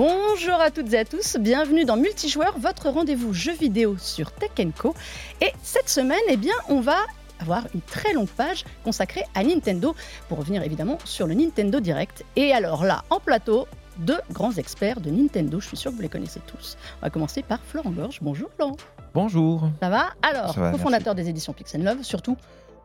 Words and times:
Bonjour 0.00 0.60
à 0.60 0.70
toutes 0.70 0.92
et 0.92 0.98
à 0.98 1.04
tous, 1.04 1.38
bienvenue 1.40 1.84
dans 1.84 1.96
Multijoueur, 1.96 2.56
votre 2.60 2.88
rendez-vous 2.88 3.32
jeu 3.34 3.52
vidéo 3.52 3.96
sur 3.98 4.30
Tech 4.30 4.52
Co. 4.80 4.94
Et 5.40 5.50
cette 5.64 5.88
semaine, 5.88 6.20
eh 6.28 6.36
bien, 6.36 6.54
on 6.68 6.78
va 6.78 6.98
avoir 7.40 7.66
une 7.74 7.80
très 7.80 8.12
longue 8.12 8.28
page 8.28 8.64
consacrée 8.84 9.24
à 9.34 9.42
Nintendo 9.42 9.96
pour 10.28 10.38
revenir 10.38 10.62
évidemment 10.62 10.98
sur 11.04 11.26
le 11.26 11.34
Nintendo 11.34 11.80
Direct. 11.80 12.24
Et 12.36 12.52
alors 12.52 12.84
là, 12.84 13.02
en 13.10 13.18
plateau, 13.18 13.66
deux 13.96 14.20
grands 14.30 14.52
experts 14.52 15.00
de 15.00 15.10
Nintendo, 15.10 15.58
je 15.58 15.66
suis 15.66 15.76
sûr 15.76 15.90
que 15.90 15.96
vous 15.96 16.02
les 16.02 16.08
connaissez 16.08 16.42
tous. 16.46 16.78
On 16.98 17.06
va 17.06 17.10
commencer 17.10 17.42
par 17.42 17.58
Florent 17.64 17.90
Gorge. 17.90 18.20
Bonjour 18.22 18.50
Florent. 18.54 18.76
Bonjour. 19.14 19.68
Ça 19.82 19.88
va? 19.88 20.10
Alors, 20.22 20.54
cofondateur 20.70 21.16
des 21.16 21.28
éditions 21.28 21.52
Pixel 21.52 21.82
Love, 21.82 22.04
surtout 22.04 22.36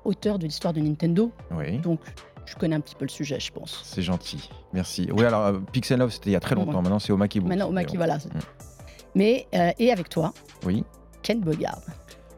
auteur 0.03 0.39
de 0.39 0.45
l'histoire 0.45 0.73
de 0.73 0.79
Nintendo. 0.79 1.31
Oui, 1.51 1.77
Donc, 1.77 1.99
je 2.45 2.55
connais 2.55 2.75
un 2.75 2.81
petit 2.81 2.95
peu 2.95 3.05
le 3.05 3.09
sujet, 3.09 3.39
je 3.39 3.51
pense. 3.51 3.81
c'est 3.83 4.01
gentil. 4.01 4.49
Merci. 4.73 5.09
Oui, 5.11 5.25
alors 5.25 5.45
euh, 5.47 5.59
Pixel 5.71 5.99
Love, 5.99 6.11
c'était 6.11 6.29
il 6.29 6.33
y 6.33 6.35
a 6.35 6.39
très 6.39 6.55
longtemps. 6.55 6.81
Maintenant, 6.81 6.99
c'est 6.99 7.11
Omaki 7.13 7.39
Books. 7.39 7.49
Maintenant, 7.49 7.67
au 7.67 7.71
Mais 7.71 7.81
Maki, 7.81 7.93
bon. 7.93 7.97
voilà. 7.99 8.17
Mm. 8.17 8.39
Mais, 9.15 9.47
euh, 9.53 9.71
et 9.79 9.91
avec 9.91 10.09
toi, 10.09 10.33
Oui. 10.65 10.83
Ken 11.21 11.39
Bogard. 11.39 11.79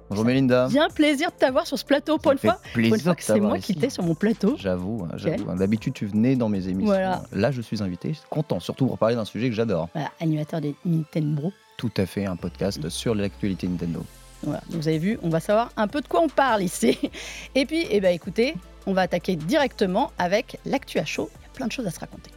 Bonjour 0.09 0.23
Mélinda. 0.25 0.67
Bien 0.67 0.87
plaisir 0.89 1.31
de 1.31 1.35
t'avoir 1.35 1.65
sur 1.65 1.79
ce 1.79 1.85
plateau 1.85 2.19
pour 2.19 2.31
une 2.33 2.37
fois. 2.37 2.53
Pour 2.53 2.71
plaisir 2.73 2.93
une 2.95 3.01
fois 3.01 3.15
que 3.15 3.23
c'est 3.23 3.39
moi 3.39 3.57
qui 3.57 3.71
étais 3.71 3.89
sur 3.89 4.03
mon 4.03 4.13
plateau. 4.13 4.55
J'avoue, 4.57 5.03
hein, 5.09 5.15
j'avoue. 5.17 5.49
hein. 5.49 5.55
D'habitude, 5.55 5.93
tu 5.95 6.05
venais 6.05 6.35
dans 6.35 6.47
mes 6.47 6.67
émissions. 6.67 6.85
Voilà. 6.93 7.23
Là, 7.31 7.49
je 7.51 7.59
suis 7.61 7.81
invité. 7.81 8.09
Je 8.09 8.19
suis 8.19 8.27
content, 8.29 8.59
surtout 8.59 8.85
pour 8.85 8.99
parler 8.99 9.15
d'un 9.15 9.25
sujet 9.25 9.49
que 9.49 9.55
j'adore. 9.55 9.89
Voilà, 9.95 10.11
animateur 10.21 10.61
des 10.61 10.75
Nintendo. 10.85 11.51
Tout 11.77 11.91
à 11.97 12.05
fait, 12.05 12.25
un 12.25 12.35
podcast 12.35 12.87
sur 12.89 13.15
l'actualité 13.15 13.67
Nintendo. 13.67 14.03
Voilà, 14.43 14.61
donc 14.69 14.81
vous 14.81 14.87
avez 14.87 14.99
vu, 14.99 15.17
on 15.23 15.29
va 15.29 15.39
savoir 15.39 15.71
un 15.75 15.87
peu 15.87 16.01
de 16.01 16.07
quoi 16.07 16.21
on 16.21 16.29
parle 16.29 16.61
ici. 16.61 16.99
Et 17.55 17.65
puis, 17.65 17.87
eh 17.89 17.99
ben, 17.99 18.13
écoutez, 18.13 18.53
on 18.85 18.93
va 18.93 19.01
attaquer 19.01 19.35
directement 19.35 20.11
avec 20.17 20.59
l'actu 20.65 20.99
à 20.99 21.05
chaud. 21.05 21.29
Il 21.39 21.43
y 21.43 21.45
a 21.45 21.53
plein 21.53 21.67
de 21.67 21.71
choses 21.71 21.87
à 21.87 21.91
se 21.91 21.99
raconter. 21.99 22.31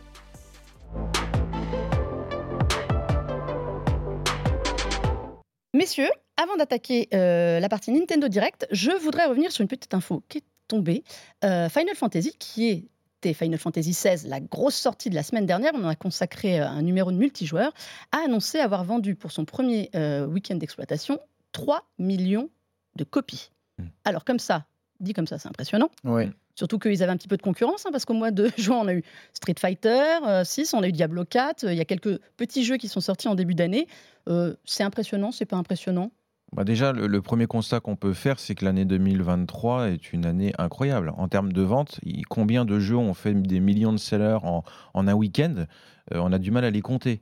Messieurs, 5.75 6.11
avant 6.37 6.57
d'attaquer 6.57 7.09
euh, 7.15 7.61
la 7.61 7.69
partie 7.69 7.93
Nintendo 7.93 8.29
Direct, 8.29 8.67
je 8.71 8.91
voudrais 8.91 9.27
revenir 9.27 9.53
sur 9.53 9.63
une 9.63 9.69
petite 9.69 9.95
info 9.95 10.23
qui 10.29 10.39
est 10.39 10.45
tombée. 10.69 11.03
Euh, 11.45 11.69
Final 11.69 11.95
Fantasy, 11.95 12.33
qui 12.39 12.89
était 13.19 13.35
Final 13.35 13.59
Fantasy 13.59 13.91
XVI, 13.91 14.29
la 14.29 14.41
grosse 14.41 14.77
sortie 14.77 15.11
de 15.11 15.15
la 15.15 15.23
semaine 15.23 15.47
dernière, 15.47 15.73
on 15.75 15.85
en 15.85 15.89
a 15.89 15.97
consacré 15.97 16.61
euh, 16.61 16.69
un 16.69 16.83
numéro 16.83 17.11
de 17.11 17.17
multijoueur, 17.17 17.73
a 18.13 18.19
annoncé 18.25 18.59
avoir 18.59 18.85
vendu 18.85 19.17
pour 19.17 19.33
son 19.33 19.45
premier 19.45 19.91
euh, 19.95 20.27
week-end 20.27 20.55
d'exploitation 20.57 21.19
3 21.53 21.85
millions 21.99 22.49
de 22.95 23.05
copies. 23.05 23.51
Mm. 23.79 23.87
Alors 24.05 24.25
comme 24.25 24.39
ça, 24.39 24.67
dit 25.01 25.15
comme 25.15 25.27
ça, 25.27 25.39
c'est 25.39 25.49
impressionnant. 25.49 25.91
Oui. 26.05 26.25
Surtout 26.59 26.81
qu'ils 26.81 27.05
avaient 27.05 27.13
un 27.13 27.17
petit 27.17 27.29
peu 27.29 27.37
de 27.37 27.43
concurrence, 27.43 27.87
hein, 27.87 27.91
parce 27.93 28.05
qu'au 28.05 28.15
mois 28.15 28.33
de 28.33 28.51
juin, 28.59 28.79
on 28.83 28.89
a 28.89 28.95
eu 28.95 29.05
Street 29.33 29.55
Fighter 29.57 30.03
euh, 30.27 30.43
6, 30.43 30.75
on 30.75 30.83
a 30.83 30.89
eu 30.89 30.93
Diablo 30.93 31.25
4, 31.25 31.63
euh, 31.63 31.73
il 31.73 31.79
y 31.79 31.81
a 31.81 31.85
quelques 31.85 32.19
petits 32.37 32.65
jeux 32.65 32.79
qui 32.79 32.89
sont 32.89 33.01
sortis 33.01 33.29
en 33.29 33.37
début 33.37 33.55
d'année. 33.55 33.87
Euh, 34.29 34.57
c'est 34.65 34.83
impressionnant, 34.83 35.31
c'est 35.31 35.45
pas 35.45 35.57
impressionnant? 35.57 36.11
Bah 36.53 36.65
déjà, 36.65 36.93
le, 36.93 37.07
le 37.07 37.23
premier 37.23 37.47
constat 37.47 37.79
qu'on 37.79 37.95
peut 37.95 38.13
faire, 38.13 38.41
c'est 38.41 38.57
que 38.57 38.65
l'année 38.65 38.85
2023 38.85 39.91
est 39.91 40.13
une 40.13 40.27
année 40.27 40.53
incroyable. 40.59 41.13
En 41.17 41.29
termes 41.29 41.53
de 41.53 41.63
vente, 41.63 42.01
combien 42.29 42.65
de 42.65 42.81
jeux 42.81 42.97
ont 42.97 43.15
fait 43.15 43.35
des 43.35 43.61
millions 43.61 43.93
de 43.93 43.99
sellers 43.99 44.39
en, 44.43 44.65
en 44.95 45.07
un 45.07 45.15
week-end? 45.15 45.67
Euh, 46.13 46.19
On 46.19 46.33
a 46.33 46.39
du 46.39 46.51
mal 46.51 46.65
à 46.65 46.71
les 46.71 46.81
compter. 46.81 47.21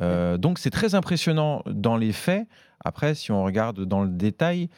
Euh, 0.00 0.36
donc, 0.36 0.60
c'est 0.60 0.70
très 0.70 0.94
impressionnant 0.94 1.62
dans 1.66 1.96
les 1.96 2.12
faits. 2.12 2.46
Après, 2.84 3.16
si 3.16 3.32
on 3.32 3.42
regarde 3.42 3.84
dans 3.84 4.02
le 4.04 4.10
détail, 4.10 4.68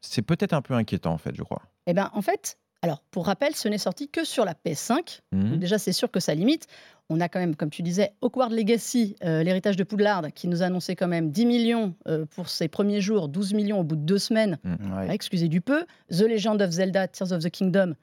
c'est 0.00 0.22
peut-être 0.22 0.54
un 0.54 0.62
peu 0.62 0.72
inquiétant, 0.72 1.12
en 1.12 1.18
fait, 1.18 1.34
je 1.34 1.42
crois. 1.42 1.62
Eh 1.86 1.92
bien, 1.92 2.10
en 2.14 2.22
fait, 2.22 2.58
alors 2.82 3.02
pour 3.10 3.26
rappel, 3.26 3.54
ce 3.54 3.68
n'est 3.68 3.78
sorti 3.78 4.08
que 4.08 4.24
sur 4.24 4.44
la 4.44 4.54
PS5. 4.54 5.20
Mhm. 5.32 5.50
Donc 5.50 5.58
déjà, 5.60 5.78
c'est 5.78 5.92
sûr 5.92 6.10
que 6.10 6.20
ça 6.20 6.34
limite. 6.34 6.66
On 7.10 7.20
a 7.20 7.28
quand 7.28 7.38
même, 7.40 7.56
comme 7.56 7.70
tu 7.70 7.82
disais, 7.82 8.12
Hogwarts 8.20 8.50
Legacy, 8.50 9.16
euh, 9.24 9.42
l'héritage 9.42 9.76
de 9.76 9.82
Poudlard, 9.84 10.24
qui 10.34 10.46
nous 10.46 10.62
a 10.62 10.66
annoncé 10.66 10.94
quand 10.94 11.08
même 11.08 11.30
10 11.30 11.46
millions 11.46 11.94
euh, 12.06 12.26
pour 12.26 12.48
ses 12.50 12.68
premiers 12.68 13.00
jours, 13.00 13.28
12 13.28 13.54
millions 13.54 13.80
au 13.80 13.82
bout 13.84 13.96
de 13.96 14.02
deux 14.02 14.18
semaines. 14.18 14.58
Ouais. 14.64 15.06
Ah, 15.08 15.14
excusez 15.14 15.48
du 15.48 15.60
peu. 15.62 15.84
The 16.10 16.20
Legend 16.22 16.60
of 16.60 16.70
Zelda, 16.70 17.08
Tears 17.08 17.32
of 17.32 17.42
the 17.42 17.48
Kingdom, 17.50 17.94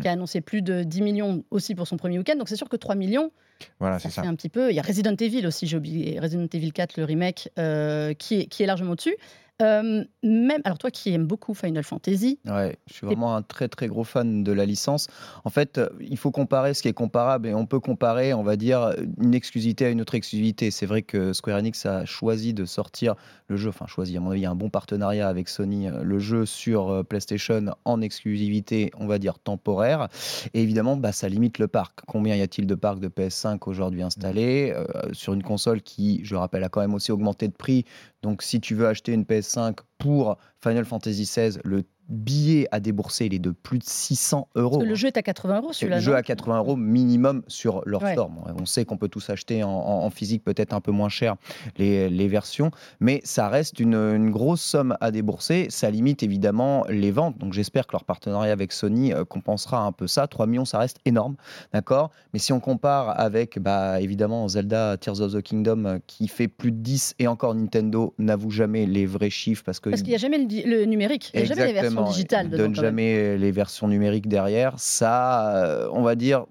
qui 0.00 0.06
a 0.06 0.12
annoncé 0.12 0.40
plus 0.42 0.60
de 0.62 0.82
10 0.84 1.02
millions 1.02 1.42
aussi 1.50 1.74
pour 1.74 1.88
son 1.88 1.96
premier 1.96 2.18
week-end. 2.18 2.36
Donc 2.36 2.48
c'est 2.50 2.56
sûr 2.56 2.68
que 2.68 2.76
3 2.76 2.94
millions, 2.94 3.32
Voilà, 3.80 3.98
ça 3.98 4.08
c'est 4.10 4.14
ça. 4.16 4.22
fait 4.22 4.28
un 4.28 4.34
petit 4.36 4.50
peu. 4.50 4.70
Il 4.70 4.76
y 4.76 4.78
a 4.78 4.82
Resident 4.82 5.16
Evil 5.18 5.46
aussi, 5.46 5.66
j'ai 5.66 5.76
oublié. 5.78 6.20
Resident 6.20 6.46
Evil 6.52 6.70
4, 6.72 6.98
le 6.98 7.04
remake, 7.04 7.48
euh, 7.58 8.12
qui, 8.14 8.40
est, 8.40 8.46
qui 8.46 8.62
est 8.62 8.66
largement 8.66 8.92
au-dessus. 8.92 9.16
Euh, 9.60 10.04
même, 10.22 10.60
alors 10.64 10.78
toi 10.78 10.90
qui 10.90 11.12
aimes 11.12 11.26
beaucoup 11.26 11.54
Final 11.54 11.84
Fantasy, 11.84 12.38
Ouais, 12.46 12.78
je 12.86 12.94
suis 12.94 13.06
vraiment 13.06 13.36
un 13.36 13.42
très 13.42 13.68
très 13.68 13.88
gros 13.88 14.04
fan 14.04 14.42
de 14.42 14.52
la 14.52 14.64
licence. 14.66 15.08
En 15.44 15.50
fait, 15.50 15.78
euh, 15.78 15.88
il 16.00 16.16
faut 16.16 16.30
comparer 16.30 16.74
ce 16.74 16.82
qui 16.82 16.88
est 16.88 16.92
comparable 16.92 17.48
et 17.48 17.54
on 17.54 17.66
peut 17.66 17.80
comparer, 17.80 18.34
on 18.34 18.42
va 18.42 18.56
dire, 18.56 18.94
une 19.20 19.34
exclusivité 19.34 19.86
à 19.86 19.90
une 19.90 20.00
autre 20.00 20.14
exclusivité. 20.14 20.70
C'est 20.70 20.86
vrai 20.86 21.02
que 21.02 21.32
Square 21.32 21.58
Enix 21.58 21.84
a 21.86 22.04
choisi 22.04 22.54
de 22.54 22.64
sortir 22.64 23.14
le 23.48 23.56
jeu, 23.56 23.68
enfin 23.70 23.86
choisi, 23.86 24.16
à 24.16 24.20
mon 24.20 24.30
avis, 24.30 24.40
il 24.40 24.44
y 24.44 24.46
a 24.46 24.50
un 24.50 24.54
bon 24.54 24.70
partenariat 24.70 25.28
avec 25.28 25.48
Sony, 25.48 25.88
euh, 25.88 26.02
le 26.02 26.18
jeu 26.18 26.46
sur 26.46 27.04
PlayStation 27.08 27.74
en 27.84 28.00
exclusivité, 28.00 28.90
on 28.98 29.06
va 29.06 29.18
dire 29.18 29.38
temporaire. 29.38 30.08
Et 30.54 30.62
évidemment, 30.62 30.96
bah, 30.96 31.12
ça 31.12 31.28
limite 31.28 31.58
le 31.58 31.68
parc. 31.68 32.00
Combien 32.06 32.36
y 32.36 32.42
a-t-il 32.42 32.66
de 32.66 32.74
parcs 32.74 33.00
de 33.00 33.08
PS5 33.08 33.58
aujourd'hui 33.66 34.02
installés? 34.02 34.72
Euh, 34.74 34.84
sur 35.12 35.32
une 35.34 35.42
console 35.42 35.82
qui, 35.82 36.20
je 36.24 36.34
le 36.34 36.38
rappelle, 36.38 36.64
a 36.64 36.68
quand 36.68 36.80
même 36.80 36.94
aussi 36.94 37.12
augmenté 37.12 37.48
de 37.48 37.52
prix 37.52 37.84
donc, 38.22 38.42
si 38.42 38.60
tu 38.60 38.74
veux 38.74 38.86
acheter 38.86 39.12
une 39.12 39.24
PS5 39.24 39.78
pour 39.98 40.36
Final 40.62 40.84
Fantasy 40.84 41.22
XVI, 41.22 41.58
le 41.64 41.84
billet 42.10 42.66
à 42.72 42.80
débourser, 42.80 43.26
il 43.26 43.34
est 43.34 43.38
de 43.38 43.50
plus 43.52 43.78
de 43.78 43.84
600 43.84 44.48
euros. 44.56 44.70
parce 44.78 44.84
que 44.84 44.88
le 44.88 44.94
jeu 44.94 45.08
est 45.08 45.16
à 45.16 45.22
80 45.22 45.56
euros 45.58 45.68
Le 45.68 45.72
celui-là. 45.74 46.00
jeu 46.00 46.10
non 46.12 46.18
à 46.18 46.22
80 46.22 46.58
euros 46.58 46.76
minimum 46.76 47.42
sur 47.46 47.82
leur 47.86 48.02
Ouais. 48.02 48.12
store. 48.12 48.30
On 48.60 48.66
sait 48.66 48.84
qu'on 48.84 48.96
peut 48.96 49.08
tous 49.08 49.30
acheter 49.30 49.62
en, 49.62 50.10
physique, 50.10 50.42
peut-être 50.44 50.72
un 50.72 50.80
peu 50.80 50.90
moins 50.92 51.08
cher 51.08 51.36
les, 51.76 52.08
les 52.10 52.28
versions, 52.28 52.70
mais 52.98 53.20
ça 53.24 53.48
reste 53.48 53.78
une, 53.80 53.94
une 53.94 54.30
grosse 54.30 54.60
somme 54.62 54.96
à 55.00 55.10
débourser. 55.10 55.66
Ça 55.70 55.90
limite 55.90 56.22
évidemment 56.22 56.84
les 56.88 57.10
ventes. 57.12 57.38
Donc 57.38 57.52
j'espère 57.52 57.86
que 57.86 57.92
leur 57.92 58.04
partenariat 58.04 58.52
avec 58.52 58.72
Sony 58.72 59.12
euh, 59.12 59.24
compensera 59.24 59.80
un 59.84 59.92
peu 59.92 60.06
ça. 60.06 60.26
3 60.26 60.46
millions, 60.46 60.64
ça 60.64 60.78
reste 60.78 60.98
énorme, 61.04 61.36
d'accord? 61.72 62.10
Mais 62.32 62.38
si 62.38 62.52
on 62.52 62.60
compare 62.60 63.18
avec 63.20 63.58
bah, 63.58 64.00
évidemment 64.00 64.48
Zelda 64.48 64.96
Tears 64.96 65.20
of 65.20 65.32
the 65.34 65.42
Kingdom 65.42 65.84
euh, 65.84 65.98
qui 66.06 66.26
fait 66.28 66.48
plus 66.48 66.72
de 66.72 66.78
10 66.78 67.14
et 67.18 67.26
encore 67.28 67.54
Nintendo 67.54 68.14
n'avoue 68.18 68.50
jamais 68.50 68.86
les 68.86 69.06
vrais 69.06 69.30
chiffres 69.30 69.62
parce 69.64 69.78
que 69.80 69.90
Parce 69.90 70.02
qu'il 70.02 70.10
n'y 70.10 70.16
a 70.16 70.18
jamais 70.18 70.38
le, 70.38 70.68
le 70.78 70.84
numérique, 70.86 71.30
il 71.34 71.38
n'y 71.40 71.42
a 71.44 71.46
jamais 71.54 71.66
les 71.66 71.72
versions 71.72 71.99
Ils 72.16 72.24
dedans, 72.24 72.56
donnent 72.56 72.74
jamais 72.74 73.36
les 73.36 73.50
versions 73.50 73.88
numériques 73.88 74.28
derrière. 74.28 74.78
Ça, 74.78 75.56
euh, 75.56 75.88
on 75.92 76.02
va 76.02 76.14
dire, 76.14 76.46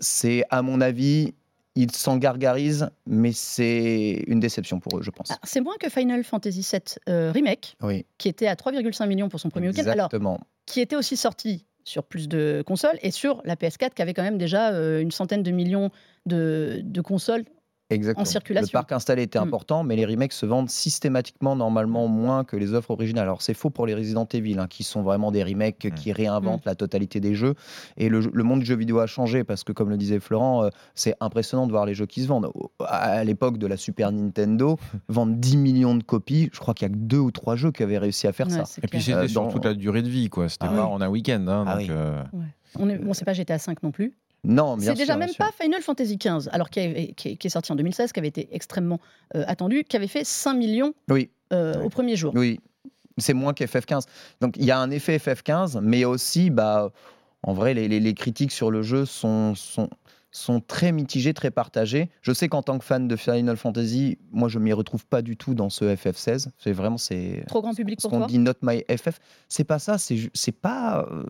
c'est 0.00 0.44
à 0.50 0.62
mon 0.62 0.80
avis, 0.80 1.34
ils 1.74 1.90
s'en 1.90 2.16
gargarisent, 2.16 2.88
mais 3.06 3.32
c'est 3.32 4.24
une 4.26 4.40
déception 4.40 4.80
pour 4.80 4.98
eux, 4.98 5.02
je 5.02 5.10
pense. 5.10 5.30
Ah, 5.30 5.38
C'est 5.42 5.60
moins 5.60 5.76
que 5.80 5.88
Final 5.88 6.24
Fantasy 6.24 6.66
VII 6.70 6.80
euh, 7.08 7.32
Remake, 7.32 7.76
oui, 7.82 8.06
qui 8.18 8.28
était 8.28 8.46
à 8.46 8.54
3,5 8.54 9.06
millions 9.08 9.28
pour 9.28 9.40
son 9.40 9.50
premier 9.50 9.68
week-end. 9.68 9.82
Alors, 9.82 10.06
exactement. 10.06 10.40
qui 10.66 10.80
était 10.80 10.96
aussi 10.96 11.16
sorti 11.16 11.66
sur 11.84 12.04
plus 12.04 12.28
de 12.28 12.62
consoles 12.66 12.98
et 13.02 13.10
sur 13.10 13.42
la 13.44 13.56
PS4 13.56 13.90
qui 13.94 14.02
avait 14.02 14.14
quand 14.14 14.22
même 14.22 14.38
déjà 14.38 14.72
euh, 14.72 15.00
une 15.00 15.10
centaine 15.10 15.42
de 15.42 15.50
millions 15.50 15.90
de, 16.26 16.80
de 16.82 17.00
consoles. 17.00 17.44
Exactement. 17.90 18.24
circulation. 18.24 18.66
Le 18.66 18.72
parc 18.72 18.92
installé 18.92 19.22
était 19.22 19.38
Mm. 19.38 19.42
important, 19.42 19.84
mais 19.84 19.94
les 19.96 20.06
remakes 20.06 20.32
se 20.32 20.46
vendent 20.46 20.70
systématiquement 20.70 21.54
normalement 21.54 22.08
moins 22.08 22.42
que 22.44 22.56
les 22.56 22.72
offres 22.72 22.90
originales. 22.90 23.24
Alors 23.24 23.42
c'est 23.42 23.52
faux 23.54 23.68
pour 23.70 23.86
les 23.86 23.94
Resident 23.94 24.26
Evil, 24.32 24.58
hein, 24.58 24.66
qui 24.68 24.84
sont 24.84 25.02
vraiment 25.02 25.30
des 25.30 25.42
remakes 25.44 25.84
Mm. 25.84 25.90
qui 25.90 26.12
réinventent 26.12 26.64
la 26.64 26.74
totalité 26.74 27.20
des 27.20 27.34
jeux. 27.34 27.54
Et 27.96 28.08
le, 28.08 28.20
le 28.20 28.42
monde 28.42 28.60
du 28.60 28.66
jeu 28.66 28.74
vidéo 28.76 28.98
a 29.00 29.06
changé 29.06 29.44
parce 29.44 29.64
que, 29.64 29.72
comme 29.72 29.90
le 29.90 29.96
disait 29.98 30.18
Florent, 30.20 30.64
euh, 30.64 30.68
c'est 30.94 31.14
impressionnant 31.20 31.66
de 31.66 31.72
voir 31.72 31.84
les 31.84 31.94
jeux 31.94 32.06
qui 32.06 32.22
se 32.22 32.26
vendent. 32.28 32.50
À 32.86 33.22
l'époque 33.24 33.58
de 33.58 33.66
la 33.66 33.76
Super 33.76 34.10
Nintendo, 34.12 34.78
vendre 35.08 35.34
10 35.34 35.56
millions 35.58 35.94
de 35.94 36.02
copies, 36.02 36.48
je 36.52 36.58
crois 36.60 36.72
qu'il 36.74 36.88
y 36.88 36.90
a 36.90 36.94
que 36.94 36.98
deux 36.98 37.18
ou 37.18 37.30
trois 37.30 37.54
jeux 37.56 37.70
qui 37.70 37.82
avaient 37.82 37.98
réussi 37.98 38.26
à 38.26 38.32
faire 38.32 38.46
Ouais, 38.48 38.64
ça. 38.64 38.80
Et 38.82 38.86
puis, 38.88 39.02
c'était 39.02 39.18
Euh, 39.18 39.28
sur 39.28 39.42
dans- 39.42 39.50
toute 39.50 39.64
la 39.66 39.74
durée 39.74 40.02
de 40.02 40.08
vie, 40.08 40.30
quoi. 40.30 40.48
C'était 40.48 40.66
Ah 40.66 40.74
pas 40.74 40.86
oui. 40.86 40.92
en 40.92 41.00
un 41.02 41.08
week-end. 41.08 41.44
hein, 41.48 41.64
Ah 41.66 41.72
donc, 41.74 41.80
oui. 41.82 41.88
euh, 41.90 42.22
on 42.78 42.88
est, 42.88 42.96
bon, 42.98 43.12
c'est 43.12 43.24
pas 43.26 43.34
GTA 43.34 43.58
5 43.58 43.82
non 43.82 43.90
plus. 43.92 44.14
Non, 44.44 44.76
bien 44.76 44.92
C'est 44.92 44.98
déjà 45.00 45.16
même 45.16 45.30
pas. 45.38 45.50
Final 45.60 45.80
Fantasy 45.82 46.16
XV, 46.18 46.48
alors 46.52 46.68
qui, 46.70 46.80
avait- 46.80 47.12
qui 47.16 47.30
est, 47.30 47.36
qui 47.36 47.46
est 47.46 47.50
sorti 47.50 47.72
en 47.72 47.76
2016, 47.76 48.12
qui 48.12 48.18
avait 48.20 48.28
été 48.28 48.48
extrêmement 48.52 49.00
euh, 49.34 49.44
attendu, 49.46 49.84
qui 49.84 49.96
avait 49.96 50.06
fait 50.06 50.24
5 50.24 50.54
millions 50.54 50.92
Oui. 51.08 51.30
euh, 51.52 51.80
au 51.82 51.88
premier 51.88 52.14
jour. 52.16 52.32
Oui, 52.36 52.60
c'est 53.18 53.32
moins 53.34 53.52
qu'FF15. 53.52 54.02
Donc 54.40 54.56
il 54.56 54.64
y 54.64 54.70
a 54.70 54.78
un 54.78 54.90
effet 54.90 55.16
FF15, 55.18 55.80
mais 55.80 56.04
aussi, 56.04 56.50
bah, 56.50 56.90
en 57.42 57.52
vrai, 57.54 57.74
les, 57.74 57.88
les- 57.88 58.00
les 58.00 58.14
critiques 58.14 58.52
sur 58.52 58.70
le 58.70 58.82
jeu 58.82 59.04
sont, 59.06 59.54
sont, 59.54 59.88
sont 60.36 60.60
très 60.60 60.90
mitigées, 60.90 61.32
très 61.32 61.50
partagées. 61.52 62.10
Je 62.20 62.32
sais 62.32 62.48
qu'en 62.48 62.62
tant 62.62 62.78
que 62.78 62.84
fan 62.84 63.06
de 63.06 63.14
Final 63.16 63.56
Fantasy, 63.56 64.18
moi, 64.32 64.48
je 64.48 64.58
m'y 64.58 64.72
retrouve 64.72 65.06
pas 65.06 65.22
du 65.22 65.36
tout 65.36 65.54
dans 65.54 65.70
ce 65.70 65.84
FF16. 65.94 66.48
C'est 66.58 66.72
vraiment, 66.72 66.98
c'est 66.98 67.44
Trop 67.46 67.62
grand 67.62 67.72
public 67.72 68.00
ce 68.00 68.08
pour 68.08 68.18
qu'on 68.18 68.26
dit 68.26 68.38
not 68.40 68.52
my 68.62 68.82
FF. 68.90 69.20
C'est 69.48 69.62
pas 69.64 69.78
ça. 69.78 69.96
C'est 69.96 70.18
c'est 70.34 70.52
pas, 70.52 71.06
euh, 71.10 71.22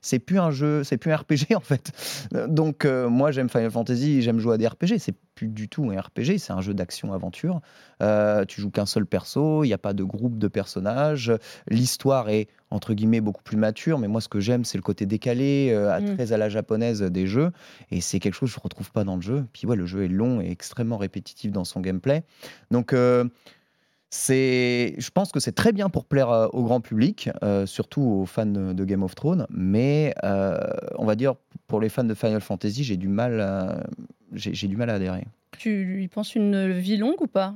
c'est- 0.00 0.18
plus 0.18 0.38
un 0.38 0.50
jeu, 0.50 0.82
c'est 0.82 0.96
plus 0.96 1.12
un 1.12 1.16
RPG 1.16 1.54
en 1.56 1.60
fait. 1.60 1.92
Donc 2.48 2.84
euh, 2.84 3.08
moi, 3.08 3.30
j'aime 3.32 3.48
Final 3.50 3.70
Fantasy, 3.70 4.22
j'aime 4.22 4.38
jouer 4.40 4.54
à 4.54 4.58
des 4.58 4.66
RPG. 4.66 4.98
C'est 4.98 5.14
plus 5.34 5.48
du 5.48 5.68
tout 5.68 5.90
un 5.90 6.00
RPG, 6.00 6.38
c'est 6.38 6.52
un 6.52 6.60
jeu 6.60 6.74
d'action-aventure. 6.74 7.60
Euh, 8.02 8.44
tu 8.46 8.60
joues 8.60 8.70
qu'un 8.70 8.86
seul 8.86 9.06
perso, 9.06 9.62
il 9.62 9.68
n'y 9.68 9.72
a 9.74 9.78
pas 9.78 9.92
de 9.92 10.02
groupe 10.02 10.38
de 10.38 10.48
personnages. 10.48 11.32
L'histoire 11.68 12.28
est 12.30 12.48
entre 12.70 12.94
guillemets 12.94 13.20
beaucoup 13.20 13.42
plus 13.42 13.56
mature, 13.56 13.98
mais 13.98 14.08
moi 14.08 14.20
ce 14.20 14.28
que 14.28 14.40
j'aime 14.40 14.64
c'est 14.64 14.76
le 14.78 14.82
côté 14.82 15.06
décalé, 15.06 15.70
euh, 15.72 15.90
à- 15.92 16.00
Mm. 16.00 16.14
très 16.16 16.32
à 16.32 16.36
la 16.36 16.48
japonaise 16.48 17.00
des 17.02 17.26
jeux, 17.26 17.50
et 17.90 18.00
c'est 18.00 18.18
quelque 18.20 18.34
chose 18.34 18.50
que 18.50 18.54
je 18.54 18.60
ne 18.60 18.64
retrouve 18.64 18.90
pas 18.92 19.04
dans 19.04 19.16
le 19.16 19.22
jeu. 19.22 19.46
Puis 19.52 19.66
ouais, 19.66 19.76
le 19.76 19.86
jeu 19.86 20.04
est 20.04 20.08
long 20.08 20.40
et 20.40 20.50
extrêmement 20.50 20.96
répétitif 20.98 21.50
dans 21.52 21.64
son 21.64 21.80
gameplay. 21.80 22.22
Donc 22.70 22.92
euh, 22.92 23.24
c'est, 24.10 24.94
je 24.98 25.10
pense 25.10 25.32
que 25.32 25.40
c'est 25.40 25.52
très 25.52 25.72
bien 25.72 25.90
pour 25.90 26.06
plaire 26.06 26.30
euh, 26.30 26.48
au 26.52 26.62
grand 26.64 26.80
public, 26.80 27.28
euh, 27.42 27.66
surtout 27.66 28.00
aux 28.00 28.26
fans 28.26 28.46
de, 28.46 28.84
Game 28.84 29.02
of 29.02 29.14
Thrones, 29.14 29.46
mais 29.50 30.14
euh, 30.24 30.58
on 30.96 31.04
va 31.04 31.14
dire 31.14 31.34
pour 31.66 31.80
les 31.80 31.90
fans 31.90 32.04
de 32.04 32.14
Final 32.14 32.40
Fantasy, 32.40 32.84
j'ai 32.84 32.96
du 32.96 33.08
mal, 33.08 33.40
à- 33.40 33.86
j'ai 34.32 34.54
j'ai 34.54 34.66
du 34.68 34.76
mal 34.76 34.88
à 34.88 34.94
adhérer. 34.94 35.26
Tu 35.58 35.84
lui 35.84 36.08
penses 36.08 36.34
une 36.34 36.72
vie 36.72 36.96
longue 36.96 37.20
ou 37.20 37.26
pas? 37.26 37.54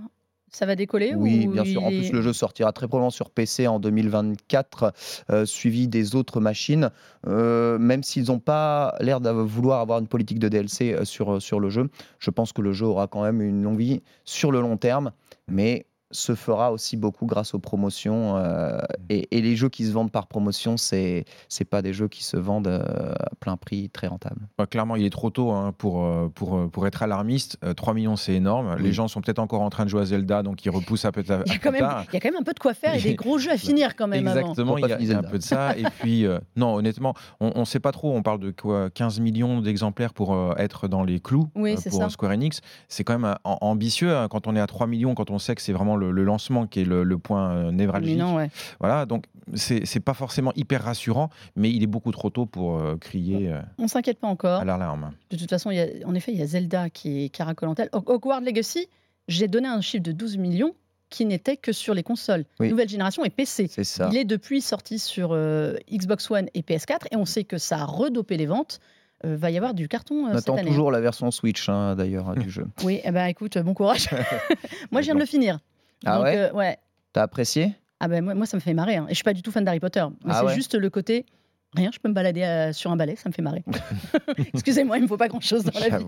Ça 0.53 0.67
va 0.67 0.77
décoller 0.77 1.15
Oui, 1.15 1.47
ou 1.49 1.53
bien 1.53 1.65
sûr. 1.65 1.83
En 1.83 1.89
plus, 1.89 2.13
le 2.13 2.21
jeu 2.21 2.35
sortira 2.35 2.73
très 2.73 2.87
probablement 2.87 3.11
sur 3.11 3.31
PC 3.31 3.67
en 3.67 3.81
2024, 3.81 4.93
euh, 5.31 5.47
suivi 5.47 5.89
des 5.89 6.15
autres 6.15 6.41
machines. 6.41 6.91
Euh, 7.27 7.79
même 7.79 8.03
s'ils 8.03 8.27
n'ont 8.27 8.39
pas 8.39 8.95
l'air 9.01 9.23
de 9.23 9.31
vouloir 9.31 9.81
avoir 9.81 9.99
une 9.99 10.09
politique 10.09 10.39
de 10.39 10.49
DLC 10.49 10.93
euh, 10.93 11.05
sur, 11.07 11.41
sur 11.41 11.59
le 11.59 11.71
jeu, 11.71 11.89
je 12.19 12.31
pense 12.31 12.53
que 12.53 12.61
le 12.61 12.73
jeu 12.73 12.85
aura 12.85 13.07
quand 13.07 13.23
même 13.23 13.41
une 13.41 13.63
longue 13.63 13.79
vie 13.79 14.03
sur 14.25 14.53
le 14.53 14.61
long 14.61 14.77
terme, 14.77 15.13
mais 15.49 15.87
se 16.13 16.35
fera 16.35 16.73
aussi 16.73 16.97
beaucoup 16.97 17.27
grâce 17.27 17.55
aux 17.55 17.59
promotions. 17.59 18.37
euh, 18.37 18.79
et, 19.09 19.37
et 19.37 19.43
les 19.43 19.57
jeux 19.57 19.69
qui 19.69 19.85
se 19.87 19.93
vendent 19.93 20.13
par 20.13 20.27
promotion, 20.27 20.77
c'est 20.77 21.25
c'est 21.49 21.65
pas 21.65 21.83
des 21.83 21.93
jeux 21.93 22.09
qui 22.09 22.23
se 22.23 22.37
vendent 22.37 22.69
euh, 22.69 23.13
à 23.19 23.31
plein 23.41 23.57
prix, 23.57 23.89
très 23.91 24.07
rentables. 24.07 24.47
Bah, 24.59 24.67
clairement, 24.67 24.97
il 24.97 25.05
est 25.05 25.11
trop 25.11 25.31
tôt 25.31 25.51
hein, 25.51 25.73
pour, 25.77 26.05
euh, 26.05 26.29
pour, 26.35 26.71
pour 26.71 26.87
être 26.87 27.03
alarmiste. 27.03 27.57
Euh, 27.65 27.75
3 27.75 27.95
millions, 27.95 28.17
c'est 28.17 28.35
énorme. 28.35 28.75
Oui. 28.77 28.83
Les 28.85 28.93
gens 28.93 29.09
sont 29.09 29.21
peut-être 29.21 29.39
encore 29.39 29.63
en 29.63 29.71
train 29.71 29.85
de 29.85 29.89
jouer 29.91 30.03
à 30.03 30.05
Zelda, 30.05 30.43
donc 30.43 30.65
ils 30.65 30.71
repoussent 30.71 31.05
un 31.05 31.13
peu, 31.13 31.25
à, 31.29 31.43
Il 31.47 31.53
y, 31.53 31.57
a 31.57 31.59
quand 31.59 31.73
même, 31.73 31.89
il 32.11 32.15
y 32.15 32.17
a 32.17 32.21
quand 32.21 32.31
même 32.31 32.41
un 32.41 32.45
peu 32.45 32.53
de 32.53 32.59
quoi 32.61 32.75
faire 32.75 32.95
et 32.95 33.01
des 33.01 33.15
gros 33.17 33.39
jeux 33.39 33.51
à 33.53 33.57
finir 33.57 33.97
quand 33.97 34.07
même 34.07 34.27
avant. 34.29 34.41
Exactement, 34.41 34.67
Pour 34.77 34.79
il 34.79 34.83
y, 34.89 34.93
a, 34.93 34.97
finir 34.99 35.11
il 35.11 35.13
y 35.13 35.15
a 35.15 35.19
un 35.19 35.31
peu 35.31 35.39
de 35.39 35.43
ça. 35.43 35.77
Et 35.77 35.85
puis, 36.01 36.27
euh, 36.27 36.39
non, 36.57 36.75
honnêtement, 36.75 37.15
on 37.41 37.61
ne 37.61 37.65
sait 37.65 37.81
pas 37.81 37.93
trop. 37.93 38.15
On 38.15 38.23
parle 38.23 38.41
de 38.41 38.51
quoi 38.51 38.91
15 38.91 39.21
millions 39.21 39.61
d'exemplaires 39.61 40.13
pour 40.13 40.35
euh, 40.35 40.53
être 40.59 40.89
dans 40.89 41.03
les 41.05 41.21
clous 41.21 41.49
Oui, 41.55 41.73
euh, 41.73 41.91
pour 41.91 42.01
ça. 42.01 42.09
Square 42.11 42.33
Enix. 42.33 42.61
C'est 42.89 43.05
quand 43.05 43.15
même 43.19 43.25
euh, 43.25 43.35
am- 43.45 43.57
ambitieux 43.61 44.15
hein, 44.17 44.29
quand 44.29 44.47
on 44.47 44.55
est 44.57 44.61
à 44.61 44.67
3 44.67 44.87
millions, 44.87 45.15
quand 45.15 45.31
on 45.31 45.39
sait 45.39 45.55
que 45.55 45.63
c'est 45.63 45.73
vraiment 45.73 45.97
le, 45.97 46.02
le 46.11 46.25
lancement 46.25 46.67
qui 46.67 46.81
est 46.81 46.85
le, 46.85 47.05
le 47.05 47.19
point 47.19 47.51
euh, 47.53 47.71
névralgique. 47.71 48.19
Non, 48.19 48.35
ouais. 48.37 48.51
Voilà, 48.81 49.07
donc 49.07 49.27
c'est 49.55 50.01
pas 50.01 50.15
forcément 50.15 50.53
hyper 50.57 50.83
rassurant, 50.83 51.31
mais 51.57 51.71
il 51.71 51.83
est 51.83 51.87
beaucoup 51.89 52.11
trop 52.13 52.31
tôt 52.31 52.47
pour 52.47 52.79
euh, 52.79 52.97
crier 52.97 53.53
euh, 53.53 53.61
On 53.79 53.89
s'inquiète 53.89 54.19
pas 54.19 54.29
encore. 54.29 54.61
à 54.61 54.65
l'alarme. 54.65 55.13
De 55.31 55.37
toute 55.37 55.51
façon, 55.51 55.71
il 55.71 55.77
y 55.77 55.81
a, 55.81 55.87
en 56.07 56.15
effet, 56.15 56.33
il 56.33 56.39
y 56.39 56.43
a 56.43 56.47
Zelda 56.47 56.91
qui 56.91 57.31
tête. 57.77 57.91
Ho- 57.93 58.03
Hogwarts 58.07 58.41
Legacy, 58.41 58.89
j'ai 59.29 59.49
donné 59.49 59.69
un 59.69 59.81
chiffre 59.81 60.03
de 60.03 60.13
12 60.13 60.37
millions 60.39 60.75
qui 61.11 61.27
n'était 61.27 61.59
que 61.59 61.73
sur 61.73 61.93
les 61.93 62.03
consoles, 62.03 62.45
Oui. 62.59 62.71
nouvelle 62.71 62.89
génération 62.89 63.23
et 63.25 63.31
PC. 63.31 63.67
C'est 63.69 63.85
ça. 63.85 64.09
Il 64.11 64.17
est 64.17 64.25
depuis 64.25 64.63
sorti 64.63 64.99
sur 64.99 65.33
euh, 65.33 65.75
Xbox 65.93 66.31
One 66.31 66.47
et 66.55 66.63
PS4 66.63 67.07
et 67.11 67.17
on 67.17 67.27
sait 67.27 67.45
que 67.45 67.59
ça 67.59 67.79
a 67.81 67.85
redopé 67.85 68.37
les 68.39 68.47
ventes. 68.47 68.81
Euh, 69.25 69.37
va 69.37 69.53
y 69.53 69.57
avoir 69.57 69.73
du 69.73 69.87
carton 69.87 70.25
euh, 70.27 70.31
On 70.31 70.39
cette 70.39 70.49
attend 70.49 70.57
année. 70.57 70.69
toujours 70.71 70.91
la 70.91 71.01
version 71.01 71.31
Switch, 71.31 71.69
hein, 71.69 71.95
d'ailleurs, 71.95 72.35
du 72.35 72.51
jeu. 72.51 72.67
Oui, 72.83 73.01
eh 73.05 73.11
ben, 73.13 73.27
écoute, 73.27 73.57
bon 73.59 73.73
courage. 73.73 74.09
moi, 74.91 75.01
je 75.01 75.05
viens 75.07 75.15
de 75.15 75.21
le 75.21 75.27
finir. 75.27 75.61
Ah 76.05 76.17
Donc, 76.17 76.25
ouais? 76.25 76.37
euh, 76.37 76.53
ouais. 76.53 76.79
T'as 77.13 77.23
apprécié? 77.23 77.75
Ah 78.01 78.09
ben, 78.09 78.25
moi, 78.25 78.35
moi, 78.35 78.47
ça 78.47 78.57
me 78.57 78.61
fait 78.61 78.75
marrer. 78.75 78.97
hein. 78.97 79.07
Et 79.09 79.11
je 79.11 79.15
suis 79.17 79.25
pas 79.25 79.33
du 79.35 79.43
tout 79.43 79.51
fan 79.53 79.65
d'Harry 79.65 79.81
Potter. 79.81 80.05
Mais 80.25 80.33
Ah 80.35 80.41
c'est 80.41 80.47
ouais? 80.47 80.55
juste 80.55 80.75
le 80.75 80.91
côté. 80.91 81.27
Rien, 81.75 81.91
je 81.93 81.99
peux 81.99 82.09
me 82.11 82.15
balader 82.15 82.43
euh, 82.43 82.73
sur 82.75 82.91
un 82.91 82.97
balai, 82.97 83.17
ça 83.17 83.31
me 83.31 83.33
fait 83.35 83.41
marrer. 83.41 83.65
Excusez-moi, 84.53 84.99
il 84.99 85.05
me 85.05 85.09
faut 85.09 85.17
pas 85.17 85.29
grand-chose 85.29 85.65
dans 85.65 85.79
la 85.81 85.99
vie. 85.99 86.05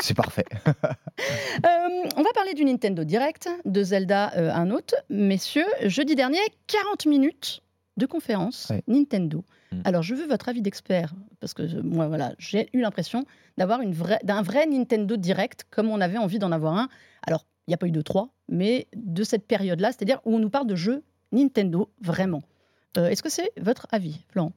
C'est- 0.00 0.14
parfait. 0.14 0.44
Euh, 1.64 2.08
on 2.16 2.22
va 2.22 2.30
parler 2.34 2.54
du 2.54 2.64
Nintendo 2.64 3.04
Direct, 3.04 3.48
de 3.64 3.82
Zelda, 3.82 4.32
euh, 4.36 4.52
un 4.52 4.70
autre. 4.70 4.94
Messieurs, 5.08 5.64
jeudi 5.84 6.14
dernier, 6.16 6.38
40 6.66 7.06
minutes 7.06 7.60
de 7.96 8.06
conférence 8.06 8.68
Ouais. 8.70 8.82
Nintendo. 8.88 9.44
Mm. 9.72 9.80
Alors, 9.84 10.02
je 10.02 10.14
veux 10.14 10.26
votre 10.26 10.48
avis 10.48 10.62
d'expert, 10.62 11.14
parce 11.40 11.54
que 11.54 11.80
moi, 11.82 12.08
voilà, 12.08 12.32
j'ai 12.38 12.68
eu 12.72 12.80
l'impression 12.80 13.24
d'avoir 13.56 13.80
une 13.80 13.92
vraie, 13.92 14.18
d'un 14.24 14.42
vrai 14.42 14.66
Nintendo 14.66 15.16
Direct, 15.16 15.64
comme 15.70 15.88
on 15.90 16.00
avait 16.00 16.18
envie 16.18 16.38
d'en 16.40 16.50
avoir 16.52 16.76
un. 16.76 16.88
Alors, 17.26 17.46
il 17.66 17.70
n'y 17.70 17.74
a 17.74 17.78
pas 17.78 17.86
eu 17.86 17.92
de 17.92 18.02
trois, 18.02 18.30
mais 18.48 18.88
de 18.94 19.22
cette 19.22 19.46
période-là, 19.46 19.92
c'est-à-dire 19.92 20.20
où 20.24 20.34
on 20.34 20.38
nous 20.38 20.50
parle 20.50 20.66
de 20.66 20.76
jeux 20.76 21.02
Nintendo, 21.32 21.90
vraiment. 22.00 22.42
Euh, 22.96 23.08
Est-ce 23.08 23.22
que 23.22 23.30
c'est 23.30 23.50
votre 23.60 23.86
avis, 23.90 24.20
Florent? 24.28 24.52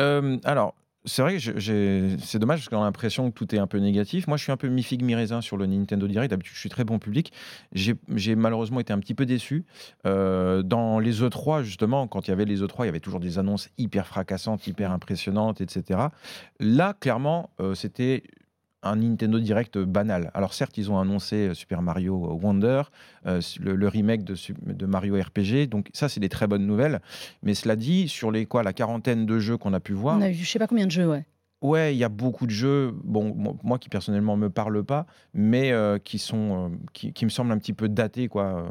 Euh, 0.00 0.38
alors, 0.44 0.74
c'est 1.04 1.20
vrai 1.20 1.36
que 1.36 2.16
c'est 2.22 2.38
dommage 2.38 2.60
parce 2.60 2.68
qu'on 2.70 2.80
a 2.80 2.84
l'impression 2.84 3.30
que 3.30 3.34
tout 3.34 3.54
est 3.54 3.58
un 3.58 3.66
peu 3.66 3.78
négatif. 3.78 4.26
Moi, 4.26 4.38
je 4.38 4.42
suis 4.44 4.52
un 4.52 4.56
peu 4.56 4.68
mi-figue, 4.68 5.02
mi-raisin 5.02 5.42
sur 5.42 5.58
le 5.58 5.66
Nintendo 5.66 6.08
Direct. 6.08 6.30
D'habitude, 6.30 6.54
je 6.54 6.60
suis 6.60 6.70
très 6.70 6.84
bon 6.84 6.98
public. 6.98 7.30
J'ai 7.72 8.36
malheureusement 8.36 8.80
été 8.80 8.92
un 8.92 8.98
petit 8.98 9.14
peu 9.14 9.26
déçu. 9.26 9.66
Euh, 10.06 10.62
dans 10.62 10.98
les 10.98 11.20
E3, 11.20 11.62
justement, 11.62 12.06
quand 12.08 12.26
il 12.26 12.30
y 12.30 12.32
avait 12.32 12.46
les 12.46 12.62
E3, 12.62 12.84
il 12.84 12.86
y 12.86 12.88
avait 12.88 13.00
toujours 13.00 13.20
des 13.20 13.38
annonces 13.38 13.68
hyper 13.76 14.06
fracassantes, 14.06 14.66
hyper 14.66 14.92
impressionnantes, 14.92 15.60
etc. 15.60 16.06
Là, 16.58 16.94
clairement, 16.98 17.50
c'était 17.74 18.22
un 18.84 18.96
Nintendo 18.96 19.38
Direct 19.38 19.78
banal. 19.78 20.30
Alors 20.34 20.54
certes, 20.54 20.76
ils 20.78 20.90
ont 20.90 20.98
annoncé 20.98 21.48
euh, 21.48 21.54
Super 21.54 21.82
Mario 21.82 22.16
Wonder, 22.40 22.82
euh, 23.26 23.40
le, 23.60 23.74
le 23.74 23.88
remake 23.88 24.24
de, 24.24 24.86
Mario 24.86 25.16
RPG, 25.16 25.68
donc 25.68 25.88
ça 25.92 26.08
c'est 26.08 26.20
des 26.20 26.28
très 26.28 26.46
bonnes 26.46 26.66
nouvelles. 26.66 27.00
Mais 27.42 27.54
cela 27.54 27.76
dit, 27.76 28.08
sur 28.08 28.30
les 28.30 28.46
quoi, 28.46 28.62
la 28.62 28.72
quarantaine 28.72 29.26
de 29.26 29.38
jeux 29.38 29.56
qu'on 29.56 29.72
a 29.72 29.80
pu 29.80 29.92
voir, 29.92 30.18
On 30.18 30.22
a 30.22 30.30
eu 30.30 30.34
je 30.34 30.48
sais 30.48 30.58
pas 30.58 30.66
combien 30.66 30.86
de 30.86 30.92
jeux, 30.92 31.08
ouais. 31.08 31.24
Ouais, 31.64 31.94
il 31.94 31.98
y 31.98 32.04
a 32.04 32.10
beaucoup 32.10 32.44
de 32.44 32.50
jeux, 32.50 32.94
bon, 33.04 33.34
moi, 33.62 33.78
qui 33.78 33.88
personnellement 33.88 34.36
me 34.36 34.50
parlent 34.50 34.84
pas, 34.84 35.06
mais 35.32 35.72
euh, 35.72 35.98
qui 35.98 36.18
sont, 36.18 36.66
euh, 36.66 36.76
qui, 36.92 37.14
qui 37.14 37.24
me 37.24 37.30
semblent 37.30 37.52
un 37.52 37.58
petit 37.58 37.72
peu 37.72 37.88
datés, 37.88 38.28
quoi, 38.28 38.44
euh, 38.44 38.68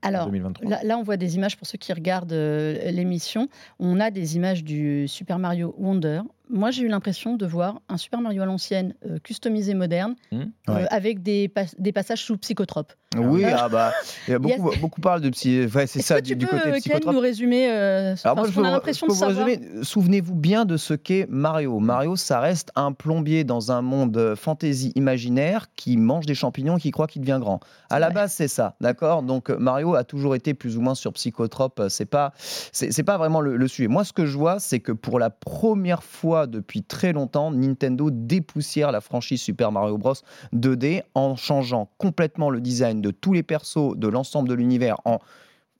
Alors, 0.00 0.24
2023. 0.24 0.66
Là, 0.66 0.80
là, 0.82 0.96
on 0.96 1.02
voit 1.02 1.18
des 1.18 1.36
images 1.36 1.58
pour 1.58 1.66
ceux 1.66 1.76
qui 1.76 1.92
regardent 1.92 2.32
l'émission. 2.32 3.48
On 3.78 4.00
a 4.00 4.10
des 4.10 4.36
images 4.36 4.64
du 4.64 5.06
Super 5.08 5.38
Mario 5.38 5.74
Wonder. 5.76 6.22
Moi, 6.52 6.70
j'ai 6.70 6.82
eu 6.82 6.88
l'impression 6.88 7.36
de 7.36 7.46
voir 7.46 7.80
un 7.88 7.96
Super 7.96 8.20
Mario 8.20 8.42
à 8.42 8.46
l'ancienne, 8.46 8.94
euh, 9.06 9.18
customisé 9.18 9.74
moderne, 9.74 10.14
Hmm. 10.30 10.42
euh, 10.68 10.84
avec 10.90 11.22
des, 11.22 11.48
pas- 11.48 11.64
des 11.78 11.92
passages 11.92 12.22
sous 12.22 12.36
psychotrope. 12.36 12.92
Oui, 13.18 13.44
Euh, 13.44 13.50
ah 13.58 13.68
bah, 13.68 13.92
il 14.26 14.30
y 14.30 14.34
a 14.34 14.38
il 14.42 14.48
y 14.48 14.52
a- 14.52 14.56
beaucoup, 14.56 14.76
beaucoup 14.80 15.00
parlent 15.02 15.20
de 15.20 15.28
psy. 15.30 15.66
Ouais, 15.74 15.86
c'est 15.86 15.98
Est-ce 15.98 16.08
ça, 16.08 16.16
que 16.20 16.24
du, 16.24 16.30
tu 16.32 16.36
du 16.36 16.46
peux, 16.46 16.56
côté 16.56 16.68
euh, 16.68 16.72
Ken, 16.72 16.80
psychotrope. 16.80 17.14
nous 17.14 17.20
résumer 17.20 17.70
euh, 17.70 18.14
Alors 18.24 18.36
moi, 18.38 18.46
je 18.46 18.52
peux, 18.52 18.64
a 18.64 18.70
l'impression 18.70 19.06
de 19.06 19.12
savoir. 19.12 19.46
Souvenez-vous 19.82 20.34
bien 20.34 20.64
de 20.64 20.76
ce 20.78 20.94
qu'est 20.94 21.26
Mario. 21.28 21.78
Mario, 21.78 22.16
ça 22.16 22.40
reste 22.40 22.70
un 22.74 22.92
plombier 22.92 23.44
dans 23.44 23.70
un 23.70 23.82
monde 23.82 24.34
fantasy 24.36 24.92
imaginaire 24.94 25.66
qui 25.76 25.96
mange 25.98 26.24
des 26.24 26.34
champignons 26.34 26.78
et 26.78 26.80
qui 26.80 26.90
croit 26.90 27.06
qu'il 27.06 27.20
devient 27.22 27.38
grand. 27.40 27.60
À 27.90 27.98
la 27.98 28.08
base, 28.10 28.32
c'est 28.32 28.48
ça, 28.48 28.76
d'accord? 28.80 29.22
Donc 29.22 29.50
Mario 29.50 29.94
a 29.94 30.04
toujours 30.04 30.34
été 30.34 30.54
plus 30.54 30.78
ou 30.78 30.80
moins 30.80 30.94
sur 30.94 31.12
psychotrope. 31.12 31.82
C'est 31.90 32.06
pas, 32.06 32.32
c'est 32.72 33.02
pas 33.02 33.18
vraiment 33.18 33.40
le, 33.42 33.56
le 33.58 33.68
sujet. 33.68 33.88
Moi, 33.88 34.04
ce 34.04 34.14
que 34.14 34.24
je 34.24 34.38
vois, 34.38 34.58
c'est 34.58 34.80
que 34.80 34.92
pour 34.92 35.18
la 35.18 35.28
première 35.28 36.02
fois 36.02 36.41
depuis 36.46 36.82
très 36.82 37.12
longtemps, 37.12 37.50
Nintendo 37.50 38.10
dépoussière 38.10 38.92
la 38.92 39.00
franchise 39.00 39.40
Super 39.40 39.72
Mario 39.72 39.98
Bros. 39.98 40.14
2D 40.54 41.02
en 41.14 41.36
changeant 41.36 41.90
complètement 41.98 42.50
le 42.50 42.60
design 42.60 43.00
de 43.00 43.10
tous 43.10 43.32
les 43.32 43.42
persos, 43.42 43.96
de 43.96 44.08
l'ensemble 44.08 44.48
de 44.48 44.54
l'univers, 44.54 44.96
en 45.04 45.18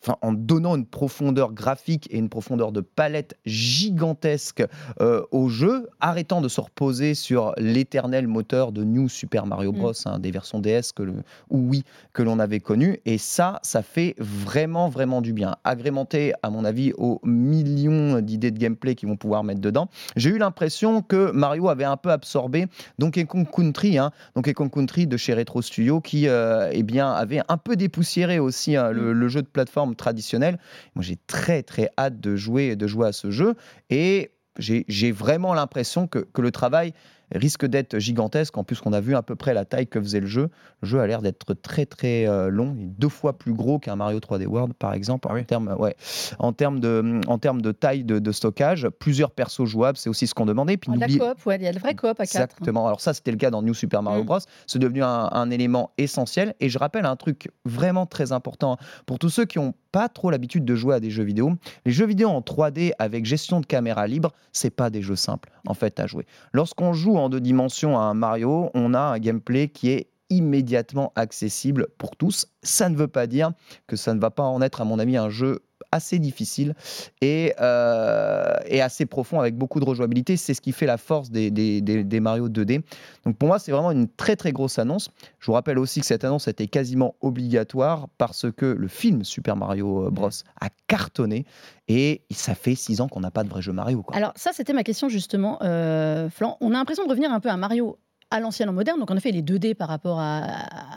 Enfin, 0.03 0.17
en 0.23 0.33
donnant 0.33 0.77
une 0.77 0.87
profondeur 0.87 1.53
graphique 1.53 2.09
et 2.11 2.19
une 2.19 2.29
profondeur 2.29 2.73
de 2.73 2.81
palette 2.81 3.37
gigantesque 3.47 4.65
euh, 5.01 5.23
au 5.31 5.49
jeu, 5.49 5.89
arrêtant 6.01 6.41
de 6.41 6.49
se 6.49 6.61
reposer 6.61 7.15
sur 7.15 7.53
l'éternel 7.57 8.27
moteur 8.29 8.73
de 8.73 8.85
New 8.85 9.09
Super 9.09 9.47
Mario 9.47 9.73
Mm. 9.73 9.79
Bros, 9.79 9.93
hein, 10.07 10.19
des 10.19 10.31
versions 10.31 10.61
DS 10.61 10.93
que 10.95 11.03
le, 11.03 11.15
ou 11.51 11.71
Wii 11.71 11.85
que 12.13 12.23
l'on 12.23 12.39
avait 12.39 12.61
connues. 12.61 12.99
Et 13.07 13.19
ça, 13.19 13.59
ça 13.63 13.83
fait 13.83 14.15
vraiment, 14.19 14.89
vraiment 14.89 15.21
du 15.21 15.33
bien. 15.33 15.57
Agrémenté, 15.65 16.33
à 16.43 16.51
mon 16.51 16.65
avis, 16.65 16.93
aux 16.97 17.21
millions 17.25 18.21
d'idées 18.21 18.51
de 18.51 18.59
gameplay 18.59 18.95
qu'ils 18.95 19.09
vont 19.09 19.17
pouvoir 19.17 19.45
mettre 19.45 19.61
dedans. 19.61 19.89
J'ai 20.17 20.31
eu 20.31 20.39
l'impression 20.39 21.03
que 21.03 21.31
Mario 21.33 21.69
avait 21.69 21.85
un 21.85 21.97
peu 21.97 22.11
absorbé 22.11 22.67
Donkey 22.99 23.25
Kong 23.25 23.47
Country, 23.51 23.99
hein, 23.99 24.11
Donkey 24.35 24.53
Kong 24.53 24.71
Country 24.71 25.07
de 25.07 25.17
chez 25.17 25.35
Retro 25.35 25.63
Studio, 25.63 26.01
qui 26.01 26.29
euh, 26.29 26.71
eh 26.73 26.83
bien, 26.83 27.11
avait 27.11 27.43
un 27.49 27.57
peu 27.57 27.77
dépoussiéré 27.77 28.39
aussi 28.39 28.77
hein, 28.77 28.91
le, 28.91 29.13
le 29.13 29.29
jeu 29.29 29.43
de 29.43 29.47
plateforme 29.47 29.92
traditionnel. 29.97 30.59
Moi, 30.95 31.03
j'ai 31.03 31.17
très 31.27 31.63
très 31.63 31.91
hâte 31.99 32.21
de 32.21 32.37
jouer, 32.37 32.77
de 32.77 32.87
jouer 32.87 33.09
à 33.09 33.13
ce 33.13 33.31
jeu 33.31 33.55
et 33.91 34.31
j'ai 34.59 34.85
j'ai 34.89 35.13
vraiment 35.13 35.55
l'impression 35.55 36.07
que, 36.07 36.19
que 36.19 36.43
le 36.43 36.51
travail 36.51 36.93
risque 37.35 37.65
d'être 37.65 37.99
gigantesque. 37.99 38.59
En 38.59 38.63
plus, 38.65 38.79
qu'on 38.83 38.93
a 38.93 39.01
vu 39.01 39.15
à 39.17 39.23
peu 39.23 39.35
près 39.37 39.55
la 39.55 39.65
taille 39.65 39.87
que 39.87 39.99
faisait 39.99 40.21
le 40.21 40.27
jeu. 40.27 40.51
Le 40.83 40.89
jeu 40.89 41.01
a 41.01 41.07
l'air 41.07 41.23
d'être 41.23 41.55
très 41.55 41.87
très 41.87 42.27
euh, 42.29 42.51
long, 42.51 42.75
Il 42.77 42.83
est 42.85 42.87
deux 42.89 43.09
fois 43.09 43.39
plus 43.39 43.55
gros 43.55 43.79
qu'un 43.79 43.97
Mario 43.97 44.19
3D 44.19 44.45
World, 44.45 44.75
par 44.75 44.93
exemple, 44.93 45.29
Ah 45.31 45.33
en 45.33 45.37
oui. 45.37 45.47
termes 45.47 45.75
ouais, 45.79 45.97
en 46.39 46.53
termes 46.53 46.79
de, 46.81 47.23
en 47.29 47.39
termes 47.39 47.63
de 47.63 47.73
taille 47.73 48.05
de, 48.05 48.19
de 48.19 48.33
stockage. 48.33 48.87
Plusieurs 48.99 49.31
persos 49.31 49.65
jouables, 49.65 49.97
c'est 49.97 50.11
aussi 50.11 50.27
ce 50.27 50.35
qu'on 50.35 50.45
demandait. 50.45 50.77
Puis 50.77 50.91
Ah, 50.95 50.99
La 50.99 51.07
coop, 51.09 51.47
ouais, 51.47 51.57
il 51.57 51.63
y 51.63 51.67
a 51.67 51.73
le 51.73 51.79
vrai 51.81 51.95
coop 51.95 52.11
à 52.21 52.27
4. 52.27 52.27
Exactement. 52.27 52.87
Alors 52.87 53.01
ça, 53.01 53.15
c'était 53.15 53.31
le 53.31 53.39
cas 53.39 53.51
dans 53.51 53.63
New 53.63 53.73
Super 53.73 54.03
Mario 54.03 54.25
Mm. 54.25 54.27
Bros. 54.27 54.39
C'est 54.67 54.79
devenu 54.79 55.03
un, 55.03 55.31
un 55.33 55.49
élément 55.51 55.93
essentiel. 55.97 56.55
Et 56.61 56.69
je 56.69 56.79
rappelle 56.79 57.07
un 57.07 57.17
truc 57.17 57.49
vraiment 57.65 58.05
très 58.05 58.33
important 58.33 58.77
pour 59.07 59.19
tous 59.19 59.31
ceux 59.31 59.47
qui 59.47 59.59
n'ont 59.59 59.73
pas 59.93 60.09
trop 60.09 60.31
l'habitude 60.31 60.65
de 60.65 60.75
jouer 60.75 60.97
à 60.97 61.01
des 61.01 61.11
jeux 61.11 61.23
vidéo. 61.23 61.53
Les 61.85 61.93
jeux 61.93 62.07
vidéo 62.07 62.31
en 62.31 62.41
3D 62.41 62.93
avec 62.99 63.27
gestion 63.27 63.61
de 63.61 63.67
caméra 63.67 64.07
libre, 64.07 64.33
c'est 64.53 64.71
pas 64.71 64.91
des 64.91 65.03
jeux 65.03 65.17
simples 65.17 65.51
en 65.67 65.75
fait 65.75 66.01
à 66.01 66.07
jouer. 66.07 66.27
Lorsqu'on 66.53 66.93
joue 66.95 67.17
en 67.17 67.29
deux 67.29 67.41
dimensions 67.41 67.99
à 67.99 68.03
un 68.03 68.15
Mario, 68.15 68.71
on 68.75 68.95
a 68.95 69.01
un 69.01 69.19
gameplay 69.19 69.69
qui 69.69 69.91
est 69.91 70.09
immédiatement 70.31 71.13
accessible 71.15 71.89
pour 71.99 72.17
tous. 72.17 72.47
Ça 72.63 72.89
ne 72.89 72.97
veut 72.97 73.09
pas 73.09 73.27
dire 73.27 73.53
que 73.87 73.97
ça 73.97 74.15
ne 74.15 74.21
va 74.21 74.31
pas 74.31 74.45
en 74.45 74.63
être, 74.63 74.81
à 74.81 74.85
mon 74.85 74.99
avis, 74.99 75.19
un 75.19 75.29
jeu 75.29 75.61
assez 75.93 76.19
difficile 76.19 76.75
et, 77.21 77.55
euh, 77.61 78.55
et 78.67 78.81
assez 78.83 79.07
profond 79.07 79.39
avec 79.41 79.57
beaucoup 79.57 79.79
de 79.79 79.85
rejouabilité. 79.85 80.37
C'est 80.37 80.55
ce 80.55 80.61
qui 80.61 80.73
fait 80.73 80.87
la 80.87 80.97
force 80.97 81.31
des, 81.31 81.51
des, 81.51 81.81
des- 81.81 82.03
des 82.05 82.21
Mario 82.21 82.49
2D. 82.49 82.83
Donc 83.25 83.37
pour 83.37 83.49
moi, 83.49 83.59
c'est 83.59 83.71
vraiment 83.73 83.91
une 83.93 84.09
très 84.09 84.35
très 84.37 84.53
grosse 84.53 84.79
annonce. 84.79 85.11
Je 85.39 85.47
vous 85.47 85.53
rappelle 85.53 85.79
aussi 85.79 86.01
que 86.01 86.07
cette 86.07 86.25
annonce 86.25 86.49
était 86.49 86.67
quasiment 86.67 87.15
obligatoire 87.21 88.09
parce 88.19 88.51
que 88.51 88.67
le 88.67 88.89
film 88.89 89.23
Super 89.25 89.55
Mario 89.57 90.11
Bros 90.11 90.31
a 90.61 90.69
cartonné 90.87 91.45
et 91.89 92.23
ça 92.31 92.55
fait 92.55 92.75
six 92.75 93.01
ans 93.01 93.09
qu'on 93.09 93.21
n'a 93.21 93.31
pas 93.31 93.45
de 93.45 93.49
vrai 93.49 93.61
jeu 93.63 93.73
Mario. 93.73 94.03
Quoi. 94.03 94.17
Alors 94.17 94.33
ça, 94.37 94.51
c'était 94.53 94.73
ma 94.73 94.83
question 94.85 95.09
justement, 95.09 95.59
euh, 95.63 96.31
Flan. 96.31 96.57
On 96.61 96.71
a 96.71 96.75
l'impression 96.75 97.05
de 97.05 97.11
revenir 97.11 97.31
un 97.33 97.41
peu 97.41 97.51
à 97.51 97.57
Mario 97.57 97.99
à 98.31 98.41
l'ancienne 98.41 98.71
en 98.71 98.73
moderne. 98.73 98.99
Donc 98.99 99.11
en 99.11 99.17
effet, 99.17 99.31
les 99.31 99.43
2D 99.43 99.75
par 99.75 99.89
rapport 99.89 100.19
à, 100.19 100.41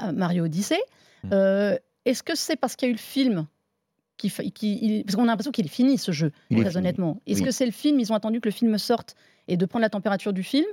à 0.07 0.11
Mario 0.13 0.45
Odyssey. 0.45 0.79
Mm. 1.25 1.29
Euh, 1.33 1.77
Est-ce 2.05 2.23
que 2.23 2.35
c'est 2.35 2.55
parce 2.55 2.75
qu'il 2.77 2.87
y 2.87 2.89
a 2.89 2.93
eu 2.93 2.95
le 2.95 2.99
film 3.01 3.45
qui, 4.17 4.29
fa- 4.29 4.43
qui- 4.43 4.79
il- 4.81 5.03
parce 5.03 5.15
qu'on 5.15 5.23
a 5.23 5.27
l'impression 5.27 5.51
qu'il 5.51 5.65
est 5.65 5.69
fini 5.69 5.97
ce 5.97 6.11
jeu, 6.11 6.31
Il 6.49 6.57
est 6.57 6.61
très 6.61 6.69
fini. 6.71 6.79
honnêtement. 6.81 7.21
Est-ce 7.27 7.39
Oui. 7.39 7.45
que 7.45 7.51
c'est 7.51 7.65
le 7.65 7.71
film 7.71 7.99
Ils 7.99 8.11
ont 8.11 8.15
attendu 8.15 8.39
que 8.41 8.47
le 8.47 8.53
film 8.53 8.77
sorte 8.77 9.15
et 9.47 9.57
de 9.57 9.65
prendre 9.65 9.81
la 9.83 9.89
température 9.89 10.33
du 10.33 10.43
film 10.43 10.65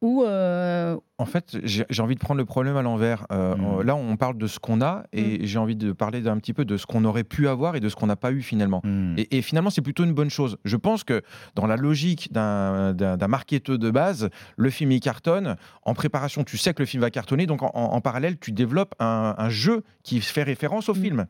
ou 0.00 0.22
euh, 0.22 0.96
En 1.18 1.26
fait, 1.26 1.56
j'ai 1.64 1.84
j'ai 1.90 2.02
envie 2.02 2.14
de 2.14 2.20
prendre 2.20 2.38
le 2.38 2.44
problème 2.44 2.76
à 2.76 2.82
l'envers. 2.82 3.26
Euh, 3.32 3.56
Mm. 3.56 3.82
Là, 3.82 3.96
on 3.96 4.16
parle 4.16 4.38
de 4.38 4.46
ce 4.46 4.60
qu'on 4.60 4.80
a 4.80 5.02
et 5.12 5.44
j'ai 5.44 5.58
envie 5.58 5.74
de 5.74 5.90
parler 5.90 6.20
d'un 6.20 6.36
petit 6.38 6.52
peu 6.52 6.64
de 6.64 6.76
ce 6.76 6.86
qu'on 6.86 7.04
aurait 7.04 7.24
pu 7.24 7.48
avoir 7.48 7.74
et 7.74 7.80
de 7.80 7.88
ce 7.88 7.96
qu'on 7.96 8.06
n'a 8.06 8.14
pas 8.14 8.30
eu 8.30 8.40
finalement. 8.42 8.80
Hmm. 8.84 9.14
Et, 9.16 9.38
et 9.38 9.42
finalement, 9.42 9.70
c'est 9.70 9.82
plutôt 9.82 10.04
une 10.04 10.12
bonne 10.14 10.30
chose. 10.30 10.56
Je 10.64 10.76
pense 10.76 11.02
que 11.02 11.22
dans 11.56 11.66
la 11.66 11.74
logique 11.76 12.32
d'un 12.32 12.92
d'un- 12.92 13.16
d'un 13.16 13.28
marketeur 13.28 13.76
de 13.78 13.90
base, 13.90 14.28
le 14.56 14.70
film 14.70 14.92
il 14.92 15.00
cartonne. 15.00 15.56
En 15.82 15.94
préparation, 15.94 16.44
tu 16.44 16.56
sais 16.58 16.72
que 16.74 16.82
le 16.82 16.86
film 16.86 17.00
va 17.00 17.10
cartonner. 17.10 17.46
Donc 17.46 17.62
en, 17.64 17.70
en- 17.74 17.92
en 17.94 18.00
parallèle, 18.00 18.38
tu 18.38 18.52
développes 18.52 18.94
un, 19.00 19.34
un 19.36 19.48
jeu 19.48 19.82
qui 20.04 20.20
fait 20.20 20.44
référence 20.44 20.88
au 20.88 20.94
Mm. 20.94 21.02
film. 21.02 21.26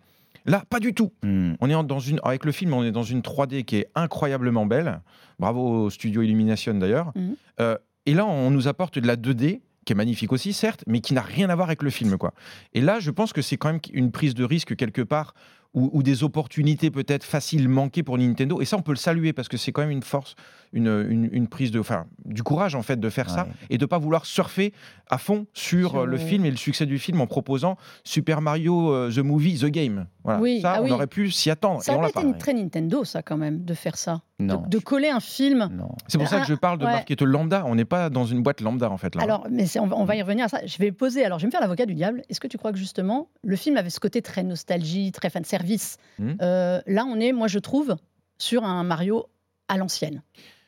Là, 0.46 0.62
pas 0.70 0.80
du 0.80 0.94
tout. 0.94 1.12
Hmm. 1.22 1.54
On 1.60 1.68
est 1.68 1.86
dans 1.86 1.98
une, 1.98 2.20
avec 2.22 2.44
le 2.44 2.52
film, 2.52 2.72
on 2.72 2.82
est 2.82 2.90
dans 2.90 3.02
une 3.02 3.20
3D 3.20 3.64
qui 3.64 3.76
est 3.76 3.88
incroyablement 3.94 4.66
belle. 4.66 5.00
Bravo 5.38 5.84
au 5.84 5.90
studio 5.90 6.22
Illumination 6.22 6.74
d'ailleurs. 6.74 7.12
Mhm. 7.14 7.36
Euh, 7.60 7.76
et 8.06 8.14
là, 8.14 8.26
on 8.26 8.50
nous 8.50 8.66
apporte 8.66 8.98
de 8.98 9.06
la 9.06 9.16
2D 9.16 9.60
qui 9.84 9.92
est 9.92 9.96
magnifique 9.96 10.32
aussi, 10.32 10.52
certes, 10.52 10.84
mais 10.86 11.00
qui 11.00 11.14
n'a 11.14 11.22
rien 11.22 11.48
à 11.48 11.54
voir 11.54 11.68
avec 11.68 11.82
le 11.82 11.90
film. 11.90 12.18
Quoi. 12.18 12.34
Et 12.74 12.80
là, 12.80 13.00
je 13.00 13.10
pense 13.10 13.32
que 13.32 13.40
c'est 13.40 13.56
quand 13.56 13.72
même 13.72 13.80
une 13.92 14.10
prise 14.10 14.34
de 14.34 14.44
risque 14.44 14.76
quelque 14.76 15.00
part 15.00 15.32
ou, 15.72 15.90
ou 15.92 16.02
des 16.02 16.24
opportunités 16.24 16.90
peut-être 16.90 17.24
faciles 17.24 17.68
manquées 17.68 18.02
pour 18.02 18.18
Nintendo. 18.18 18.60
Et 18.60 18.64
ça, 18.64 18.76
on 18.76 18.82
peut 18.82 18.92
le 18.92 18.98
saluer 18.98 19.32
parce 19.32 19.48
que 19.48 19.56
c'est 19.56 19.72
quand 19.72 19.80
même 19.80 19.90
une 19.90 20.02
force, 20.02 20.34
une, 20.72 21.06
une, 21.08 21.28
une 21.32 21.48
prise 21.48 21.70
de, 21.70 21.80
enfin, 21.80 22.06
du 22.24 22.42
courage 22.42 22.74
en 22.74 22.82
fait 22.82 22.98
de 23.00 23.08
faire 23.10 23.30
ça 23.30 23.46
et 23.70 23.78
de 23.78 23.86
pas 23.86 23.98
vouloir 23.98 24.26
surfer 24.26 24.72
à 25.10 25.16
fond 25.18 25.46
sur, 25.54 25.90
Sur 25.92 26.00
euh, 26.00 26.04
le 26.06 26.18
film 26.18 26.44
et 26.44 26.50
le 26.50 26.56
succès 26.58 26.84
du 26.84 26.98
film 26.98 27.20
en 27.22 27.26
proposant 27.26 27.76
Super 28.04 28.40
Mario 28.42 28.92
euh, 28.92 29.10
the 29.10 29.18
Movie 29.18 29.58
the 29.58 29.66
Game. 29.66 30.06
Voilà. 30.24 30.40
Oui, 30.40 30.60
ça, 30.60 30.74
ah 30.76 30.80
on 30.82 30.84
oui. 30.84 30.90
aurait 30.90 31.06
pu 31.06 31.30
s'y 31.30 31.48
attendre. 31.50 31.82
ça 31.82 31.92
et 31.92 31.94
on 31.94 31.98
aurait 31.98 32.08
l'a 32.08 32.10
été 32.10 32.20
pas. 32.20 32.26
une 32.26 32.36
très 32.36 32.52
Nintendo 32.52 33.04
ça 33.04 33.22
quand 33.22 33.38
même 33.38 33.64
de 33.64 33.72
faire 33.72 33.96
ça, 33.96 34.20
De- 34.38 34.44
Non. 34.44 34.62
de, 34.68 34.78
coller 34.78 35.08
un 35.08 35.20
film. 35.20 35.70
C'est 36.08 36.18
pour 36.18 36.28
ça 36.28 36.36
Ah, 36.38 36.40
que 36.42 36.46
je 36.46 36.54
parle 36.54 36.78
de 36.78 36.84
ouais. 36.84 36.92
marketeur 36.92 37.26
lambda. 37.26 37.64
On 37.66 37.74
n'est 37.74 37.86
pas 37.86 38.10
dans 38.10 38.26
une 38.26 38.42
boîte 38.42 38.60
lambda 38.60 38.90
en 38.90 38.98
fait 38.98 39.14
là. 39.14 39.22
Alors, 39.22 39.46
mais 39.50 39.64
on 39.78 39.86
va, 39.86 39.96
on 39.96 40.04
va 40.04 40.16
y 40.16 40.22
revenir 40.22 40.44
à 40.44 40.48
ça. 40.48 40.60
Je 40.66 40.76
vais 40.78 40.92
poser. 40.92 41.24
Alors, 41.24 41.38
je 41.38 41.44
vais 41.44 41.46
me 41.46 41.52
faire 41.52 41.62
l'avocat 41.62 41.86
du 41.86 41.94
diable. 41.94 42.22
Est-ce 42.28 42.40
que 42.40 42.46
tu 42.48 42.58
crois 42.58 42.72
que 42.72 42.78
justement, 42.78 43.30
le 43.42 43.56
film 43.56 43.78
avait 43.78 43.90
ce 43.90 44.00
côté 44.00 44.20
très 44.20 44.42
nostalgie, 44.42 45.10
très 45.12 45.30
fan 45.30 45.44
service 45.44 45.96
Mhm. 46.18 46.36
Euh, 46.42 46.80
Là, 46.86 47.04
on 47.08 47.18
est, 47.20 47.32
moi, 47.32 47.48
je 47.48 47.58
trouve, 47.58 47.96
sur 48.38 48.64
un 48.64 48.82
Mario 48.84 49.26
à 49.68 49.76
l'ancienne, 49.78 50.22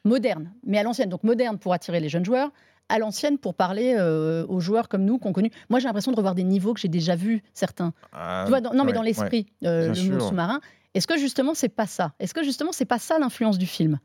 moderne, 0.04 0.52
mais 0.64 0.78
à 0.78 0.82
l'ancienne. 0.82 1.08
Donc 1.08 1.24
moderne 1.24 1.58
pour 1.58 1.72
attirer 1.72 2.00
les 2.00 2.08
jeunes 2.08 2.24
joueurs, 2.24 2.50
à 2.88 2.98
l'ancienne 2.98 3.38
pour 3.38 3.54
parler 3.54 3.94
euh, 3.98 4.44
aux 4.48 4.60
joueurs 4.60 4.88
comme 4.88 5.04
nous 5.04 5.18
qu'on 5.18 5.32
connu. 5.32 5.50
Moi, 5.68 5.78
j'ai 5.78 5.86
l'impression 5.86 6.10
de 6.10 6.16
revoir 6.16 6.34
des 6.34 6.42
niveaux 6.42 6.74
que 6.74 6.80
j'ai 6.80 6.88
déjà 6.88 7.14
vus 7.14 7.42
certains. 7.54 7.92
Ah, 8.12 8.42
tu 8.46 8.50
vois, 8.50 8.60
dans- 8.60 8.72
non, 8.74 8.82
mais 8.84 8.90
ouais, 8.90 8.96
dans 8.96 9.02
l'esprit, 9.02 9.46
euh, 9.64 9.88
monde 9.88 9.94
sûr. 9.96 10.28
sous-marin. 10.28 10.60
Est-ce 10.94 11.06
que 11.06 11.16
justement, 11.16 11.54
c'est 11.54 11.68
pas 11.68 11.86
ça? 11.86 12.12
Est-ce 12.18 12.34
que 12.34 12.42
justement, 12.42 12.72
c'est 12.72 12.84
pas 12.84 12.98
ça 12.98 13.18
l'influence 13.20 13.58
du 13.58 13.66
film? 13.66 13.98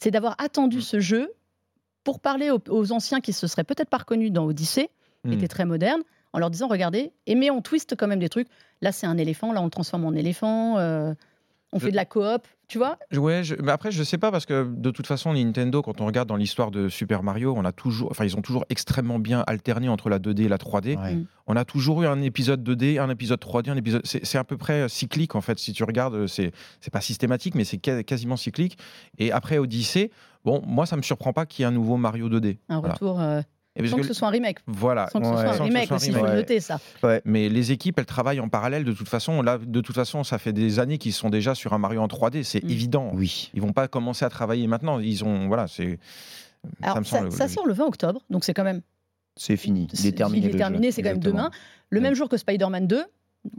C'est 0.00 0.10
d'avoir 0.10 0.34
attendu 0.38 0.78
Mm. 0.78 0.82
ce 0.82 1.00
jeu 1.00 1.32
pour 2.02 2.18
parler 2.18 2.50
aux, 2.50 2.58
aux 2.68 2.90
anciens 2.92 3.20
qui 3.20 3.32
se 3.32 3.46
seraient 3.46 3.62
peut-être 3.64 3.90
pas 3.90 3.98
reconnus 3.98 4.32
dans 4.32 4.44
Odyssey, 4.46 4.88
qui 5.22 5.28
Mm. 5.28 5.32
était 5.34 5.48
très 5.48 5.64
moderne, 5.66 6.00
en 6.32 6.38
leur 6.40 6.50
disant 6.50 6.66
regardez, 6.66 7.12
et 7.26 7.34
mais 7.36 7.50
on 7.50 7.60
twiste 7.62 7.94
quand 7.96 8.08
même 8.08 8.18
des 8.18 8.28
trucs. 8.28 8.48
Là, 8.80 8.90
c'est 8.90 9.06
un 9.06 9.18
éléphant, 9.18 9.52
là, 9.52 9.60
on 9.60 9.64
le 9.66 9.70
transforme 9.70 10.04
en 10.06 10.12
éléphant. 10.14 10.78
On 11.72 11.78
Je- 11.78 11.84
fait 11.86 11.90
de 11.90 11.96
la 11.96 12.04
coop, 12.04 12.46
tu 12.68 12.78
vois? 12.78 12.98
Ouais, 13.12 13.44
je- 13.44 13.54
mais 13.62 13.70
après, 13.72 13.90
je 13.92 14.02
sais 14.02 14.18
pas 14.18 14.30
parce 14.30 14.44
que 14.46 14.68
de 14.68 14.90
toute 14.90 15.06
façon, 15.06 15.32
Nintendo, 15.34 15.82
quand 15.82 16.00
on 16.00 16.06
regarde 16.06 16.28
dans 16.28 16.36
l'histoire 16.36 16.70
de 16.70 16.88
Super 16.88 17.22
Mario, 17.22 17.54
on 17.56 17.64
a 17.64 17.72
toujours, 17.72 18.10
enfin, 18.10 18.24
ils 18.24 18.36
ont 18.36 18.42
toujours 18.42 18.64
extrêmement 18.70 19.18
bien 19.18 19.44
alterné 19.46 19.88
entre 19.88 20.08
la 20.08 20.18
2D 20.18 20.44
et 20.44 20.48
la 20.48 20.58
3D. 20.58 20.96
Ouais. 20.96 21.14
Mm. 21.14 21.26
On 21.46 21.56
a 21.56 21.64
toujours 21.64 22.02
eu 22.02 22.06
un 22.06 22.20
épisode 22.22 22.62
2D, 22.62 22.98
un 22.98 23.08
épisode 23.10 23.40
3D, 23.40 23.70
un 23.70 23.76
épisode. 23.76 24.02
C'est 24.04 24.38
à 24.38 24.44
peu 24.44 24.56
près 24.56 24.88
cyclique 24.88 25.34
en 25.34 25.40
fait. 25.40 25.58
Si 25.58 25.72
tu 25.72 25.84
regardes, 25.84 26.26
c'est 26.26 26.52
c'est 26.80 26.90
pas 26.92 27.00
systématique, 27.00 27.54
mais 27.54 27.64
c'est 27.64 27.78
quasiment 27.78 28.36
cyclique. 28.36 28.76
Et 29.18 29.30
après 29.32 29.58
Odyssey, 29.58 30.10
bon, 30.44 30.62
moi, 30.66 30.86
ça 30.86 30.96
me 30.96 31.02
surprend 31.02 31.32
pas 31.32 31.46
qu'il 31.46 31.62
y 31.62 31.64
ait 31.64 31.68
un 31.68 31.72
nouveau 31.72 31.96
Mario 31.96 32.28
2D. 32.28 32.58
Un 32.68 32.78
Voilà. 32.80 32.94
retour, 32.94 33.20
euh, 33.20 33.42
Et 33.76 33.86
sans 33.86 33.96
que, 33.96 34.02
que- 34.02 34.08
ce 34.08 34.14
soit 34.14 34.28
un 34.28 34.32
remake. 34.32 34.58
voilà. 34.66 35.08
Sans 35.10 35.20
que 35.20 35.26
ce 35.26 35.30
Ouais. 35.30 35.36
soit 35.36 35.60
un 35.60 35.64
remake 35.64 35.86
soit 35.86 35.94
un 35.94 35.96
aussi, 35.98 36.10
faut 36.10 36.16
remake. 36.16 36.30
le 36.30 36.36
Ouais. 36.36 36.42
noter 36.42 36.60
ça. 36.60 36.80
Mais 37.24 37.48
les 37.48 37.72
équipes, 37.72 37.98
elles 37.98 38.06
travaillent 38.06 38.40
en 38.40 38.48
parallèle 38.48 38.84
de 38.84 38.92
toute 38.92 39.08
façon. 39.08 39.42
Là, 39.42 39.58
de 39.58 39.80
toute 39.80 39.94
façon, 39.94 40.24
ça 40.24 40.38
fait 40.38 40.52
des 40.52 40.78
années 40.80 40.98
qu'ils 40.98 41.12
sont 41.12 41.30
déjà 41.30 41.54
sur 41.54 41.72
un 41.72 41.78
Mario 41.78 42.00
en 42.00 42.08
3D. 42.08 42.42
C'est 42.42 42.64
Mm. 42.64 42.70
évident. 42.70 43.10
Oui. 43.14 43.50
Ils 43.54 43.62
vont 43.62 43.72
pas 43.72 43.86
commencer 43.88 44.24
à 44.24 44.28
travailler 44.28 44.66
maintenant. 44.66 44.98
Ils 44.98 45.24
ont, 45.24 45.46
voilà, 45.48 45.68
c'est. 45.68 45.98
Alors, 46.82 46.98
me 46.98 47.04
ça, 47.04 47.18
semble 47.20 47.32
ça 47.32 47.44
logique. 47.44 47.54
sort 47.54 47.66
le 47.66 47.72
20 47.74 47.86
octobre, 47.86 48.20
donc 48.28 48.44
c'est 48.44 48.52
quand 48.54 48.64
même. 48.64 48.82
C'est 49.36 49.56
fini. 49.56 49.88
Il 49.92 49.98
c'est- 49.98 50.08
est 50.08 50.12
terminé. 50.12 50.46
il 50.48 50.54
est 50.54 50.58
terminé, 50.58 50.90
c'est 50.92 51.02
quand 51.02 51.10
même 51.10 51.18
demain. 51.20 51.50
Le 51.90 52.00
même 52.00 52.14
jour 52.14 52.28
que 52.28 52.36
Spider-Man 52.36 52.86
2. 52.86 52.96
Donc 52.98 53.06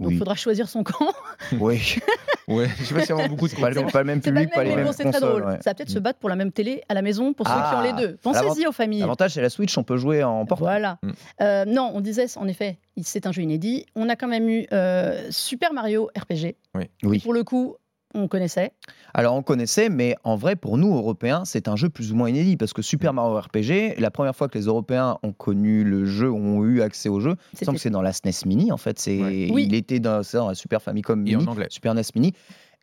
il 0.01 0.07
Oui. 0.07 0.17
faudra 0.17 0.35
choisir 0.35 0.69
son 0.69 0.83
camp. 0.83 1.11
Oui. 1.59 1.95
Ouais, 2.51 2.69
je 2.77 2.83
sais 2.85 2.93
pas 2.93 3.05
s'il 3.05 3.15
y 3.15 3.21
a 3.21 3.27
beaucoup 3.27 3.47
de 3.47 3.53
pas, 3.55 3.71
pas 3.91 3.99
le 3.99 4.05
même 4.05 4.21
public, 4.21 4.49
pas 4.51 4.63
les 4.63 4.69
mais 4.71 4.75
mêmes 4.77 4.85
bon, 4.85 4.91
c'est 4.91 5.03
très 5.03 5.13
consoles. 5.13 5.29
drôle. 5.29 5.43
ouais. 5.45 5.57
Ça 5.61 5.69
va 5.71 5.73
peut-être 5.75 5.89
se 5.89 5.99
battre 5.99 6.19
pour 6.19 6.29
la 6.29 6.35
même 6.35 6.51
télé 6.51 6.81
à 6.89 6.93
la 6.93 7.01
maison 7.01 7.33
pour 7.33 7.47
ceux 7.47 7.53
qui 7.53 7.59
ont 7.59 7.63
Ah. 7.79 7.83
les 7.83 7.93
deux. 8.07 8.17
Pensez-y 8.21 8.67
aux 8.67 8.71
familles. 8.71 8.99
L'avantage, 9.01 9.31
c'est 9.33 9.41
la 9.41 9.49
Switch, 9.49 9.77
on 9.77 9.83
peut 9.83 9.97
jouer 9.97 10.23
en 10.23 10.45
portable. 10.45 10.69
Voilà. 10.69 10.97
Mm. 11.03 11.11
Euh, 11.41 11.65
non, 11.65 11.91
on 11.93 12.01
disait, 12.01 12.25
en 12.37 12.47
effet, 12.47 12.77
c'est 13.01 13.25
un 13.27 13.31
jeu 13.31 13.41
inédit. 13.41 13.85
On 13.95 14.09
a 14.09 14.15
quand 14.15 14.27
même 14.27 14.47
eu 14.49 14.67
euh, 14.73 15.27
Super 15.31 15.73
Mario 15.73 16.09
RPG. 16.17 16.55
Oui. 17.03 17.19
Pour 17.19 17.33
le 17.33 17.43
coup, 17.43 17.75
on 18.13 18.27
connaissait. 18.27 18.71
Alors 19.13 19.35
on 19.35 19.43
connaissait, 19.43 19.89
mais 19.89 20.15
en 20.23 20.35
vrai, 20.35 20.55
pour 20.55 20.77
nous, 20.77 20.95
Européens, 20.95 21.45
c'est 21.45 21.67
un 21.67 21.75
jeu 21.75 21.89
plus 21.89 22.11
ou 22.11 22.15
moins 22.15 22.29
inédit 22.29 22.57
parce 22.57 22.73
que 22.73 22.81
Super 22.81 23.13
Mario 23.13 23.39
RPG, 23.39 23.99
la 23.99 24.11
première 24.11 24.35
fois 24.35 24.47
que 24.47 24.57
les 24.57 24.65
Européens 24.65 25.17
ont 25.23 25.33
connu 25.33 25.83
le 25.83 26.05
jeu, 26.05 26.31
ont 26.31 26.63
eu 26.63 26.81
accès 26.81 27.09
au 27.09 27.19
jeu, 27.19 27.31
il 27.31 27.33
me 27.33 27.37
semble 27.37 27.59
C'était 27.59 27.71
que 27.73 27.81
c'est 27.81 27.89
dans 27.89 28.01
la 28.01 28.13
SNES 28.13 28.45
Mini 28.45 28.71
en 28.71 28.77
fait. 28.77 28.99
C'est, 28.99 29.21
Ouais. 29.21 29.49
Oui. 29.51 29.65
Il 29.67 29.75
était 29.75 29.99
dans, 29.99 30.21
la 30.33 30.55
Super 30.55 30.81
Famicom 30.81 31.19
Et 31.27 31.35
en 31.35 31.39
Mini, 31.39 31.49
anglais. 31.49 31.67
Super 31.69 31.93
NES 31.93 32.01
Mini. 32.15 32.33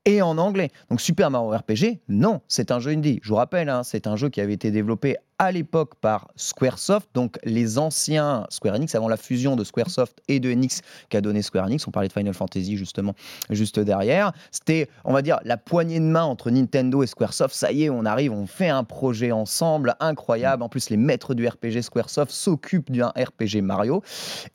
Et 0.04 0.22
en 0.22 0.38
anglais. 0.38 0.70
Donc 0.90 1.00
Super 1.00 1.30
Mario 1.30 1.50
RPG, 1.50 2.00
non, 2.08 2.40
c'est 2.48 2.70
un 2.70 2.78
jeu 2.78 2.92
indie. 2.92 3.18
Je 3.22 3.28
vous 3.28 3.34
rappelle, 3.34 3.68
hein, 3.68 3.82
c'est 3.82 4.06
un 4.06 4.16
jeu 4.16 4.28
qui 4.28 4.40
avait 4.40 4.54
été 4.54 4.70
développé 4.70 5.16
à 5.38 5.52
l'époque 5.52 5.94
par 6.00 6.28
Squaresoft, 6.36 7.08
donc 7.14 7.38
les 7.44 7.78
anciens 7.78 8.44
Square 8.50 8.74
Enix, 8.74 8.94
avant 8.94 9.08
la 9.08 9.16
fusion 9.16 9.54
de 9.54 9.62
Squaresoft 9.62 10.20
et 10.26 10.40
de 10.40 10.50
Enix 10.50 10.82
qu'a 11.08 11.20
donné 11.20 11.42
Square 11.42 11.66
Enix. 11.66 11.86
On 11.86 11.92
parlait 11.92 12.08
de 12.08 12.12
Final 12.12 12.34
Fantasy 12.34 12.76
justement 12.76 13.14
juste 13.50 13.78
derrière. 13.78 14.32
C'était, 14.50 14.88
on 15.04 15.12
va 15.12 15.22
dire, 15.22 15.38
la 15.44 15.56
poignée 15.56 16.00
de 16.00 16.04
main 16.04 16.24
entre 16.24 16.50
Nintendo 16.50 17.02
et 17.02 17.06
Squaresoft. 17.06 17.54
Ça 17.54 17.70
y 17.70 17.84
est, 17.84 17.90
on 17.90 18.04
arrive, 18.04 18.32
on 18.32 18.46
fait 18.46 18.68
un 18.68 18.82
projet 18.82 19.30
ensemble 19.30 19.94
incroyable. 20.00 20.62
En 20.62 20.68
plus, 20.68 20.90
les 20.90 20.96
maîtres 20.96 21.34
du 21.34 21.46
RPG 21.46 21.82
Squaresoft 21.82 22.32
s'occupent 22.32 22.90
d'un 22.90 23.12
RPG 23.16 23.62
Mario. 23.62 24.02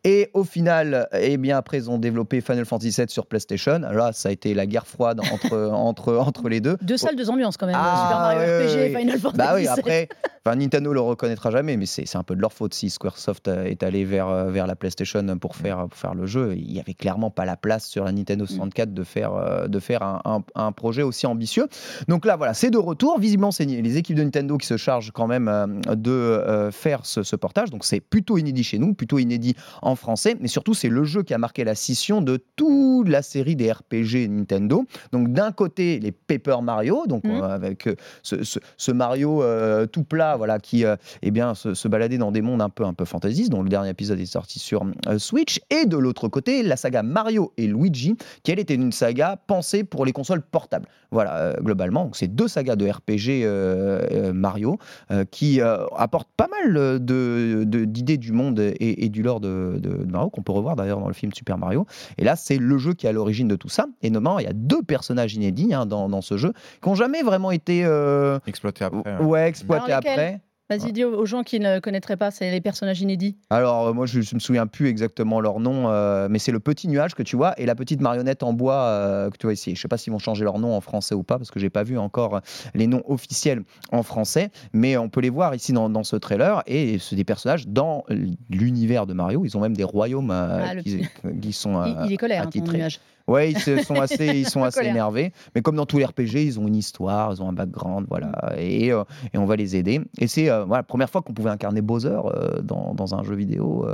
Et 0.04 0.30
au 0.34 0.44
final, 0.44 1.08
eh 1.14 1.38
bien, 1.38 1.58
après, 1.58 1.78
ils 1.78 1.90
ont 1.90 1.98
développé 1.98 2.42
Final 2.42 2.66
Fantasy 2.66 2.90
VII 2.90 3.10
sur 3.10 3.26
PlayStation. 3.26 3.80
Là, 3.80 4.12
ça 4.12 4.30
a 4.30 4.32
été 4.34 4.54
la 4.54 4.66
guerre 4.66 4.88
froide 4.88 5.22
entre, 5.32 5.70
entre, 5.74 6.16
entre 6.18 6.50
les 6.50 6.60
deux. 6.60 6.78
Deux 6.82 6.98
salles, 6.98 7.16
deux 7.16 7.30
ambiances 7.30 7.56
quand 7.56 7.68
même. 7.68 7.78
Ah, 7.78 8.04
Super 8.04 8.20
Mario 8.20 8.90
RPG. 8.90 8.98
Final 9.00 9.20
Fantasy. 9.20 9.38
Bah 9.38 9.52
oui, 9.56 9.68
après, 9.68 10.10
enfin, 10.46 10.56
Nintendo 10.58 10.92
le 10.94 11.00
reconnaîtra 11.00 11.52
jamais, 11.52 11.78
mais 11.78 11.86
c'est 11.86 12.16
un 12.16 12.24
peu 12.24 12.36
de 12.36 12.42
leur 12.42 12.52
faute 12.54 12.74
si 12.74 12.90
Squaresoft 12.90 13.48
euh, 13.48 13.64
est 13.64 13.82
allé 13.84 14.04
vers, 14.06 14.28
euh, 14.28 14.50
vers 14.52 14.68
la 14.68 14.76
PlayStation 14.76 15.26
pour 15.38 15.56
faire, 15.56 15.88
pour 15.88 15.98
faire 15.98 16.14
le 16.16 16.26
jeu. 16.26 16.54
Il 16.58 16.72
y 16.72 16.80
avait 16.80 16.94
clairement 16.94 17.30
pas 17.30 17.46
la 17.46 17.56
place 17.56 17.88
sur 17.88 18.04
la 18.04 18.12
Nintendo 18.12 18.46
64 18.46 18.94
de 18.94 19.04
faire, 19.04 19.34
euh, 19.34 19.68
de 19.68 19.80
faire 19.80 20.04
un, 20.04 20.22
un- 20.26 20.44
un 20.56 20.72
projet 20.72 21.02
aussi 21.02 21.26
ambitieux. 21.28 21.68
Donc 22.08 22.26
là, 22.26 22.36
voilà, 22.36 22.54
c'est 22.54 22.72
de 22.72 22.78
retour. 22.78 23.20
Visiblement, 23.20 23.52
c'est 23.52 23.66
les 23.66 23.98
équipes 23.98 24.18
de 24.18 24.24
Nintendo 24.24 24.58
qui 24.58 24.68
se 24.68 24.78
chargent 24.78 25.12
quand 25.12 25.28
même 25.28 25.82
de 25.96 26.70
faire 26.72 27.06
ce, 27.06 27.24
ce 27.24 27.36
portage. 27.36 27.70
Donc 27.70 27.86
c'est 27.86 28.00
plutôt 28.02 28.38
inédit 28.38 28.64
chez 28.64 28.80
nous, 28.80 28.94
plutôt 28.94 29.20
inédit 29.20 29.56
en 29.82 29.96
français, 29.96 30.36
mais 30.42 30.48
surtout 30.48 30.74
c'est 30.74 30.90
le 30.90 31.04
jeu 31.04 31.24
qui 31.24 31.34
a 31.34 31.38
marqué 31.38 31.64
la 31.64 31.76
scission 31.76 32.22
de 32.22 32.38
toute 32.56 33.08
la 33.08 33.22
série 33.22 33.56
des 33.56 33.72
RPG 33.72 34.28
Nintendo. 34.30 34.86
Donc 35.12 35.32
d'un 35.32 35.52
côté 35.52 36.00
les 36.00 36.12
Paper 36.12 36.58
Mario, 36.62 37.06
donc 37.08 37.24
euh, 37.26 37.42
avec 37.44 37.88
ce, 38.24 38.44
ce- 38.44 38.60
ce 38.78 38.92
Mario 38.92 39.42
euh, 39.44 39.86
tout 39.86 40.04
plat 40.04 40.33
voilà, 40.38 40.60
qui 40.60 40.86
eh 41.22 41.32
bien, 41.32 41.56
se, 41.56 41.74
se 41.74 41.88
balader 41.88 42.18
dans 42.18 42.32
des 42.32 42.42
mondes 42.42 42.62
un 42.62 42.70
peu, 42.70 42.86
un 42.86 42.94
peu 42.94 43.06
fantaisistes, 43.06 43.52
dont 43.52 43.62
le 43.62 43.70
dernier 43.70 43.90
épisode 43.90 44.20
est 44.20 44.26
sorti 44.26 44.60
sur 44.60 44.86
Switch. 45.18 45.62
Et 45.70 45.86
de 45.86 45.98
l'autre 45.98 46.28
côté, 46.28 46.64
la 46.64 46.76
saga 46.76 47.04
Mario 47.04 47.54
et 47.58 47.68
Luigi, 47.68 48.16
qui 48.44 48.52
elle 48.52 48.60
était 48.60 48.76
une 48.76 48.92
saga 48.92 49.38
pensée 49.48 49.84
pour 49.84 50.06
les 50.06 50.12
consoles 50.12 50.42
portables. 50.42 50.88
Voilà, 51.12 51.56
globalement, 51.62 52.10
c'est 52.14 52.28
deux 52.28 52.48
sagas 52.48 52.76
de 52.76 52.90
RPG 52.90 54.34
Mario 54.34 54.78
qui 55.32 55.62
apportent 55.62 56.32
pas 56.36 56.48
mal 56.48 57.00
d'idées 57.00 58.18
du 58.18 58.32
monde 58.32 58.60
et, 58.60 59.10
du 59.10 59.22
lore 59.22 59.40
de, 59.40 59.80
de 59.80 60.12
Mario, 60.12 60.30
qu'on 60.30 60.42
peut 60.42 60.52
revoir 60.52 60.76
d'ailleurs 60.76 61.00
dans 61.00 61.08
le 61.08 61.14
film 61.14 61.34
Super 61.34 61.58
Mario. 61.58 61.86
Et 62.18 62.24
là, 62.24 62.36
c'est 62.36 62.58
le 62.58 62.78
jeu 62.78 62.94
qui 62.94 63.06
est 63.06 63.10
à 63.10 63.12
l'origine 63.12 63.48
de 63.48 63.56
tout 63.56 63.70
ça. 63.70 63.88
Et 64.02 64.10
notamment, 64.10 64.40
il 64.40 64.46
y 64.46 64.50
a 64.50 64.54
deux 64.54 64.82
personnages 64.82 65.34
inédits 65.34 65.74
hein, 65.74 65.86
dans, 65.86 66.10
dans, 66.10 66.22
ce 66.22 66.38
jeu 66.38 66.54
qui 66.82 66.90
n'ont 66.90 66.96
jamais 66.96 67.22
vraiment 67.22 67.52
été 67.52 67.84
euh, 67.86 68.40
exploités 68.48 68.86
après. 68.86 69.18
Ouais, 69.18 69.48
exploités 69.48 69.92
après. 69.92 70.23
Vas-y, 70.70 70.94
dis 70.94 71.04
aux 71.04 71.26
gens 71.26 71.44
qui 71.44 71.60
ne 71.60 71.80
connaîtraient 71.80 72.18
pas, 72.18 72.32
c'est 72.32 72.50
les 72.50 72.62
personnages 72.62 73.02
inédits. 73.02 73.36
Alors, 73.50 73.88
euh, 73.88 73.94
moi, 73.94 74.06
je 74.06 74.20
ne 74.20 74.36
me 74.36 74.40
souviens 74.40 74.66
plus 74.66 74.88
exactement 74.88 75.42
leur 75.42 75.60
nom, 75.60 75.90
euh, 75.90 76.28
mais 76.30 76.40
c'est 76.40 76.52
le 76.52 76.60
petit 76.60 76.88
nuage 76.88 77.16
que 77.16 77.24
tu 77.24 77.36
vois 77.36 77.54
et 77.60 77.66
la 77.66 77.76
petite 77.76 78.02
marionnette 78.02 78.44
en 78.44 78.54
bois 78.54 79.30
que 79.32 79.38
tu 79.38 79.46
vois 79.46 79.54
ici. 79.54 79.72
Je 79.72 79.80
ne 79.80 79.82
sais 79.82 79.88
pas 79.88 79.98
s'ils 79.98 80.14
vont 80.14 80.20
changer 80.20 80.44
leur 80.44 80.60
nom 80.60 80.76
en 80.76 80.82
français 80.82 81.16
ou 81.16 81.24
pas, 81.24 81.38
parce 81.38 81.52
que 81.52 81.60
je 81.60 81.66
n'ai 81.66 81.70
pas 81.70 81.84
vu 81.84 81.98
encore 81.98 82.42
les 82.74 82.88
noms 82.88 83.04
officiels 83.08 83.64
en 83.92 84.04
français, 84.04 84.52
mais 84.72 84.98
on 84.98 85.10
peut 85.10 85.22
les 85.22 85.30
voir 85.30 85.54
ici 85.54 85.74
dans, 85.74 85.90
dans 85.90 86.04
ce 86.04 86.16
trailer. 86.16 86.64
Et 86.66 86.98
c'est 87.00 87.16
des 87.16 87.26
personnages 87.26 87.68
dans 87.68 88.06
l'univers 88.50 89.06
de 89.06 89.14
Mario. 89.14 89.46
Ils 89.46 89.58
ont 89.58 89.62
même 89.62 89.76
des 89.76 89.84
royaumes 89.84 90.32
ah, 90.32 90.76
qui, 90.78 91.08
qui, 91.42 91.54
sont. 91.54 91.84
il, 91.86 92.06
il, 92.08 92.14
est 92.14 92.18
colère, 92.18 92.44
hein, 92.44 92.50
ton 92.50 92.72
nuage. 92.72 93.00
Ouais, 93.28 93.52
ils 93.52 93.60
sont 93.84 93.96
assez, 93.96 94.28
ils 94.28 94.50
sont 94.50 94.64
assez 94.64 94.86
énervés. 94.86 95.32
Mais 95.56 95.62
comme 95.62 95.76
dans 95.76 95.86
tous 95.86 95.98
les 95.98 96.06
RPG, 96.06 96.36
ils 96.36 96.60
ont 96.60 96.68
une 96.68 96.76
histoire, 96.76 97.34
ils 97.34 97.42
ont 97.42 97.50
un 97.50 97.54
background, 97.54 98.06
voilà. 98.10 98.32
Et, 98.58 98.92
euh, 98.92 99.04
et 99.34 99.38
on 99.38 99.46
va 99.46 99.56
les 99.56 99.76
aider. 99.76 100.02
Et 100.20 100.28
c'est 100.28 100.50
euh, 100.50 100.66
voilà, 100.66 100.80
la 100.80 100.84
première 100.84 101.10
fois 101.10 101.22
qu'on 101.22 101.34
pouvait 101.34 101.50
incarner 101.50 101.82
Bowser 101.82 102.10
euh, 102.10 102.62
dans, 102.62 102.94
dans, 102.94 103.16
un 103.16 103.24
jeu 103.24 103.36
vidéo 103.36 103.86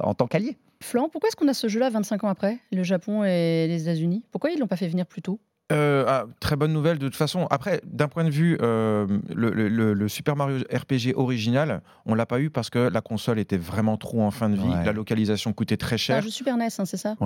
en 0.00 0.14
tant 0.14 0.26
qu'allié. 0.26 0.56
Flan, 0.82 1.08
pourquoi 1.08 1.28
est-ce 1.28 1.36
qu'on 1.36 1.48
a 1.48 1.54
ce 1.54 1.68
jeu-là 1.68 1.90
25 1.90 2.24
ans 2.24 2.28
après, 2.28 2.58
le 2.72 2.82
Japon 2.82 3.24
et 3.24 3.66
les 3.68 3.82
États-Unis? 3.82 4.24
Pourquoi 4.30 4.50
ils 4.50 4.58
l'ont 4.58 4.66
pas 4.66 4.76
fait 4.76 4.88
venir 4.88 5.06
plus 5.06 5.22
tôt? 5.22 5.40
Euh, 5.72 6.04
ah, 6.06 6.26
très 6.38 6.54
bonne 6.54 6.72
nouvelle 6.72 6.98
de 6.98 7.06
toute 7.06 7.16
façon. 7.16 7.48
Après, 7.50 7.80
d'un 7.84 8.06
point 8.06 8.22
de 8.22 8.30
vue, 8.30 8.56
euh, 8.62 9.06
le, 9.34 10.08
Super 10.08 10.36
Mario 10.36 10.58
RPG 10.72 11.16
original, 11.16 11.82
on 12.04 12.14
l'a 12.14 12.24
pas 12.24 12.40
eu 12.40 12.50
parce 12.50 12.70
que 12.70 12.78
la 12.78 13.00
console 13.00 13.40
était 13.40 13.56
vraiment 13.56 13.96
trop 13.96 14.22
en 14.22 14.30
fin 14.30 14.48
de 14.48 14.54
vie. 14.54 14.68
La 14.84 14.92
localisation 14.92 15.52
coûtait 15.52 15.76
très 15.76 15.98
cher. 15.98 16.18
un 16.18 16.20
jeu 16.20 16.30
Super 16.30 16.56
NES, 16.56 16.68
hein, 16.78 16.84
c'est 16.84 16.96
ça? 16.96 17.16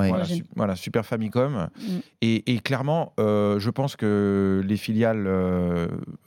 Voilà, 0.56 0.76
Super 0.76 1.04
Famicom. 1.04 1.68
Mm. 1.76 1.98
Et, 2.22 2.58
clairement, 2.60 3.12
euh, 3.20 3.58
je 3.58 3.68
pense 3.68 3.96
que 3.96 4.62
les 4.66 4.76
filiales 4.78 5.28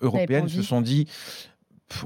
européennes 0.02 0.50
se 0.50 0.62
sont 0.62 0.82
dit. 0.82 1.08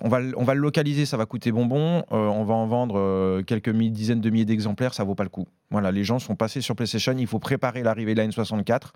On 0.02 0.10
va, 0.10 0.20
on 0.36 0.44
va 0.44 0.54
le 0.54 0.60
localiser, 0.60 1.06
ça 1.06 1.16
va 1.16 1.26
coûter 1.26 1.52
bonbon. 1.52 2.04
on 2.12 2.44
va 2.46 2.54
en 2.54 2.68
vendre 2.68 3.42
quelques 3.42 3.72
dizaines 3.72 4.22
de 4.22 4.30
milliers 4.30 4.46
d'exemplaires, 4.46 4.94
ça 4.94 5.04
vaut 5.04 5.16
pas 5.16 5.24
le 5.24 5.30
coup. 5.30 5.48
Voilà, 5.70 5.92
les 5.92 6.06
gens 6.06 6.20
sont 6.20 6.36
passés 6.36 6.62
sur 6.62 6.76
PlayStation. 6.76 7.16
Il 7.18 7.28
faut 7.28 7.40
préparer 7.40 7.84
l'arrivée 7.84 8.14
de 8.14 8.22
la 8.22 8.28
N64 8.28 8.92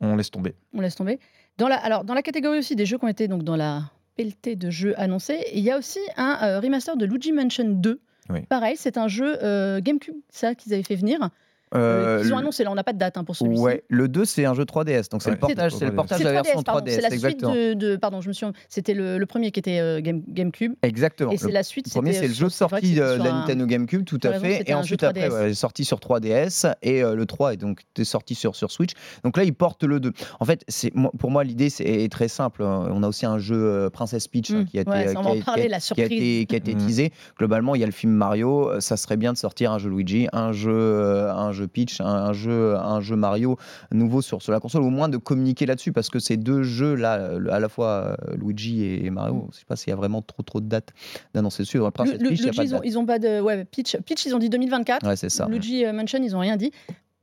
on 0.00 0.16
laisse 0.16 0.30
tomber. 0.30 0.54
On 0.72 0.80
laisse 0.80 0.94
tomber. 0.94 1.18
Dans 1.58 1.68
la, 1.68 1.76
alors, 1.76 2.04
dans 2.04 2.14
la 2.14 2.22
catégorie 2.22 2.58
aussi 2.58 2.76
des 2.76 2.86
jeux 2.86 2.98
qui 2.98 3.04
ont 3.04 3.08
été 3.08 3.28
donc 3.28 3.42
dans 3.42 3.56
la 3.56 3.90
pelletée 4.16 4.56
de 4.56 4.70
jeux 4.70 4.98
annoncés, 4.98 5.44
il 5.52 5.60
y 5.60 5.70
a 5.70 5.78
aussi 5.78 6.00
un 6.16 6.38
euh, 6.42 6.60
remaster 6.60 6.96
de 6.96 7.04
Luigi 7.04 7.32
Mansion 7.32 7.68
2. 7.68 8.00
Pareil, 8.48 8.76
c'est 8.76 8.96
un 8.96 9.06
jeu 9.06 9.36
euh, 9.42 9.80
GameCube, 9.80 10.16
ça 10.30 10.54
qu'ils 10.54 10.72
avaient 10.72 10.82
fait 10.82 10.96
venir. 10.96 11.28
Euh, 11.74 12.22
ils 12.24 12.32
ont 12.32 12.38
annoncé, 12.38 12.64
là 12.64 12.70
on 12.70 12.74
n'a 12.74 12.84
pas 12.84 12.92
de 12.92 12.98
date 12.98 13.16
hein, 13.16 13.24
pour 13.24 13.34
celui-ci. 13.34 13.60
Ouais, 13.60 13.82
le 13.88 14.08
2 14.08 14.24
c'est 14.24 14.44
un 14.44 14.54
jeu 14.54 14.64
3DS, 14.64 15.10
donc 15.10 15.22
c'est 15.22 15.30
le 15.30 15.36
portage, 15.36 15.72
c'est 15.72 15.86
le 15.86 15.94
portage 15.94 16.20
de 16.20 16.24
la 16.24 16.32
version 16.32 16.60
3DS. 16.60 16.90
C'est 16.90 17.00
la 17.00 17.10
suite 17.10 17.40
de, 17.40 17.96
pardon, 17.96 18.20
je 18.20 18.28
me 18.28 18.32
suis, 18.32 18.46
c'était 18.68 18.94
le, 18.94 19.24
premier 19.26 19.50
qui 19.50 19.58
était 19.58 19.80
euh, 19.80 20.00
Game, 20.00 20.22
GameCube. 20.28 20.74
Exactement. 20.82 21.32
Et 21.32 21.38
c'est 21.38 21.50
la 21.50 21.62
suite. 21.62 21.86
Le 21.86 21.92
premier 21.92 22.12
c'est 22.12 22.28
le 22.28 22.34
jeu 22.34 22.48
sorti 22.48 22.94
de 22.94 23.02
la 23.02 23.32
Nintendo 23.32 23.66
GameCube, 23.66 24.04
tout 24.04 24.20
à 24.22 24.38
fait, 24.38 24.68
et 24.68 24.74
ensuite 24.74 25.02
après 25.02 25.30
ouais, 25.30 25.50
est 25.50 25.54
sorti 25.54 25.84
sur 25.84 25.98
3DS 25.98 26.74
et 26.82 27.02
euh, 27.02 27.14
le 27.14 27.26
3 27.26 27.54
est 27.54 27.56
donc 27.56 27.80
sorti 28.02 28.34
sur 28.34 28.54
sur 28.54 28.70
Switch. 28.70 28.92
Donc 29.24 29.36
là 29.36 29.44
ils 29.44 29.54
portent 29.54 29.84
le 29.84 30.00
2. 30.00 30.12
En 30.40 30.44
fait, 30.44 30.64
c'est 30.68 30.92
pour 31.18 31.30
moi 31.30 31.44
l'idée 31.44 31.70
c'est 31.70 32.08
très 32.10 32.28
simple. 32.28 32.62
Hein. 32.62 32.88
On 32.90 33.02
a 33.02 33.08
aussi 33.08 33.26
un 33.26 33.38
jeu 33.38 33.90
Princess 33.92 34.28
Peach 34.28 34.50
hein, 34.50 34.60
mm. 34.60 34.64
qui 34.66 34.78
a 34.78 34.82
été 34.82 36.46
qui 36.46 36.54
a 36.54 36.58
été 36.58 36.74
teasé. 36.74 37.12
Globalement, 37.38 37.74
il 37.74 37.80
y 37.80 37.84
a 37.84 37.86
le 37.86 37.92
film 37.92 38.12
Mario, 38.12 38.80
ça 38.80 38.96
serait 38.96 39.16
bien 39.16 39.32
de 39.32 39.38
sortir 39.38 39.72
un 39.72 39.78
jeu 39.78 39.90
Luigi, 39.90 40.28
un 40.32 40.52
jeu 40.52 41.30
un 41.30 41.52
jeu 41.52 41.63
Peach, 41.66 42.00
un 42.00 42.32
jeu 42.32 42.76
un 42.76 43.00
jeu 43.00 43.16
Mario 43.16 43.56
nouveau 43.92 44.22
sur, 44.22 44.42
sur 44.42 44.52
la 44.52 44.60
console, 44.60 44.82
au 44.82 44.90
moins 44.90 45.08
de 45.08 45.16
communiquer 45.16 45.66
là-dessus, 45.66 45.92
parce 45.92 46.10
que 46.10 46.18
ces 46.18 46.36
deux 46.36 46.62
jeux-là, 46.62 47.38
à 47.50 47.60
la 47.60 47.68
fois 47.68 48.16
euh, 48.28 48.36
Luigi 48.36 48.84
et 48.84 49.10
Mario, 49.10 49.48
je 49.52 49.58
sais 49.58 49.64
pas 49.64 49.76
s'il 49.76 49.90
y 49.90 49.92
a 49.92 49.96
vraiment 49.96 50.22
trop 50.22 50.42
trop 50.42 50.60
de 50.60 50.66
dates 50.66 50.92
d'annoncer 51.32 51.62
dessus. 51.62 51.82
Après, 51.84 52.04
le, 52.04 52.18
Peach, 52.18 52.40
ils, 52.40 52.74
ont, 52.74 52.82
ils, 52.82 52.98
ont, 52.98 53.06
pas 53.06 53.18
de. 53.18 53.40
Ouais, 53.40 53.64
Peach, 53.64 53.96
ils 54.26 54.34
ont 54.34 54.38
dit 54.38 54.48
2024. 54.48 55.06
Ouais, 55.06 55.16
c'est 55.16 55.28
ça. 55.28 55.46
Luigi 55.48 55.84
euh, 55.84 55.92
Mansion, 55.92 56.20
ils 56.22 56.36
ont 56.36 56.40
rien 56.40 56.56
dit. 56.56 56.72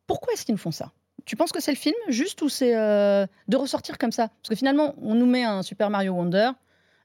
Pourquoi 0.08 0.34
est-ce 0.34 0.46
qu'ils 0.46 0.54
nous 0.54 0.60
font 0.60 0.72
ça? 0.72 0.92
Tu 1.26 1.36
penses 1.36 1.52
que 1.52 1.62
c'est 1.62 1.72
le 1.72 1.78
film 1.78 1.96
juste 2.10 2.42
ou 2.42 2.50
c'est 2.50 2.76
euh, 2.76 3.26
de 3.48 3.58
ressortir 3.58 3.98
comme 3.98 4.12
ça? 4.12 4.28
Parce 4.28 4.50
que 4.50 4.56
finalement, 4.56 4.96
on 5.02 5.15
nous 5.15 5.28
met 5.28 5.44
un 5.44 5.62
Super 5.62 5.89
Mario 5.89 6.13
Wonder. 6.13 6.52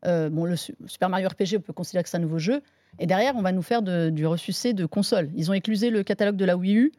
bon, 0.05 0.45
le 0.45 0.57
Super 0.57 1.09
Mario 1.09 1.29
RPG, 1.29 1.59
on 1.59 1.61
peut 1.61 1.73
considérer 1.73 2.03
que 2.03 2.09
c'est 2.09 2.17
un 2.17 2.21
nouveau 2.21 2.39
jeu. 2.39 2.63
Et 2.99 3.07
derrière, 3.07 3.37
on 3.37 3.43
va 3.43 3.53
nous 3.53 3.63
faire 3.63 3.83
de, 3.83 4.11
du 4.11 4.27
ressucé 4.27 4.73
de 4.73 4.87
console. 4.87 5.31
Ils 5.35 5.51
ont 5.51 5.55
éclusé 5.55 5.91
le 5.91 6.03
catalogue 6.03 6.37
de 6.37 6.45
la 6.45 6.57
Wii 6.57 6.77
U. 6.77 6.93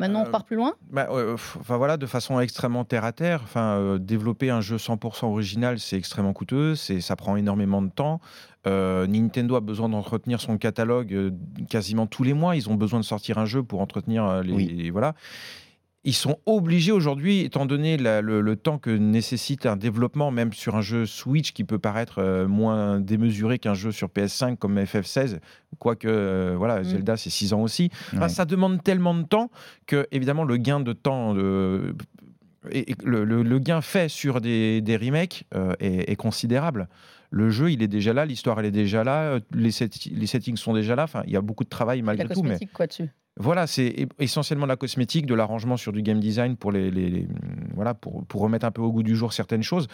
Maintenant, 0.00 0.22
on 0.22 0.26
euh, 0.26 0.30
part 0.30 0.44
plus 0.44 0.56
loin? 0.56 0.74
bah, 0.90 1.08
enfin, 1.10 1.76
voilà, 1.76 1.96
De 1.96 2.06
façon 2.06 2.40
extrêmement 2.40 2.84
terre 2.84 3.04
à 3.04 3.12
terre. 3.12 3.40
Enfin, 3.44 3.76
euh, 3.76 3.98
développer 3.98 4.50
un 4.50 4.60
jeu 4.60 4.76
100% 4.76 5.26
original, 5.26 5.78
c'est 5.78 5.96
extrêmement 5.96 6.32
coûteux, 6.32 6.74
ça 6.74 7.16
prend 7.16 7.36
énormément 7.36 7.80
de 7.80 7.90
temps. 7.90 8.20
Euh, 8.66 9.06
Nintendo 9.06 9.56
a 9.56 9.60
besoin 9.60 9.88
d'entretenir 9.88 10.40
son 10.40 10.58
catalogue 10.58 11.32
quasiment 11.68 12.06
tous 12.06 12.24
les 12.24 12.32
mois. 12.32 12.56
Ils 12.56 12.68
ont 12.70 12.74
besoin 12.74 12.98
de 12.98 13.04
sortir 13.04 13.38
un 13.38 13.44
jeu 13.44 13.62
pour 13.62 13.80
entretenir 13.80 14.42
les. 14.42 14.90
Voilà 14.90 15.14
ils 16.04 16.14
sont 16.14 16.38
obligés 16.44 16.92
aujourd'hui, 16.92 17.40
étant 17.40 17.64
donné 17.64 17.96
le, 17.96 18.54
temps 18.56 18.78
que 18.78 18.90
nécessite 18.90 19.66
un 19.66 19.76
développement, 19.76 20.30
même 20.30 20.52
sur 20.52 20.76
un 20.76 20.82
jeu 20.82 21.06
Switch 21.06 21.52
qui 21.52 21.64
peut 21.64 21.78
paraître 21.78 22.18
euh, 22.18 22.46
moins 22.46 23.00
démesuré 23.00 23.58
qu'un 23.58 23.74
jeu 23.74 23.90
sur 23.90 24.08
PS5 24.08 24.56
comme 24.56 24.78
FF16, 24.78 25.38
quoique 25.78 26.06
euh, 26.06 26.54
voilà, 26.56 26.80
mm. 26.80 26.84
Zelda 26.84 27.16
c'est 27.16 27.30
6 27.30 27.54
ans 27.54 27.62
aussi. 27.62 27.90
ça 28.28 28.44
demande 28.44 28.82
tellement 28.82 29.14
de 29.14 29.22
temps 29.22 29.50
que 29.86 30.06
évidemment 30.12 30.44
le 30.44 30.58
gain 30.58 30.80
de 30.80 30.92
temps 30.92 31.34
et, 32.70 32.94
le, 33.04 33.58
gain 33.58 33.80
fait 33.80 34.08
sur 34.08 34.40
des, 34.40 34.98
remakes 35.00 35.44
euh, 35.54 35.74
est, 35.80 36.16
considérable. 36.16 36.88
Le 37.30 37.50
jeu, 37.50 37.72
il 37.72 37.82
est 37.82 37.88
déjà 37.88 38.12
là, 38.12 38.26
l'histoire, 38.26 38.60
elle 38.60 38.66
est 38.66 38.70
déjà 38.70 39.02
là, 39.02 39.40
les, 39.52 39.70
les 40.12 40.26
settings 40.26 40.56
sont 40.56 40.72
déjà 40.72 40.94
là. 40.94 41.04
Enfin, 41.04 41.22
il 41.26 41.32
y 41.32 41.36
a 41.36 41.40
beaucoup 41.40 41.64
de 41.64 41.68
travail 41.68 42.02
malgré 42.02 42.28
tout. 42.28 42.42
Mais 42.42 42.58
quoi 42.72 42.86
dessus 42.86 43.10
voilà, 43.36 43.66
c'est 43.66 44.06
essentiellement 44.20 44.66
de 44.66 44.70
la 44.70 44.76
cosmétique, 44.76 45.26
de 45.26 45.34
l'arrangement 45.34 45.76
sur 45.76 45.92
du 45.92 46.02
game 46.02 46.20
design 46.20 46.56
pour, 46.56 46.70
les, 46.70 47.26
voilà, 47.74 47.94
pour, 47.94 48.24
pour, 48.26 48.40
remettre 48.42 48.64
un 48.64 48.70
peu 48.70 48.82
au 48.82 48.92
goût 48.92 49.02
du 49.02 49.16
jour 49.16 49.32
certaines 49.32 49.62
choses. 49.62 49.88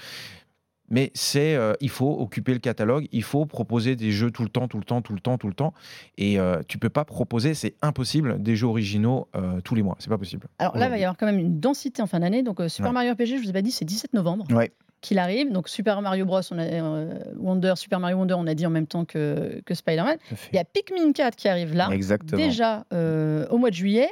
Mais 0.91 1.13
c'est, 1.15 1.55
euh, 1.55 1.73
il 1.81 1.89
faut 1.89 2.11
occuper 2.19 2.53
le 2.53 2.59
catalogue, 2.59 3.07
il 3.13 3.23
faut 3.23 3.47
proposer 3.47 3.95
des 3.95 4.11
jeux 4.11 4.33
tout 4.33 4.43
le 4.43 4.49
temps, 4.49 4.67
tout 4.67 4.77
le 4.77 4.85
temps, 4.85 5.01
tout 5.01 5.15
le 5.15 5.21
temps, 5.21 5.39
tout 5.39 5.47
le 5.47 5.55
temps. 5.55 5.73
Et 6.19 6.39
euh, 6.39 6.63
tu 6.67 6.79
peux 6.79 6.89
pas 6.91 7.05
proposer, 7.05 7.55
c'est 7.55 7.77
impossible, 7.81 8.43
des 8.43 8.57
jeux 8.57 8.67
originaux 8.67 9.29
euh, 9.37 9.61
tous 9.61 9.77
les 9.77 9.85
mois. 9.85 9.97
C'est 10.01 10.11
pas 10.11 10.19
possible. 10.19 10.49
Alors 10.59 10.77
là, 10.77 10.87
il 10.87 10.91
va 10.91 10.99
y 10.99 11.05
avoir 11.05 11.17
quand 11.17 11.27
même 11.27 11.39
une 11.39 11.61
densité 11.61 12.03
en 12.03 12.07
fin 12.07 12.19
d'année. 12.19 12.43
Donc 12.43 12.61
Super 12.69 12.93
Mario 12.93 13.13
RPG, 13.13 13.37
je 13.37 13.43
vous 13.43 13.51
ai 13.51 13.53
pas 13.53 13.63
dit, 13.63 13.71
c'est 13.71 13.85
17 13.85 14.15
novembre. 14.15 14.47
Ouais 14.51 14.73
qu'il 15.01 15.19
arrive. 15.19 15.51
Donc 15.53 15.69
Super 15.69 16.01
Mario 16.03 16.25
Bros, 16.25 16.41
on 16.51 16.59
a, 16.59 16.63
euh, 16.63 17.15
Wonder, 17.37 17.75
Super 17.77 18.01
Mario 18.01 18.19
Wonder, 18.19 18.35
on 18.35 18.47
a 18.47 18.55
dit 18.55 18.67
en 18.67 18.71
même 18.71 18.87
temps 18.87 19.05
que, 19.05 19.61
que 19.65 19.75
Spider-Man. 19.75 20.19
Il 20.53 20.57
y 20.57 20.59
a 20.59 20.65
Pikmin 20.65 21.13
4 21.13 21.37
qui 21.37 21.49
arrive 21.49 21.75
là, 21.75 21.89
déjà 22.23 22.85
euh, 22.93 23.47
au 23.49 23.59
mois 23.59 23.71
de 23.71 23.75
juillet. 23.75 24.11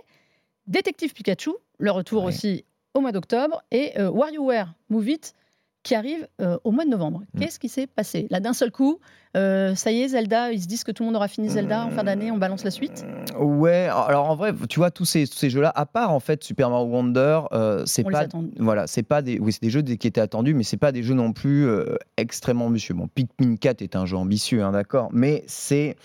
Détective 0.67 1.15
Pikachu, 1.15 1.53
le 1.79 1.91
retour 1.91 2.25
aussi 2.25 2.65
au 2.95 3.01
mois 3.01 3.13
d'octobre. 3.13 3.63
Et 3.71 3.99
euh, 3.99 4.11
WarioWare 4.11 4.75
Move 4.91 5.09
It 5.09 5.35
qui 5.83 5.95
arrive 5.95 6.27
euh, 6.41 6.59
au 6.65 6.71
mois 6.71 6.85
de 6.85 6.91
novembre. 6.91 7.23
Mm. 7.35 7.41
Qu'est-ce 7.41 7.59
qui 7.59 7.69
s'est 7.69 7.87
passé? 7.87 8.27
Là, 8.31 8.41
d'un 8.41 8.53
seul 8.53 8.71
coup, 8.71 8.99
euh, 9.37 9.75
ça 9.75 9.91
y 9.91 10.03
est, 10.03 10.09
Zelda, 10.09 10.53
ils 10.53 10.63
se 10.63 10.67
disent 10.67 10.85
que 10.85 10.93
tout 10.93 11.03
le 11.03 11.07
monde 11.07 11.17
aura 11.17 11.29
fini 11.29 11.49
Zelda 11.49 11.85
en 11.85 11.91
fin 11.91 12.05
d'année, 12.05 12.31
on 12.31 12.39
balance 12.39 12.65
la 12.65 12.71
suite? 12.71 13.07
Ouais, 13.39 13.89
alors 13.91 14.29
en 14.31 14.37
vrai, 14.37 14.53
tu 14.69 14.81
vois, 14.81 14.91
tous 14.91 15.05
ces, 15.05 15.27
ces 15.27 15.51
jeux-là, 15.51 15.73
à 15.75 15.87
part 15.87 16.13
en 16.13 16.21
fait 16.21 16.43
Super 16.43 16.71
Mario 16.71 16.87
Wonder, 16.87 17.41
euh, 17.53 17.85
c'est 17.87 18.05
pas. 18.05 18.27
Voilà, 18.59 18.87
c'est 18.87 19.03
pas 19.03 19.23
des. 19.23 19.39
Oui, 19.39 19.53
c'est 19.53 19.63
des 19.63 19.71
jeux 19.71 19.83
qui 19.83 20.07
étaient 20.07 20.21
attendus, 20.21 20.55
mais 20.55 20.65
c'est 20.65 20.77
pas 20.77 20.93
des 20.93 21.03
jeux 21.03 21.15
non 21.15 21.33
plus 21.33 21.69
extrêmement 22.17 22.67
ambitieux. 22.67 22.95
Bon, 22.95 23.09
Pikmin 23.09 23.57
4 23.57 23.83
est 23.83 23.97
un 23.97 24.07
jeu 24.07 24.17
ambitieux, 24.17 24.63
hein, 24.63 24.73
d'accord, 24.73 25.09
mais 25.13 25.45
c'est. 25.47 25.97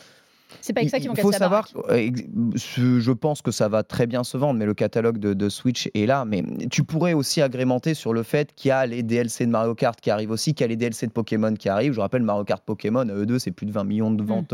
C'est 0.61 0.73
pas 0.73 0.81
avec 0.81 0.89
ça 0.89 0.99
qu'ils 0.99 1.09
vont 1.09 1.15
Il 1.15 1.21
faut 1.21 1.31
savoir, 1.31 1.67
je 1.67 3.11
pense 3.11 3.41
que 3.41 3.51
ça 3.51 3.67
va 3.67 3.83
très 3.83 4.07
bien 4.07 4.23
se 4.23 4.37
vendre, 4.37 4.59
mais 4.59 4.65
le 4.65 4.73
catalogue 4.73 5.17
de, 5.17 5.49
Switch 5.49 5.89
est 5.93 6.05
là. 6.05 6.25
Mais 6.25 6.43
tu 6.71 6.83
pourrais 6.83 7.13
aussi 7.13 7.41
agrémenter 7.41 7.93
sur 7.93 8.13
le 8.13 8.23
fait 8.23 8.53
qu'il 8.55 8.69
y 8.69 8.71
a 8.71 8.85
les 8.85 9.03
DLC 9.03 9.45
de 9.45 9.51
Mario 9.51 9.75
Kart 9.75 9.99
qui 9.99 10.09
arrivent 10.09 10.31
aussi, 10.31 10.53
qu'il 10.53 10.63
y 10.63 10.65
a 10.65 10.67
les 10.67 10.75
DLC 10.75 11.07
de 11.07 11.11
Pokémon 11.11 11.53
qui 11.53 11.69
arrivent. 11.69 11.93
Je 11.93 11.99
rappelle, 11.99 12.23
Mario 12.23 12.43
Kart 12.43 12.63
Pokémon, 12.63 13.05
eux 13.09 13.25
deux, 13.25 13.39
c'est 13.39 13.51
plus 13.51 13.65
de 13.65 13.71
20 13.71 13.83
millions 13.83 14.11
de 14.11 14.23
mm. 14.23 14.25
ventes 14.25 14.53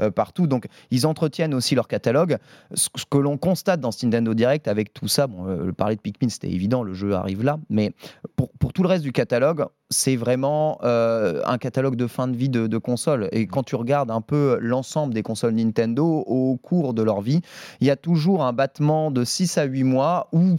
euh, 0.00 0.10
partout. 0.10 0.46
Donc, 0.46 0.66
ils 0.90 1.06
entretiennent 1.06 1.54
aussi 1.54 1.74
leur 1.74 1.88
catalogue. 1.88 2.38
Ce, 2.74 2.88
que 3.10 3.18
l'on 3.18 3.36
constate 3.36 3.80
dans 3.80 3.92
ce 3.92 4.04
Nintendo 4.06 4.34
Direct 4.34 4.68
avec 4.68 4.92
tout 4.92 5.08
ça, 5.08 5.26
bon, 5.26 5.46
euh, 5.48 5.72
parler 5.72 5.96
de 5.96 6.00
Pikmin, 6.00 6.28
c'était 6.28 6.50
évident, 6.50 6.82
le 6.82 6.94
jeu 6.94 7.14
arrive 7.14 7.44
là. 7.44 7.58
Mais 7.68 7.92
pour, 8.36 8.50
pour 8.52 8.72
tout 8.72 8.82
le 8.82 8.88
reste 8.88 9.04
du 9.04 9.12
catalogue, 9.12 9.66
c'est 9.90 10.16
vraiment 10.16 10.78
euh, 10.82 11.42
un 11.46 11.58
catalogue 11.58 11.96
de 11.96 12.06
fin 12.06 12.28
de 12.28 12.36
vie 12.36 12.48
de, 12.48 12.66
de 12.66 12.78
console. 12.78 13.28
Et 13.32 13.46
quand 13.46 13.64
tu 13.64 13.74
regardes 13.74 14.10
un 14.10 14.20
peu 14.20 14.58
l'ensemble 14.60 15.12
des 15.12 15.22
consoles 15.22 15.54
Nintendo 15.54 16.04
au 16.04 16.56
cours 16.56 16.94
de 16.94 17.02
leur 17.02 17.20
vie, 17.20 17.40
il 17.80 17.86
y 17.86 17.90
a 17.90 17.96
toujours 17.96 18.44
un 18.44 18.52
battement 18.52 19.10
de 19.10 19.24
6 19.24 19.58
à 19.58 19.64
8 19.64 19.84
mois 19.84 20.28
où 20.32 20.56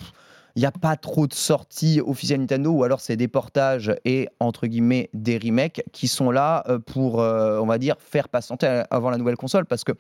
il 0.55 0.59
n'y 0.59 0.65
a 0.65 0.71
pas 0.71 0.95
trop 0.97 1.27
de 1.27 1.33
sorties 1.33 2.01
officielles 2.05 2.41
Nintendo 2.41 2.71
ou 2.71 2.83
alors 2.83 2.99
c'est 2.99 3.15
des 3.15 3.27
portages 3.27 3.93
et 4.05 4.27
entre 4.39 4.67
guillemets 4.67 5.09
des 5.13 5.37
remakes 5.37 5.83
qui 5.91 6.07
sont 6.07 6.31
là 6.31 6.63
euh, 6.67 6.79
pour, 6.79 7.21
euh, 7.21 7.59
on 7.59 7.65
va 7.65 7.77
dire, 7.77 7.95
faire 7.99 8.29
patienter 8.29 8.83
avant 8.89 9.09
la 9.09 9.17
nouvelle 9.17 9.37
console 9.37 9.65
parce 9.65 9.83
que, 9.83 9.93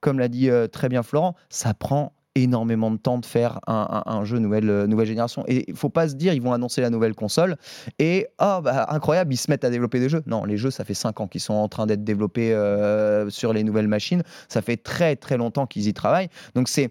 comme 0.00 0.18
l'a 0.18 0.28
dit 0.28 0.50
euh, 0.50 0.66
très 0.66 0.88
bien 0.88 1.02
Florent, 1.02 1.36
ça 1.48 1.74
prend 1.74 2.12
énormément 2.34 2.90
de 2.90 2.96
temps 2.96 3.18
de 3.18 3.26
faire 3.26 3.60
un, 3.66 4.24
jeu 4.24 4.38
nouvelle, 4.38 4.70
euh, 4.70 4.86
nouvelle 4.86 5.06
génération. 5.06 5.44
Et 5.48 5.64
il 5.68 5.76
faut 5.76 5.90
pas 5.90 6.08
se 6.08 6.14
dire, 6.14 6.32
ils 6.32 6.40
vont 6.40 6.52
annoncer 6.52 6.80
la 6.80 6.90
nouvelle 6.90 7.14
console 7.14 7.56
et, 7.98 8.28
oh, 8.40 8.60
incroyable, 8.88 9.34
ils 9.34 9.36
se 9.36 9.50
mettent 9.50 9.64
à 9.64 9.70
développer 9.70 10.00
des 10.00 10.08
jeux. 10.08 10.22
Non, 10.26 10.44
les 10.44 10.56
jeux, 10.56 10.70
ça 10.70 10.84
fait 10.84 10.94
5 10.94 11.20
ans 11.20 11.28
qu'ils 11.28 11.40
sont 11.40 11.54
en 11.54 11.68
train 11.68 11.86
d'être 11.86 12.04
développés 12.04 12.52
euh, 12.54 13.28
sur 13.30 13.52
les 13.52 13.64
nouvelles 13.64 13.88
machines. 13.88 14.22
Ça 14.48 14.62
fait 14.62 14.76
très, 14.76 15.16
très 15.16 15.36
longtemps 15.36 15.66
qu'ils 15.66 15.88
y 15.88 15.94
travaillent. 15.94 16.28
Donc, 16.54 16.68
c'est 16.68 16.90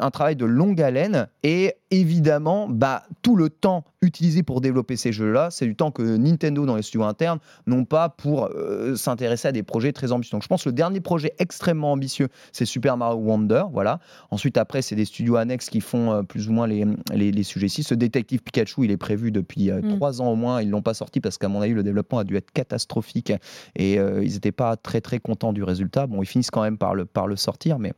un 0.00 0.10
travail 0.10 0.36
de 0.36 0.44
longue 0.44 0.80
haleine 0.80 1.28
et 1.42 1.74
évidemment, 1.90 2.68
bah, 2.68 3.02
tout 3.22 3.36
le 3.36 3.50
temps 3.50 3.84
utilisé 4.02 4.42
pour 4.42 4.60
développer 4.60 4.96
ces 4.96 5.12
jeux-là, 5.12 5.50
c'est 5.50 5.66
du 5.66 5.74
temps 5.74 5.90
que 5.90 6.02
Nintendo 6.02 6.64
dans 6.64 6.76
les 6.76 6.82
studios 6.82 7.04
internes 7.04 7.38
n'ont 7.66 7.84
pas 7.84 8.08
pour 8.08 8.46
euh, 8.46 8.94
s'intéresser 8.96 9.48
à 9.48 9.52
des 9.52 9.62
projets 9.62 9.92
très 9.92 10.12
ambitieux. 10.12 10.36
Donc 10.36 10.42
je 10.42 10.48
pense 10.48 10.64
que 10.64 10.68
le 10.68 10.74
dernier 10.74 11.00
projet 11.00 11.34
extrêmement 11.38 11.92
ambitieux, 11.92 12.28
c'est 12.52 12.64
Super 12.64 12.96
Mario 12.96 13.18
Wonder. 13.18 13.64
Voilà. 13.72 14.00
Ensuite, 14.30 14.56
après, 14.56 14.82
c'est 14.82 14.96
des 14.96 15.04
studios 15.04 15.36
annexes 15.36 15.68
qui 15.68 15.80
font 15.80 16.12
euh, 16.12 16.22
plus 16.22 16.48
ou 16.48 16.52
moins 16.52 16.66
les, 16.66 16.84
les, 17.12 17.42
sujets 17.42 17.68
ci. 17.68 17.82
Ce 17.82 17.94
détective 17.94 18.40
Pikachu, 18.42 18.84
il 18.84 18.90
est 18.90 18.96
prévu 18.96 19.32
depuis 19.32 19.70
euh, 19.70 19.80
mm. 19.82 19.96
trois 19.96 20.22
ans 20.22 20.28
au 20.28 20.36
moins. 20.36 20.62
Ils 20.62 20.70
l'ont 20.70 20.82
pas 20.82 20.94
sorti 20.94 21.20
parce 21.20 21.38
qu'à 21.38 21.48
mon 21.48 21.60
avis, 21.60 21.74
le 21.74 21.82
développement 21.82 22.20
a 22.20 22.24
dû 22.24 22.36
être 22.36 22.52
catastrophique 22.52 23.32
et 23.76 23.94
ils 23.94 24.32
n'étaient 24.32 24.52
pas 24.52 24.76
très 24.76 25.00
très 25.00 25.18
contents 25.18 25.52
du 25.52 25.62
résultat. 25.62 26.06
Bon, 26.06 26.22
ils 26.22 26.26
finissent 26.26 26.50
quand 26.50 26.62
même 26.62 26.78
par 26.78 26.94
le, 26.94 27.04
par 27.04 27.26
le 27.26 27.36
sortir, 27.36 27.78
mais 27.78 27.92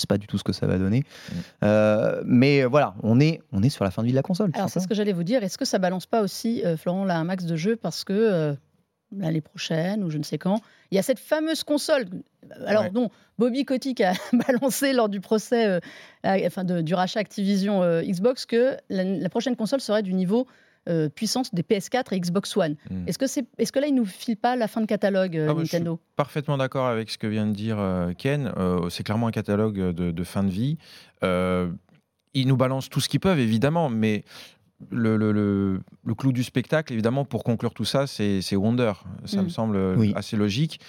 c'est 0.00 0.08
pas 0.08 0.18
du 0.18 0.26
tout 0.26 0.38
ce 0.38 0.44
que 0.44 0.52
ça 0.52 0.66
va 0.66 0.78
donner. 0.78 1.00
Mm. 1.00 1.34
Euh, 1.64 2.22
mais 2.24 2.64
voilà, 2.64 2.94
on 3.02 3.20
est, 3.20 3.40
on 3.52 3.62
est 3.62 3.68
sur 3.68 3.84
la 3.84 3.90
fin 3.90 4.02
de 4.02 4.06
vie 4.06 4.12
de 4.12 4.16
la 4.16 4.22
console. 4.22 4.50
Alors, 4.54 4.68
c'est 4.68 4.80
ce 4.80 4.88
que 4.88 4.94
j'allais 4.94 5.12
vous 5.12 5.24
dire. 5.24 5.42
Est-ce 5.42 5.58
que 5.58 5.64
ça 5.64 5.78
balance 5.78 6.06
pas 6.06 6.22
aussi, 6.22 6.64
euh, 6.64 6.76
Florent, 6.76 7.04
là, 7.04 7.18
un 7.18 7.24
max 7.24 7.44
de 7.44 7.56
jeux 7.56 7.76
parce 7.76 8.04
que 8.04 8.12
euh, 8.12 8.54
l'année 9.16 9.40
prochaine 9.40 10.02
ou 10.02 10.10
je 10.10 10.18
ne 10.18 10.22
sais 10.22 10.38
quand, 10.38 10.60
il 10.90 10.96
y 10.96 10.98
a 10.98 11.02
cette 11.02 11.18
fameuse 11.18 11.62
console. 11.64 12.06
Alors, 12.66 12.90
dont 12.90 13.10
Bobby 13.38 13.64
Kotick 13.64 14.00
a 14.00 14.14
balancé 14.32 14.92
lors 14.92 15.08
du 15.08 15.20
procès, 15.20 15.80
enfin, 16.24 16.64
du 16.64 16.94
rachat 16.94 17.20
Activision 17.20 18.02
Xbox, 18.02 18.46
que 18.46 18.76
la, 18.88 19.28
prochaine 19.28 19.56
console 19.56 19.80
serait 19.80 20.02
du 20.02 20.14
niveau 20.14 20.46
euh, 20.90 21.08
puissance 21.08 21.54
des 21.54 21.62
PS4 21.62 22.14
et 22.14 22.20
Xbox 22.20 22.56
One. 22.56 22.76
Hmm. 22.90 23.06
Est-ce 23.06 23.18
que, 23.18 23.26
c'est, 23.26 23.46
est-ce 23.58 23.70
que 23.70 23.78
là, 23.78 23.86
il 23.86 23.94
nous 23.94 24.04
file 24.04 24.36
pas 24.36 24.56
la 24.56 24.68
fin 24.68 24.80
de 24.80 24.86
catalogue 24.86 25.36
euh, 25.36 25.48
ah 25.48 25.54
bah, 25.54 25.60
Nintendo 25.60 26.00
je 26.00 26.04
suis 26.04 26.14
Parfaitement 26.16 26.58
d'accord 26.58 26.86
avec 26.86 27.10
ce 27.10 27.18
que 27.18 27.26
vient 27.26 27.46
de 27.46 27.52
dire 27.52 27.78
euh, 27.78 28.12
Ken. 28.16 28.52
c'est 28.90 29.04
clairement 29.04 29.28
un 29.28 29.32
catalogue 29.32 29.78
de, 29.78 30.24
fin 30.24 30.42
de 30.42 30.50
vie. 30.50 30.78
ils 31.22 32.46
nous 32.46 32.56
balancent 32.56 32.90
tout 32.90 33.00
ce 33.00 33.08
qu'ils 33.08 33.20
peuvent, 33.20 33.38
évidemment, 33.38 33.88
mais 33.88 34.24
le, 34.90 35.16
le, 35.16 35.32
le, 35.32 36.14
clou 36.14 36.32
du 36.32 36.42
spectacle, 36.42 36.92
évidemment, 36.92 37.24
pour 37.24 37.44
conclure 37.44 37.72
tout 37.72 37.84
ça, 37.84 38.06
c'est, 38.06 38.56
Wonder. 38.56 38.92
Ça 39.24 39.42
me 39.42 39.46
hmm. 39.46 39.50
semble 39.50 39.78
assez 40.16 40.36
logique. 40.36 40.80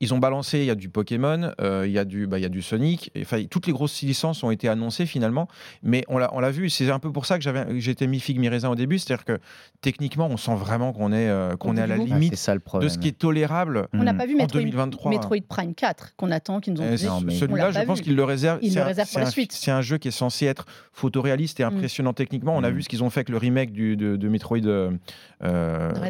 Ils 0.00 0.14
ont 0.14 0.18
balancé, 0.18 0.60
il 0.60 0.64
y 0.64 0.70
a 0.70 0.74
du 0.74 0.88
Pokémon, 0.88 1.52
euh, 1.60 1.84
il, 1.86 1.92
y 1.92 1.98
a 1.98 2.04
du, 2.04 2.26
bah, 2.26 2.38
il 2.38 2.42
y 2.42 2.46
a 2.46 2.48
du 2.48 2.62
Sonic. 2.62 3.10
Enfin, 3.20 3.44
toutes 3.50 3.66
les 3.66 3.72
grosses 3.72 4.00
licences 4.02 4.42
ont 4.44 4.50
été 4.50 4.68
annoncées 4.68 5.06
finalement, 5.06 5.48
mais 5.82 6.04
on 6.08 6.18
l'a, 6.18 6.30
on 6.34 6.40
l'a 6.40 6.50
vu. 6.50 6.70
C'est 6.70 6.90
un 6.90 6.98
peu 6.98 7.12
pour 7.12 7.26
ça 7.26 7.36
que 7.36 7.44
j'avais, 7.44 7.80
j'étais 7.80 8.06
mis 8.06 8.20
figue 8.20 8.38
mi 8.38 8.48
raisin 8.48 8.68
au 8.68 8.74
début, 8.74 8.98
c'est-à-dire 8.98 9.24
que 9.24 9.38
techniquement, 9.80 10.28
on 10.30 10.36
sent 10.36 10.54
vraiment 10.54 10.92
qu'on 10.92 11.12
est, 11.12 11.28
euh, 11.28 11.56
qu'on 11.56 11.76
est 11.76 11.80
à 11.80 11.86
la 11.86 11.96
limite 11.96 12.32
de 12.32 12.88
ce 12.88 12.98
qui 12.98 13.08
est 13.08 13.18
tolérable. 13.18 13.88
On 13.92 14.04
n'a 14.04 14.14
pas 14.14 14.26
vu 14.26 14.34
en 14.34 14.38
Metroid, 14.38 14.60
2023. 14.60 15.10
Metroid 15.10 15.36
Prime 15.48 15.74
4 15.74 16.14
qu'on 16.16 16.30
attend, 16.30 16.60
qu'ils 16.60 16.74
nous 16.74 16.82
ont 16.82 16.90
dit. 16.90 17.36
Celui-là, 17.36 17.72
je 17.72 17.80
pense 17.80 18.00
qu'ils 18.00 18.16
le 18.16 18.24
réservent. 18.24 18.60
Ils 18.62 18.74
le 18.74 18.82
réservent 18.82 19.10
pour 19.10 19.20
la 19.20 19.30
suite. 19.30 19.52
C'est 19.52 19.70
un 19.70 19.82
jeu 19.82 19.98
qui 19.98 20.08
est 20.08 20.12
censé 20.12 20.46
être 20.46 20.66
photoréaliste 20.92 21.60
et 21.60 21.64
mm. 21.64 21.68
impressionnant 21.68 22.12
techniquement. 22.12 22.56
On 22.56 22.62
a 22.62 22.70
mm. 22.70 22.74
vu 22.74 22.82
ce 22.82 22.88
qu'ils 22.88 23.02
ont 23.02 23.10
fait 23.10 23.20
avec 23.20 23.30
le 23.30 23.36
remake 23.36 23.72
du, 23.72 23.96
de, 23.96 24.28
Metroid 24.28 24.58
euh, 24.64 24.90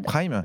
Prime. 0.05 0.43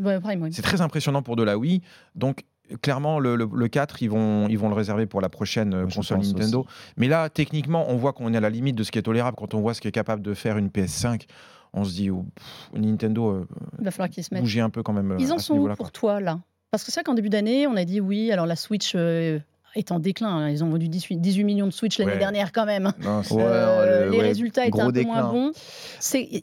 C'est 0.51 0.61
très 0.61 0.81
impressionnant 0.81 1.21
pour 1.21 1.35
de 1.35 1.43
la 1.43 1.57
Wii. 1.57 1.81
Donc 2.15 2.43
clairement, 2.81 3.19
le, 3.19 3.67
4, 3.67 4.01
ils 4.01 4.09
vont, 4.09 4.47
ils 4.47 4.57
vont 4.57 4.69
le 4.69 4.75
réserver 4.75 5.05
pour 5.05 5.21
la 5.21 5.29
prochaine 5.29 5.73
euh, 5.73 5.87
console 5.87 6.19
Nintendo. 6.19 6.65
Mais 6.97 7.07
là, 7.07 7.29
techniquement, 7.29 7.85
on 7.89 7.95
voit 7.95 8.13
qu'on 8.13 8.33
est 8.33 8.37
à 8.37 8.41
la 8.41 8.49
limite 8.49 8.75
de 8.75 8.83
ce 8.83 8.91
qui 8.91 8.99
est 8.99 9.03
tolérable. 9.03 9.37
Quand 9.37 9.53
on 9.53 9.61
voit 9.61 9.73
ce 9.73 9.81
qu'est 9.81 9.91
capable 9.91 10.21
de 10.21 10.33
faire 10.33 10.57
une 10.57 10.69
PS5, 10.69 11.25
on 11.73 11.83
se 11.83 11.93
dit, 11.93 12.09
oh, 12.09 12.25
Nintendo, 12.73 13.29
euh, 13.29 13.47
il 13.79 13.85
va 13.85 13.91
falloir 13.91 14.09
qu'ils 14.09 14.23
se 14.23 14.33
mettent. 14.33 14.43
Bouger 14.43 14.61
un 14.61 14.69
peu 14.69 14.83
quand 14.83 14.93
même. 14.93 15.11
Euh, 15.11 15.17
ils 15.19 15.31
en 15.31 15.39
sont 15.39 15.57
où 15.57 15.73
pour 15.75 15.91
toi, 15.91 16.19
là? 16.19 16.39
Parce 16.71 16.83
que 16.83 16.91
c'est 16.91 17.01
vrai 17.01 17.03
qu'en 17.03 17.13
début 17.13 17.29
d'année, 17.29 17.67
on 17.67 17.75
a 17.75 17.85
dit, 17.85 18.01
oui, 18.01 18.31
alors 18.31 18.47
la 18.47 18.55
Switch 18.55 18.95
est 19.75 19.91
en 19.91 19.99
déclin. 19.99 20.29
Hein. 20.29 20.49
Ils 20.49 20.63
ont 20.63 20.69
vendu 20.69 20.87
18, 20.87 21.17
18 21.17 21.43
millions 21.43 21.67
de 21.67 21.71
Switch 21.71 21.97
l'année 21.99 22.17
dernière 22.17 22.51
quand 22.51 22.65
même. 22.65 22.91
Euh, 23.31 24.09
les 24.09 24.21
résultats 24.21 24.65
étaient 24.65 24.81
un 24.81 24.91
peu 24.91 25.03
moins 25.03 25.31
bons. 25.31 25.51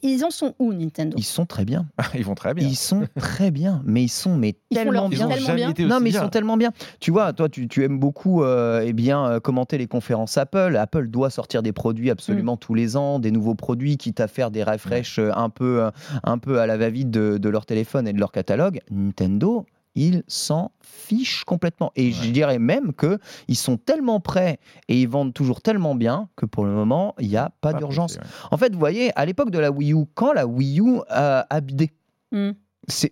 Ils 0.02 0.24
en 0.24 0.30
sont 0.30 0.54
où 0.58 0.72
Nintendo? 0.72 1.16
Ils 1.18 1.24
sont 1.24 1.46
très 1.46 1.64
bien. 1.64 1.86
ils 2.14 2.24
vont 2.24 2.34
très 2.34 2.54
bien. 2.54 2.66
Ils 2.66 2.76
sont 2.76 3.06
très 3.16 3.50
bien, 3.50 3.82
mais 3.84 4.02
ils 4.02 4.08
sont 4.08 4.36
mais 4.36 4.54
tellement 4.72 5.08
bien. 5.08 5.28
non, 5.28 6.00
mais 6.00 6.10
ils 6.10 6.16
sont 6.16 6.28
tellement 6.28 6.56
bien. 6.56 6.72
Tu 7.00 7.10
vois, 7.10 7.32
toi, 7.32 7.48
tu, 7.48 7.68
tu 7.68 7.84
aimes 7.84 7.98
beaucoup 7.98 8.42
euh, 8.42 8.82
eh 8.84 8.92
bien 8.92 9.26
euh, 9.26 9.40
commenter 9.40 9.78
les 9.78 9.86
conférences 9.86 10.36
Apple. 10.38 10.76
Apple 10.76 11.08
doit 11.08 11.30
sortir 11.30 11.62
des 11.62 11.72
produits 11.72 12.10
absolument 12.10 12.54
mm. 12.54 12.58
tous 12.58 12.74
les 12.74 12.96
ans, 12.96 13.18
des 13.18 13.30
nouveaux 13.30 13.54
produits, 13.54 13.96
quitte 13.96 14.20
à 14.20 14.28
faire 14.28 14.50
des 14.50 14.62
refresh 14.62 15.18
un 15.18 15.50
peu 15.50 15.90
un 16.24 16.38
peu 16.38 16.60
à 16.60 16.66
la 16.66 16.76
va-vite 16.76 17.10
de, 17.10 17.38
de 17.38 17.48
leur 17.48 17.66
téléphone 17.66 18.08
et 18.08 18.12
de 18.12 18.18
leur 18.18 18.32
catalogue. 18.32 18.80
Nintendo 18.90 19.66
ils 19.94 20.22
s'en 20.28 20.72
fichent 20.80 21.44
complètement. 21.44 21.92
Et 21.96 22.12
je 22.12 22.30
dirais 22.30 22.58
même 22.58 22.92
qu'ils 22.94 23.56
sont 23.56 23.76
tellement 23.76 24.20
prêts 24.20 24.58
et 24.88 25.00
ils 25.00 25.08
vendent 25.08 25.34
toujours 25.34 25.60
tellement 25.60 25.94
bien 25.94 26.28
que 26.36 26.46
pour 26.46 26.64
le 26.64 26.72
moment, 26.72 27.14
il 27.18 27.28
n'y 27.28 27.36
a 27.36 27.50
pas, 27.60 27.72
d'urgence. 27.72 28.18
En 28.50 28.56
fait, 28.56 28.72
vous 28.72 28.78
voyez, 28.78 29.10
à 29.18 29.26
l'époque 29.26 29.50
de 29.50 29.58
la 29.58 29.70
Wii 29.70 29.92
U, 29.92 30.04
quand 30.14 30.32
la 30.32 30.46
Wii 30.46 30.80
U 30.80 31.00
a 31.08 31.60
bidé, 31.60 31.90
hmm. 32.32 32.52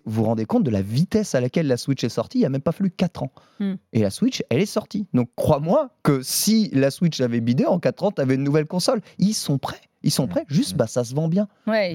Vous 0.05 0.13
vous 0.13 0.25
rendez 0.25 0.45
compte 0.45 0.65
de 0.65 0.71
la 0.71 0.83
vitesse 0.83 1.35
à 1.35 1.41
laquelle 1.41 1.67
la 1.67 1.77
Switch 1.77 2.05
est 2.05 2.09
sortie 2.09 2.39
Il 2.39 2.43
n'y 2.43 2.47
a 2.47 2.51
même 2.51 2.61
pas 2.61 2.73
fallu 2.73 2.91
4 2.91 3.23
ans. 3.23 3.33
Hmm. 3.61 3.75
Et 3.93 4.01
la 4.01 4.11
Switch, 4.11 4.43
elle 4.51 4.61
est 4.61 4.67
sortie. 4.67 5.07
Donc 5.15 5.31
crois-moi 5.37 5.91
que 6.03 6.21
si 6.23 6.71
la 6.73 6.91
Switch 6.91 7.21
avait 7.21 7.41
bidé, 7.41 7.65
en 7.65 7.79
4 7.79 8.05
ans, 8.05 8.13
tu 8.13 8.21
avais 8.21 8.35
une 8.35 8.45
nouvelle 8.45 8.67
console. 8.67 9.01
Ils 9.19 9.35
sont 9.35 9.59
prêts. 9.59 9.81
Ils 10.05 10.13
sont 10.13 10.29
prêts, 10.29 10.45
juste 10.49 10.77
bah, 10.77 10.87
ça 10.87 11.03
se 11.03 11.13
vend 11.13 11.27
bien. 11.27 11.49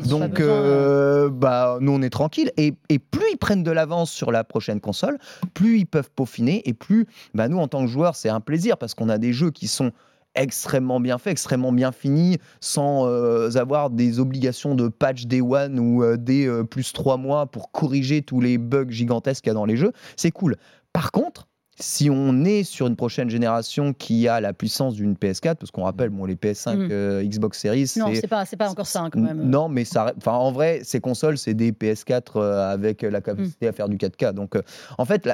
Donc 0.10 0.42
euh, 0.42 1.30
bah, 1.30 1.78
nous 1.80 1.94
on 1.94 2.02
est 2.02 2.10
tranquille 2.10 2.52
et, 2.58 2.74
et, 2.90 3.00
plus 3.00 3.26
ils 3.32 3.38
prennent 3.38 3.64
de 3.64 3.72
l'avance 3.72 4.12
sur 4.12 4.30
la 4.32 4.44
prochaine 4.44 4.82
console, 4.82 5.18
plus 5.54 5.80
ils 5.80 5.86
peuvent 5.86 6.10
peaufiner 6.14 6.68
et 6.68 6.74
plus 6.74 7.08
bah, 7.34 7.48
nous 7.48 7.60
en 7.60 7.70
tant 7.70 7.86
que 7.86 7.88
joueurs 7.88 8.18
c'est 8.18 8.28
un 8.28 8.42
plaisir 8.42 8.78
parce 8.78 8.94
qu'on 8.94 9.08
a 9.08 9.18
des 9.18 9.32
jeux 9.32 9.52
qui 9.52 9.68
sont 9.68 9.94
extrêmement 10.36 11.00
bien 11.00 11.18
faits, 11.18 11.32
extrêmement 11.32 11.72
bien 11.72 11.92
finis, 11.92 12.38
sans 12.60 13.08
euh, 13.08 13.56
avoir 13.56 13.90
des 13.90 14.20
obligations 14.20 14.76
de 14.76 14.88
patch 14.88 15.26
day 15.26 15.42
one 15.42 15.80
ou 15.80 16.04
euh, 16.04 16.18
des 16.18 16.50
plus 16.70 16.94
trois 16.94 17.18
mois 17.18 17.46
pour 17.46 17.72
corriger 17.72 18.22
tous 18.22 18.42
les 18.42 18.58
bugs 18.58 18.90
gigantesques 18.90 19.44
qu'il 19.44 19.50
y 19.50 19.52
a 19.52 19.56
dans 19.56 19.66
les 19.66 19.78
jeux. 19.78 19.92
C'est 20.16 20.32
cool. 20.32 20.58
Par 20.92 21.12
contre, 21.12 21.48
si 21.80 22.10
on 22.12 22.46
est 22.46 22.64
sur 22.64 22.88
une 22.88 22.96
prochaine 22.96 23.30
génération 23.30 23.94
qui 23.94 24.28
a 24.28 24.40
la 24.40 24.54
puissance 24.54 24.94
d'une 24.96 25.14
PS4, 25.14 25.56
parce 25.56 25.72
qu'on 25.72 25.84
rappelle, 25.84 26.10
bon, 26.10 26.26
les 26.26 26.36
PS5, 26.36 26.76
mm. 26.76 26.88
euh, 26.92 27.24
Xbox 27.24 27.60
Series, 27.60 27.92
non, 27.98 28.12
c'est 28.14 28.28
pas, 28.28 28.46
pas 28.46 28.70
encore 28.70 28.86
ça 28.86 29.02
hein, 29.02 29.10
quand 29.10 29.20
même. 29.20 29.42
Non, 29.50 29.70
mais 29.70 29.84
ça, 29.86 30.14
en 30.26 30.52
vrai, 30.52 30.82
ces 30.84 31.00
consoles, 31.00 31.38
c'est 31.38 31.54
des 31.54 31.72
PS4 31.72 32.24
euh, 32.36 32.72
avec 32.72 33.02
la 33.02 33.22
capacité 33.22 33.66
mm. 33.66 33.70
à 33.70 33.72
faire 33.72 33.90
du 33.90 33.98
4K. 33.98 34.34
Donc, 34.34 34.56
euh, 34.56 34.62
en 34.98 35.06
fait, 35.06 35.28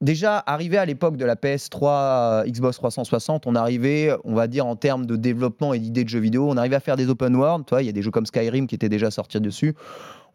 déjà 0.00 0.42
arrivé 0.46 0.78
à 0.78 0.84
l'époque 0.84 1.16
de 1.16 1.24
la 1.24 1.34
PS3, 1.34 2.46
Xbox 2.48 2.76
360, 2.76 3.46
on 3.46 3.54
arrivait, 3.54 4.14
on 4.24 4.34
va 4.34 4.46
dire 4.46 4.66
en 4.66 4.76
termes 4.76 5.06
de 5.06 5.16
développement 5.16 5.74
et 5.74 5.78
d'idées 5.78 6.04
de 6.04 6.08
jeux 6.08 6.20
vidéo, 6.20 6.48
on 6.48 6.56
arrivait 6.56 6.76
à 6.76 6.80
faire 6.80 6.96
des 6.96 7.08
open 7.08 7.34
world. 7.36 7.66
Toi, 7.66 7.82
il 7.82 7.86
y 7.86 7.88
a 7.88 7.92
des 7.92 8.02
jeux 8.02 8.10
comme 8.10 8.26
Skyrim 8.26 8.66
qui 8.66 8.74
étaient 8.74 8.88
déjà 8.88 9.10
sortis 9.10 9.40
dessus 9.40 9.74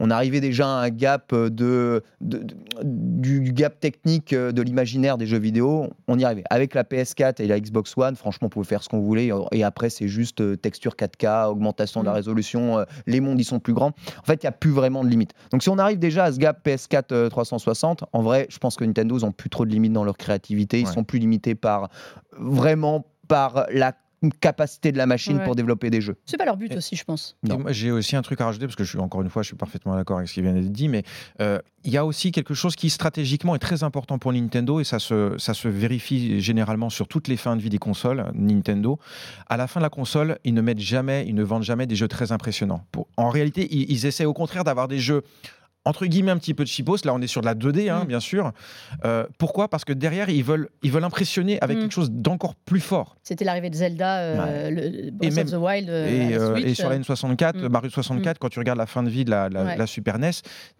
on 0.01 0.09
arrivait 0.09 0.41
déjà 0.41 0.65
à 0.65 0.81
un 0.81 0.89
gap 0.89 1.33
de, 1.33 2.01
du 2.21 3.53
gap 3.53 3.79
technique 3.79 4.33
euh, 4.33 4.51
de 4.51 4.63
l'imaginaire 4.63 5.17
des 5.17 5.27
jeux 5.27 5.37
vidéo. 5.37 5.87
On 6.07 6.17
y 6.17 6.25
arrivait. 6.25 6.43
Avec 6.49 6.73
la 6.73 6.83
PS4 6.83 7.39
et 7.41 7.47
la 7.47 7.59
Xbox 7.59 7.93
One, 7.95 8.15
franchement, 8.15 8.47
on 8.47 8.49
pouvait 8.49 8.65
faire 8.65 8.81
ce 8.81 8.89
qu'on 8.89 8.99
voulait. 8.99 9.29
Et 9.51 9.63
après, 9.63 9.91
c'est 9.91 10.07
juste 10.07 10.41
euh, 10.41 10.55
texture 10.55 10.95
4K, 10.95 11.49
augmentation 11.49 12.01
de 12.01 12.07
la 12.07 12.13
mm. 12.13 12.15
résolution. 12.15 12.79
Euh, 12.79 12.85
les 13.05 13.21
mondes, 13.21 13.39
ils 13.39 13.45
sont 13.45 13.59
plus 13.59 13.73
grands. 13.73 13.91
En 14.19 14.25
fait, 14.25 14.41
il 14.41 14.45
n'y 14.45 14.49
a 14.49 14.53
plus 14.53 14.71
vraiment 14.71 15.03
de 15.03 15.09
limite. 15.09 15.33
Donc, 15.51 15.61
si 15.61 15.69
on 15.69 15.77
arrive 15.77 15.99
déjà 15.99 16.23
à 16.23 16.31
ce 16.31 16.39
gap 16.39 16.65
PS4 16.65 17.29
360, 17.29 18.05
en 18.11 18.21
vrai, 18.23 18.47
je 18.49 18.57
pense 18.57 18.77
que 18.77 18.83
Nintendo, 18.83 19.19
ils 19.19 19.23
n'ont 19.23 19.31
plus 19.31 19.51
trop 19.51 19.65
de 19.65 19.71
limites 19.71 19.93
dans 19.93 20.03
leur 20.03 20.17
créativité. 20.17 20.79
Ils 20.79 20.87
sont 20.87 21.03
plus 21.03 21.19
limités 21.19 21.53
par 21.53 21.89
vraiment 22.39 23.05
par 23.27 23.67
la 23.71 23.93
capacité 24.29 24.91
de 24.91 24.97
la 24.97 25.05
machine 25.05 25.41
pour 25.43 25.55
développer 25.55 25.89
des 25.89 26.01
jeux. 26.01 26.15
C'est 26.25 26.37
pas 26.37 26.45
leur 26.45 26.57
but 26.57 26.75
aussi, 26.75 26.95
je 26.95 27.03
pense. 27.03 27.37
J'ai 27.69 27.91
aussi 27.91 28.15
un 28.15 28.21
truc 28.21 28.39
à 28.41 28.45
rajouter 28.45 28.65
parce 28.65 28.75
que 28.75 28.83
je 28.83 28.89
suis 28.89 28.99
encore 28.99 29.21
une 29.21 29.29
fois, 29.29 29.41
je 29.41 29.47
suis 29.47 29.55
parfaitement 29.55 29.95
d'accord 29.95 30.17
avec 30.17 30.29
ce 30.29 30.35
qui 30.35 30.41
vient 30.41 30.53
d'être 30.53 30.71
dit, 30.71 30.87
mais 30.89 31.03
euh, 31.39 31.59
il 31.83 31.91
y 31.91 31.97
a 31.97 32.05
aussi 32.05 32.31
quelque 32.31 32.53
chose 32.53 32.75
qui 32.75 32.89
stratégiquement 32.89 33.55
est 33.55 33.59
très 33.59 33.83
important 33.83 34.19
pour 34.19 34.31
Nintendo 34.33 34.79
et 34.79 34.83
ça 34.83 34.99
se, 34.99 35.35
ça 35.37 35.53
se 35.53 35.67
vérifie 35.67 36.39
généralement 36.39 36.89
sur 36.89 37.07
toutes 37.07 37.27
les 37.27 37.37
fins 37.37 37.55
de 37.55 37.61
vie 37.61 37.69
des 37.69 37.79
consoles 37.79 38.31
Nintendo. 38.35 38.99
À 39.49 39.57
la 39.57 39.67
fin 39.67 39.79
de 39.79 39.83
la 39.85 39.89
console, 39.89 40.37
ils 40.43 40.53
ne 40.53 40.61
mettent 40.61 40.79
jamais, 40.79 41.25
ils 41.27 41.35
ne 41.35 41.43
vendent 41.43 41.63
jamais 41.63 41.87
des 41.87 41.95
jeux 41.95 42.07
très 42.07 42.31
impressionnants. 42.31 42.85
Pour, 42.91 43.07
en 43.17 43.29
réalité, 43.29 43.67
ils, 43.71 43.91
ils 43.91 44.05
essaient 44.05 44.25
au 44.25 44.33
contraire 44.33 44.63
d'avoir 44.63 44.87
des 44.87 44.99
jeux 44.99 45.23
entre 45.85 46.05
guillemets 46.05 46.31
un 46.31 46.37
petit 46.37 46.53
peu 46.53 46.63
de 46.63 46.69
chipos. 46.69 46.97
Là, 47.05 47.13
on 47.13 47.21
est 47.21 47.27
sur 47.27 47.41
de 47.41 47.45
la 47.47 47.55
2D, 47.55 47.89
hein, 47.89 48.03
Mm. 48.03 48.07
bien 48.07 48.19
sûr. 48.19 48.51
Euh, 49.03 49.25
pourquoi? 49.39 49.67
Parce 49.67 49.83
que 49.83 49.93
derrière, 49.93 50.29
ils 50.29 50.43
veulent, 50.43 50.69
ils 50.83 50.91
veulent 50.91 51.03
impressionner 51.03 51.57
avec 51.61 51.77
Mm. 51.77 51.81
quelque 51.81 51.91
chose 51.93 52.11
d'encore 52.11 52.53
plus 52.55 52.79
fort. 52.81 53.15
C'était 53.23 53.45
l'arrivée 53.45 53.69
de 53.71 53.75
Zelda, 53.75 54.17
euh, 54.19 54.69
le 54.69 55.11
Breath 55.11 55.33
même- 55.35 55.45
of 55.47 55.51
the 55.51 55.55
Wild 55.57 55.89
euh, 55.89 56.07
Et, 56.07 56.35
euh, 56.35 56.53
Switch, 56.53 56.65
et 56.67 56.73
sur 56.75 56.89
la 56.89 56.95
N64, 56.97 57.57
Mm. 57.57 57.67
Mario 57.69 57.89
64, 57.89 58.37
quand 58.37 58.49
tu 58.49 58.59
regardes 58.59 58.77
la 58.77 58.85
fin 58.85 59.01
de 59.01 59.09
vie 59.09 59.25
de 59.25 59.31
la, 59.31 59.49
la- 59.49 59.63
Ouais. 59.63 59.77
la 59.77 59.87
Super 59.87 60.19
NES, 60.19 60.31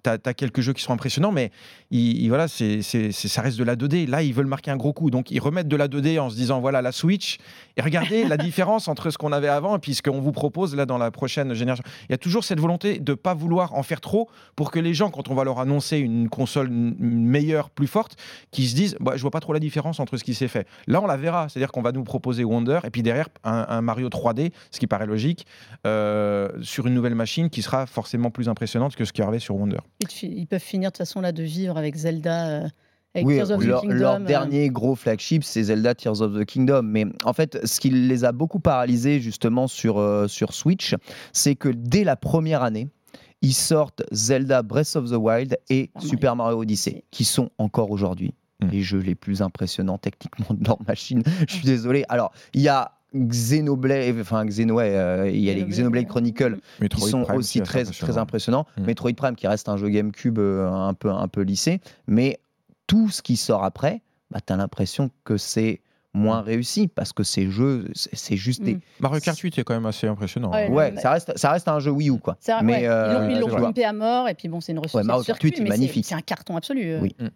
tu 0.04 0.10
as, 0.10 0.34
quelques 0.36 0.62
jeux 0.62 0.74
qui 0.74 0.84
sont 0.84 0.94
impressionnants, 0.94 1.32
mais 1.32 1.52
ils- 1.90 2.22
ils- 2.24 2.30
voilà, 2.30 2.48
c'est 2.48 2.82
ça 2.84 3.42
reste 3.42 3.58
de 3.58 3.64
la 3.64 3.76
2D. 3.76 4.06
Là, 4.06 4.22
ils 4.22 4.34
veulent 4.34 4.46
marquer 4.46 4.72
un 4.72 4.78
gros 4.78 4.94
coup. 4.94 5.10
Donc, 5.10 5.32
ils 5.32 5.40
remettent 5.40 5.68
de 5.68 5.76
la 5.76 5.88
2D 5.88 6.20
en 6.20 6.30
se 6.30 6.36
disant 6.36 6.60
voilà, 6.62 6.82
la 6.82 6.92
Switch. 6.92 7.38
Et 7.78 7.82
regardez 7.82 8.24
la 8.28 8.38
différence 8.52 8.88
entre 8.88 9.10
ce 9.10 9.18
qu'on 9.18 9.32
avait 9.32 9.48
avant 9.48 9.76
et 9.76 9.80
puis 9.80 9.96
ce 9.96 10.04
qu'on 10.04 10.20
vous 10.22 10.32
propose 10.32 10.76
là 10.76 10.86
dans 10.86 10.98
la 11.00 11.10
prochaine 11.12 11.54
génération. 11.54 11.84
Il 12.10 12.12
y 12.12 12.16
a 12.16 12.18
toujours 12.20 12.44
cette 12.44 12.60
volonté 12.60 13.00
de 13.00 13.12
ne 13.14 13.16
pas 13.16 13.34
vouloir 13.34 13.74
en 13.74 13.82
faire 13.84 14.02
trop 14.02 14.30
pour 14.56 14.70
que 14.72 14.80
les 14.80 14.91
gens, 14.94 15.10
quand 15.10 15.30
on 15.30 15.36
va 15.36 15.44
leur 15.44 15.60
annoncer 15.60 15.98
une 15.98 16.30
console 16.30 16.70
meilleure, 16.70 17.70
plus 17.70 17.88
forte, 17.88 18.16
qui 18.52 18.68
se 18.68 18.76
disent 18.76 18.96
bah, 19.00 19.14
je 19.16 19.22
vois 19.22 19.32
pas 19.32 19.40
trop 19.40 19.54
la 19.54 19.60
différence 19.60 20.00
entre 20.00 20.18
ce 20.18 20.24
qui 20.24 20.34
s'est 20.34 20.48
fait. 20.48 20.68
Là, 20.88 21.02
on 21.02 21.08
la 21.08 21.18
verra. 21.18 21.50
C'est-à-dire 21.50 21.72
qu'on 21.72 21.82
va 21.82 21.92
nous 21.92 22.04
proposer 22.04 22.44
Wonder 22.44 22.80
et 22.84 22.90
puis 22.90 23.04
derrière 23.04 23.30
un, 23.44 23.66
un 23.70 23.82
Mario 23.82 24.10
3D, 24.10 24.52
ce 24.72 24.80
qui 24.80 24.88
paraît 24.88 25.06
logique, 25.06 25.46
euh, 25.88 26.50
sur 26.62 26.88
une 26.88 26.94
nouvelle 26.94 27.16
machine 27.16 27.50
qui 27.50 27.62
sera 27.62 27.86
forcément 27.86 28.32
plus 28.32 28.50
impressionnante 28.50 28.96
que 28.96 29.06
ce 29.06 29.14
qu'il 29.14 29.24
y 29.24 29.28
avait 29.28 29.40
sur 29.40 29.56
Wonder. 29.56 29.80
Ils 30.22 30.48
peuvent 30.48 30.60
finir 30.60 30.90
de 30.90 30.94
toute 30.94 30.98
façon 31.00 31.22
là 31.22 31.32
de 31.32 31.44
vivre 31.44 31.78
avec 31.78 31.96
Zelda, 31.96 32.48
euh, 32.48 32.68
avec 33.14 33.26
Oui, 33.28 33.36
Tears 33.36 33.52
of 33.52 33.62
the 33.62 33.68
leur, 33.68 33.82
Kingdom. 33.82 33.96
leur 33.96 34.14
euh, 34.16 34.20
dernier 34.20 34.70
gros 34.70 34.96
flagship, 34.96 35.44
c'est 35.44 35.64
Zelda 35.64 35.96
Tears 35.96 36.22
of 36.22 36.34
the 36.34 36.46
Kingdom. 36.46 36.84
Mais 36.84 37.06
en 37.24 37.34
fait, 37.34 37.60
ce 37.66 37.80
qui 37.80 37.90
les 37.90 38.24
a 38.24 38.32
beaucoup 38.32 38.60
paralysés 38.60 39.20
justement 39.20 39.68
sur, 39.68 40.00
euh, 40.00 40.28
sur 40.28 40.54
Switch, 40.54 40.96
c'est 41.34 41.56
que 41.56 41.70
dès 41.70 42.04
la 42.04 42.16
première 42.16 42.64
année, 42.64 42.88
ils 43.42 43.54
sortent 43.54 44.04
Zelda 44.12 44.62
Breath 44.62 44.96
of 44.96 45.10
the 45.10 45.16
Wild 45.16 45.58
et 45.70 45.90
Super 46.00 46.02
Mario 46.02 46.10
Super 46.10 46.36
Mario 46.36 46.58
Odyssey, 46.62 47.04
qui 47.12 47.26
sont 47.26 47.50
encore 47.58 47.92
aujourd'hui 47.92 48.34
Mm. 48.62 48.68
les 48.70 48.82
jeux 48.82 49.00
les 49.00 49.16
plus 49.16 49.42
impressionnants 49.42 49.98
techniquement 49.98 50.56
de 50.56 50.66
leur 50.66 50.78
machine. 50.88 51.24
Je 51.48 51.56
suis 51.56 51.66
désolé. 51.66 52.06
Alors, 52.10 52.32
il 52.54 52.62
y 52.62 52.68
a 52.68 52.92
Xenoblade, 53.14 54.16
enfin 54.22 54.46
Xenoblade, 54.46 54.94
euh, 54.94 55.30
il 55.30 55.42
y 55.42 55.50
a 55.50 55.54
les 55.54 55.66
Xenoblade. 55.66 56.08
Chronicles 56.08 56.56
qui 56.78 56.82
Metroid 56.84 57.10
sont 57.10 57.24
Prime 57.24 57.38
aussi 57.38 57.62
très, 57.62 57.82
impressionnant. 57.82 58.12
très 58.12 58.18
impressionnants. 58.22 58.66
Mm. 58.78 58.86
Metroid 58.86 59.14
Prime 59.14 59.36
qui 59.36 59.48
reste 59.48 59.68
un 59.68 59.78
jeu 59.78 59.90
GameCube 59.90 60.40
euh, 60.40 60.70
un, 60.70 60.94
peu, 60.94 61.10
un 61.10 61.28
peu 61.28 61.42
lissé, 61.42 61.82
mais 62.08 62.40
tout 62.88 63.10
ce 63.10 63.22
qui 63.22 63.36
sort 63.36 63.64
après, 63.64 64.02
bah, 64.30 64.40
tu 64.46 64.54
as 64.54 64.58
l'impression 64.58 65.10
que 65.24 65.38
c'est 65.38 65.82
moins 66.14 66.42
réussi 66.42 66.88
parce 66.88 67.14
que 67.14 67.24
ces 67.24 67.50
jeux, 67.50 67.86
c'est 67.94 68.36
juste 68.36 68.62
des. 68.62 68.76
Mm. 68.76 68.80
Mario 69.00 69.20
Kart 69.22 69.38
8 69.40 69.58
est 69.60 69.64
quand 69.64 69.74
même 69.74 69.86
assez 69.86 70.08
impressionnant. 70.08 70.52
Ouais, 70.52 70.68
hein. 70.68 70.72
Ouais, 70.74 70.94
ça 70.98 71.12
reste, 71.12 71.32
ça 71.38 71.52
reste 71.52 71.68
un 71.68 71.80
jeu 71.80 71.92
Wii 71.92 72.10
U 72.10 72.18
quoi. 72.20 72.38
Mais, 72.64 72.82
ouais. 72.82 72.88
euh, 72.88 73.30
ils 73.32 73.40
l'ont- 73.40 73.48
pompé 73.56 73.86
à 73.86 73.94
mort 73.94 74.28
et 74.28 74.34
puis 74.34 74.48
bon, 74.50 74.60
c'est 74.62 74.72
une 74.74 74.80
ressource 74.80 74.96
Ouais, 74.96 75.08
Mario 75.08 75.24
Kart 75.24 75.40
circuit, 75.42 75.58
8 75.60 75.66
est 75.66 75.70
magnifique. 75.70 76.06
C'est 76.06 76.16
un 76.16 76.22
carton 76.22 76.58
absolu. 76.58 76.84
euh. 76.92 77.00
Oui. 77.02 77.16
Mm. 77.20 77.28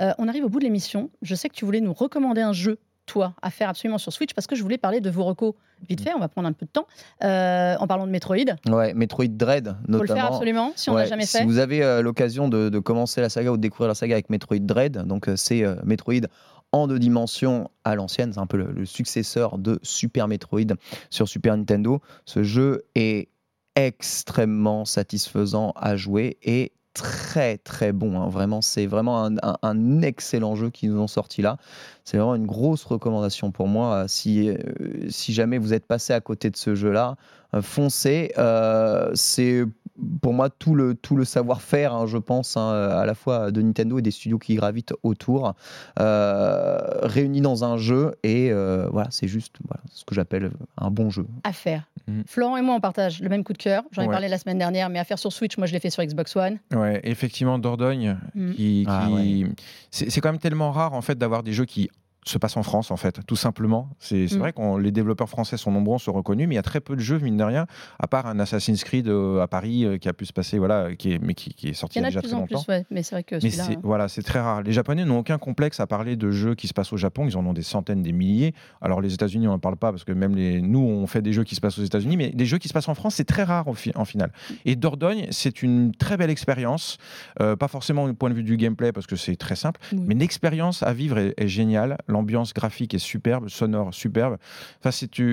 Euh, 0.00 0.12
on 0.18 0.26
arrive 0.28 0.44
au 0.44 0.48
bout 0.48 0.58
de 0.58 0.64
l'émission. 0.64 1.10
Je 1.22 1.34
sais 1.36 1.48
que 1.48 1.54
tu 1.54 1.64
voulais 1.64 1.80
nous 1.80 1.92
recommander 1.92 2.40
un 2.40 2.52
jeu, 2.52 2.78
toi, 3.06 3.34
à 3.42 3.50
faire 3.50 3.68
absolument 3.68 3.98
sur 3.98 4.12
Switch 4.12 4.34
parce 4.34 4.46
que 4.48 4.56
je 4.56 4.62
voulais 4.62 4.78
parler 4.78 5.00
de 5.00 5.10
vos 5.10 5.22
recos 5.24 5.54
vite 5.88 6.00
fait. 6.00 6.12
On 6.16 6.18
va 6.18 6.26
prendre 6.28 6.48
un 6.48 6.52
peu 6.52 6.64
de 6.66 6.70
temps 6.70 6.86
euh, 7.22 7.76
en 7.78 7.86
parlant 7.86 8.06
de 8.06 8.10
Metroid. 8.10 8.36
Ouais, 8.68 8.94
Metroid 8.94 9.26
Dread 9.28 9.66
Faut 9.86 9.92
le 9.92 10.06
faire 10.06 10.16
notamment. 10.16 10.34
absolument 10.34 10.72
si 10.74 10.90
on 10.90 10.94
n'a 10.94 11.02
Ouais, 11.02 11.06
jamais 11.06 11.26
si 11.26 11.36
fait. 11.38 11.44
vous 11.44 11.58
avez 11.58 11.82
euh, 11.84 12.02
l'occasion 12.02 12.48
de, 12.48 12.70
de 12.70 12.78
commencer 12.80 13.20
la 13.20 13.28
saga 13.28 13.52
ou 13.52 13.56
de 13.56 13.62
découvrir 13.62 13.88
la 13.88 13.94
saga 13.94 14.14
avec 14.14 14.30
Metroid 14.30 14.58
Dread, 14.58 14.96
donc 15.06 15.28
euh, 15.28 15.36
c'est 15.36 15.62
euh, 15.64 15.76
Metroid 15.84 16.14
en 16.74 16.88
deux 16.88 16.98
dimensions 16.98 17.70
à 17.84 17.94
l'ancienne, 17.94 18.32
c'est 18.32 18.40
un 18.40 18.48
peu 18.48 18.56
le, 18.56 18.84
successeur 18.84 19.58
de 19.58 19.78
Super 19.84 20.26
Metroid 20.26 20.74
sur 21.08 21.28
Super 21.28 21.56
Nintendo. 21.56 22.02
Ce 22.24 22.42
jeu 22.42 22.82
est 22.96 23.28
extrêmement 23.76 24.84
satisfaisant 24.84 25.72
à 25.76 25.96
jouer 25.96 26.36
et 26.42 26.72
très 26.92 27.58
très 27.58 27.92
bon. 27.92 28.20
hein. 28.20 28.28
Vraiment, 28.28 28.60
c'est 28.60 28.86
vraiment 28.86 29.30
un, 29.62 30.02
excellent 30.02 30.56
jeu 30.56 30.70
qu'ils 30.70 30.90
nous 30.90 31.00
ont 31.00 31.06
sorti 31.06 31.42
là. 31.42 31.58
C'est 32.04 32.16
vraiment 32.16 32.34
une 32.34 32.46
grosse 32.46 32.84
recommandation 32.84 33.52
pour 33.52 33.68
moi. 33.68 34.06
Si, 34.08 34.48
euh, 34.48 34.56
jamais 35.08 35.58
vous 35.58 35.74
êtes 35.74 35.86
passé 35.86 36.12
à 36.12 36.20
côté 36.20 36.50
de 36.50 36.56
ce 36.56 36.74
jeu-là, 36.74 37.14
euh, 37.54 37.62
foncez. 37.62 38.32
Euh, 38.36 39.12
c'est 39.14 39.64
pour 40.20 40.32
moi 40.32 40.50
tout 40.50 40.74
le, 40.74 40.94
tout 40.94 41.14
le 41.16 41.24
savoir-faire, 41.24 41.94
hein, 41.94 42.06
je 42.06 42.18
pense, 42.18 42.56
hein, 42.56 42.70
à 42.72 43.06
la 43.06 43.14
fois 43.14 43.50
de 43.52 43.62
Nintendo 43.62 43.98
et 43.98 44.02
des 44.02 44.10
studios 44.10 44.38
qui 44.38 44.54
gravitent 44.56 44.92
autour, 45.02 45.54
euh, 46.00 46.78
réunis 47.02 47.40
dans 47.40 47.64
un 47.64 47.76
jeu. 47.76 48.14
Et 48.22 48.50
euh, 48.50 48.88
voilà, 48.90 49.08
c'est 49.10 49.28
juste 49.28 49.56
voilà, 49.68 49.82
ce 49.92 50.04
que 50.04 50.14
j'appelle 50.14 50.50
un 50.78 50.90
bon 50.90 51.10
jeu. 51.10 51.26
à 51.44 51.52
faire. 51.52 51.84
Mhm. 52.08 52.24
Florent 52.26 52.56
et 52.56 52.62
moi, 52.62 52.74
on 52.74 52.80
partage 52.80 53.20
le 53.20 53.28
même 53.28 53.44
coup 53.44 53.52
de 53.52 53.58
cœur. 53.58 53.82
J'en 53.92 54.02
ai 54.02 54.06
Ouais. 54.06 54.10
parlé 54.12 54.28
la 54.28 54.38
semaine 54.38 54.58
dernière, 54.58 54.90
mais 54.90 54.98
à 54.98 55.04
faire 55.04 55.18
sur 55.18 55.32
Switch, 55.32 55.56
moi, 55.58 55.66
je 55.66 55.72
l'ai 55.72 55.80
fait 55.80 55.90
sur 55.90 56.02
Xbox 56.04 56.34
One. 56.36 56.58
Ouais, 56.74 57.00
effectivement, 57.04 57.58
Dordogne, 57.58 58.18
Mm. 58.34 58.52
qui, 58.52 58.84
Ah 58.88 59.08
c'est 59.90 60.20
quand 60.20 60.30
même 60.32 60.40
tellement 60.40 60.70
rare 60.72 60.92
en 60.92 61.02
fait 61.02 61.16
d'avoir 61.16 61.42
des 61.42 61.52
jeux 61.52 61.64
qui 61.64 61.88
se 62.24 62.38
passent 62.38 62.56
en 62.56 62.62
France 62.62 62.90
en 62.90 62.96
fait, 62.96 63.20
tout 63.26 63.36
simplement. 63.36 63.90
C'est 63.98 64.28
c'est 64.28 64.36
Mm. 64.36 64.38
vrai 64.38 64.52
que 64.52 64.78
les 64.78 64.90
développeurs 64.92 65.28
français 65.28 65.56
sont 65.56 65.70
nombreux, 65.70 65.98
sont 65.98 66.12
reconnus, 66.12 66.48
mais 66.48 66.54
il 66.54 66.56
y 66.56 66.58
a 66.58 66.62
très 66.62 66.80
peu 66.80 66.94
de 66.96 67.00
jeux 67.00 67.18
mine 67.18 67.36
de 67.36 67.44
rien, 67.44 67.66
à 67.98 68.06
part 68.06 68.26
un 68.26 68.38
Assassin's 68.40 68.82
Creed 68.84 69.08
euh, 69.08 69.40
à 69.42 69.46
Paris 69.48 69.84
euh, 69.84 69.98
qui 69.98 70.08
a 70.08 70.12
pu 70.12 70.24
se 70.26 70.32
passer, 70.32 70.58
voilà, 70.58 70.94
qui 70.96 71.12
est, 71.12 71.18
mais 71.18 71.34
qui, 71.34 71.52
qui 71.54 71.68
est 71.68 71.72
sorti 71.74 71.98
Il 71.98 72.02
y 72.02 72.04
en 72.04 72.04
a 72.04 72.08
a 72.08 72.10
de 72.10 72.14
déjà 72.14 72.20
plus 72.20 72.28
très 72.28 72.36
en 72.36 72.40
longtemps. 72.40 72.62
plus, 72.64 72.72
ouais. 72.72 72.86
mais 72.90 73.02
c'est 73.02 73.14
vrai 73.14 73.24
que 73.24 73.36
Mais 73.42 73.60
hein. 73.60 73.76
voilà, 73.82 74.08
c'est 74.08 74.22
très 74.22 74.40
rare. 74.40 74.62
Les 74.62 74.72
Japonais 74.72 75.04
n'ont 75.04 75.18
aucun 75.18 75.38
complexe 75.38 75.80
à 75.80 75.86
parler 75.86 76.16
de 76.16 76.30
jeux 76.30 76.54
qui 76.54 76.66
se 76.68 76.72
passent 76.74 76.92
au 76.92 76.96
Japon. 76.96 77.26
Ils 77.28 77.36
en 77.36 77.44
ont 77.46 77.52
des 77.52 77.62
centaines, 77.62 78.02
des 78.02 78.12
milliers. 78.12 78.54
Alors 78.80 79.00
les 79.00 79.12
États-Unis, 79.14 79.46
on 79.48 79.50
n'en 79.52 79.58
parle 79.58 79.76
pas 79.76 79.90
parce 79.92 80.04
que 80.04 80.12
même 80.12 80.34
les 80.34 80.60
nous, 80.62 80.80
on 80.80 81.06
fait 81.06 81.22
des 81.22 81.32
jeux 81.32 81.44
qui 81.44 81.54
se 81.54 81.60
passent 81.60 81.78
aux 81.78 81.84
États-Unis, 81.84 82.16
mais 82.16 82.30
des 82.30 82.46
jeux 82.46 82.58
qui 82.58 82.68
se 82.68 82.72
passent 82.72 82.88
en 82.88 82.94
France, 82.94 83.16
c'est 83.16 83.24
très 83.24 83.42
rare 83.44 83.68
au 83.68 83.74
fi- 83.74 83.92
en 83.94 84.04
finale. 84.04 84.32
Et 84.64 84.76
Dordogne, 84.76 85.26
c'est 85.30 85.62
une 85.62 85.92
très 85.94 86.16
belle 86.16 86.30
expérience. 86.30 86.98
Euh, 87.40 87.56
pas 87.56 87.68
forcément 87.68 88.06
du 88.08 88.14
point 88.14 88.30
de 88.30 88.34
vue 88.34 88.42
du 88.44 88.56
gameplay 88.56 88.92
parce 88.92 89.06
que 89.06 89.16
c'est 89.16 89.36
très 89.36 89.56
simple, 89.56 89.80
Oui. 89.92 90.00
mais 90.06 90.14
l'expérience 90.14 90.82
à 90.82 90.92
vivre 90.92 91.18
est, 91.18 91.34
est 91.36 91.48
géniale. 91.48 91.96
L'ambiance 92.14 92.54
graphique 92.54 92.94
est 92.94 92.98
superbe, 92.98 93.48
sonore 93.48 93.92
superbe. 93.92 94.36
Enfin, 94.80 94.90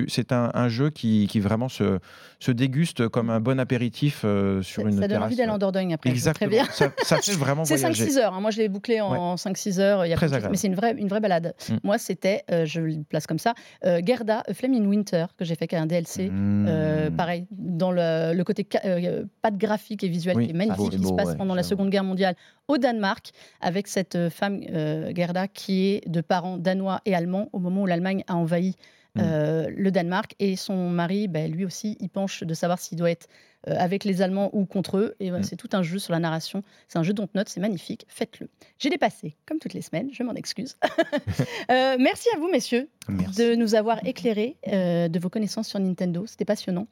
c'est 0.08 0.32
un, 0.32 0.50
un 0.52 0.68
jeu 0.68 0.90
qui, 0.90 1.28
qui 1.30 1.38
vraiment 1.40 1.68
se, 1.68 2.00
se 2.40 2.50
déguste 2.50 3.06
comme 3.08 3.30
un 3.30 3.38
bon 3.40 3.60
apéritif 3.60 4.22
euh, 4.24 4.60
sur 4.62 4.82
Ça- 4.82 4.88
une 4.88 4.94
ça 4.96 5.00
donne 5.02 5.08
terrasse. 5.10 5.26
envie 5.26 5.36
d'aller 5.36 5.50
en 5.52 5.58
Dordogne 5.58 5.94
après. 5.94 6.10
Exactement. 6.10 6.64
Ça, 6.72 6.90
ça 7.02 7.18
fait 7.18 7.32
vraiment 7.32 7.64
C'est 7.64 7.76
voyager. 7.76 8.06
5-6 8.06 8.18
heures. 8.18 8.34
hein. 8.34 8.40
Moi, 8.40 8.50
je 8.50 8.58
l'ai 8.58 8.68
bouclé 8.68 9.00
en 9.00 9.36
5-6 9.36 9.78
heures. 9.80 10.04
Il 10.04 10.08
y 10.10 10.12
a 10.12 10.16
Très 10.16 10.26
agréable. 10.34 10.50
mais 10.50 10.56
c'est 10.56 10.66
une 10.66 10.74
vraie, 10.74 10.94
une 10.98 11.08
vraie 11.08 11.20
balade. 11.20 11.54
Mm. 11.68 11.74
Moi, 11.84 11.98
c'était, 11.98 12.42
euh, 12.50 12.66
je 12.66 12.80
le 12.80 13.04
place 13.08 13.26
comme 13.26 13.38
ça, 13.38 13.54
euh, 13.86 14.00
Gerda, 14.04 14.42
A 14.48 14.54
Flame 14.54 14.74
in 14.74 14.84
Winter, 14.86 15.26
que 15.38 15.44
j'ai 15.44 15.54
fait 15.54 15.68
qu'un 15.68 15.86
DLC. 15.86 16.30
Euh, 16.32 17.10
pareil, 17.10 17.46
dans 17.52 17.92
le, 17.92 18.32
le 18.34 18.44
côté 18.44 18.66
euh, 18.84 19.24
pas 19.40 19.50
de 19.50 19.56
graphique 19.58 20.02
et 20.04 20.08
visuel 20.08 20.36
Oui, 20.36 20.46
qui 20.46 20.50
est 20.50 20.54
magnifique, 20.54 20.90
qui 21.00 21.06
se 21.06 21.12
passe 21.12 21.28
ouais, 21.28 21.36
pendant 21.36 21.54
la. 21.54 21.62
Seconde 21.62 21.90
Guerre 21.90 22.02
mondiale 22.04 22.34
au 22.72 22.78
Danemark, 22.78 23.30
avec 23.60 23.86
cette 23.86 24.16
euh, 24.16 24.30
femme, 24.30 24.60
euh, 24.70 25.12
Gerda, 25.14 25.46
qui 25.48 25.86
est 25.86 26.08
de 26.08 26.20
parents 26.20 26.56
danois 26.58 27.00
et 27.04 27.14
allemands 27.14 27.48
au 27.52 27.58
moment 27.58 27.82
où 27.82 27.86
l'Allemagne 27.86 28.24
a 28.26 28.34
envahi 28.36 28.76
Mm. 29.14 29.20
euh, 29.20 29.70
le 29.76 29.90
Danemark. 29.90 30.34
Et 30.38 30.56
son 30.56 30.88
mari, 30.88 31.28
ben, 31.28 31.52
lui 31.52 31.66
aussi, 31.66 31.98
il 32.00 32.08
penche 32.08 32.44
de 32.44 32.54
savoir 32.54 32.78
s'il 32.78 32.96
doit 32.96 33.10
être 33.10 33.26
euh, 33.68 33.74
avec 33.78 34.04
les 34.04 34.22
Allemands 34.22 34.48
ou 34.54 34.64
contre 34.64 34.96
eux. 34.96 35.16
Et 35.20 35.30
Mm. 35.30 35.42
c'est 35.42 35.56
tout 35.56 35.68
un 35.74 35.82
jeu 35.82 35.98
sur 35.98 36.14
la 36.14 36.18
narration. 36.18 36.62
C'est 36.88 36.98
un 36.98 37.02
jeu 37.02 37.12
dont 37.12 37.28
note, 37.34 37.50
c'est 37.50 37.60
magnifique. 37.60 38.06
Faites-le. 38.08 38.48
J'ai 38.78 38.88
dépassé, 38.88 39.36
comme 39.44 39.58
toutes 39.58 39.74
les 39.74 39.82
semaines, 39.82 40.08
je 40.14 40.22
m'en 40.22 40.32
excuse. 40.32 40.78
Euh, 41.70 41.96
merci 42.00 42.28
à 42.34 42.38
vous, 42.38 42.48
messieurs, 42.48 42.88
Merci. 43.08 43.38
de 43.38 43.54
nous 43.54 43.74
avoir 43.74 44.02
éclairés 44.06 44.56
de 44.66 45.18
vos 45.18 45.28
connaissances 45.28 45.68
sur 45.68 45.78
Nintendo. 45.78 46.24
C'était 46.26 46.46
passionnant. 46.46 46.86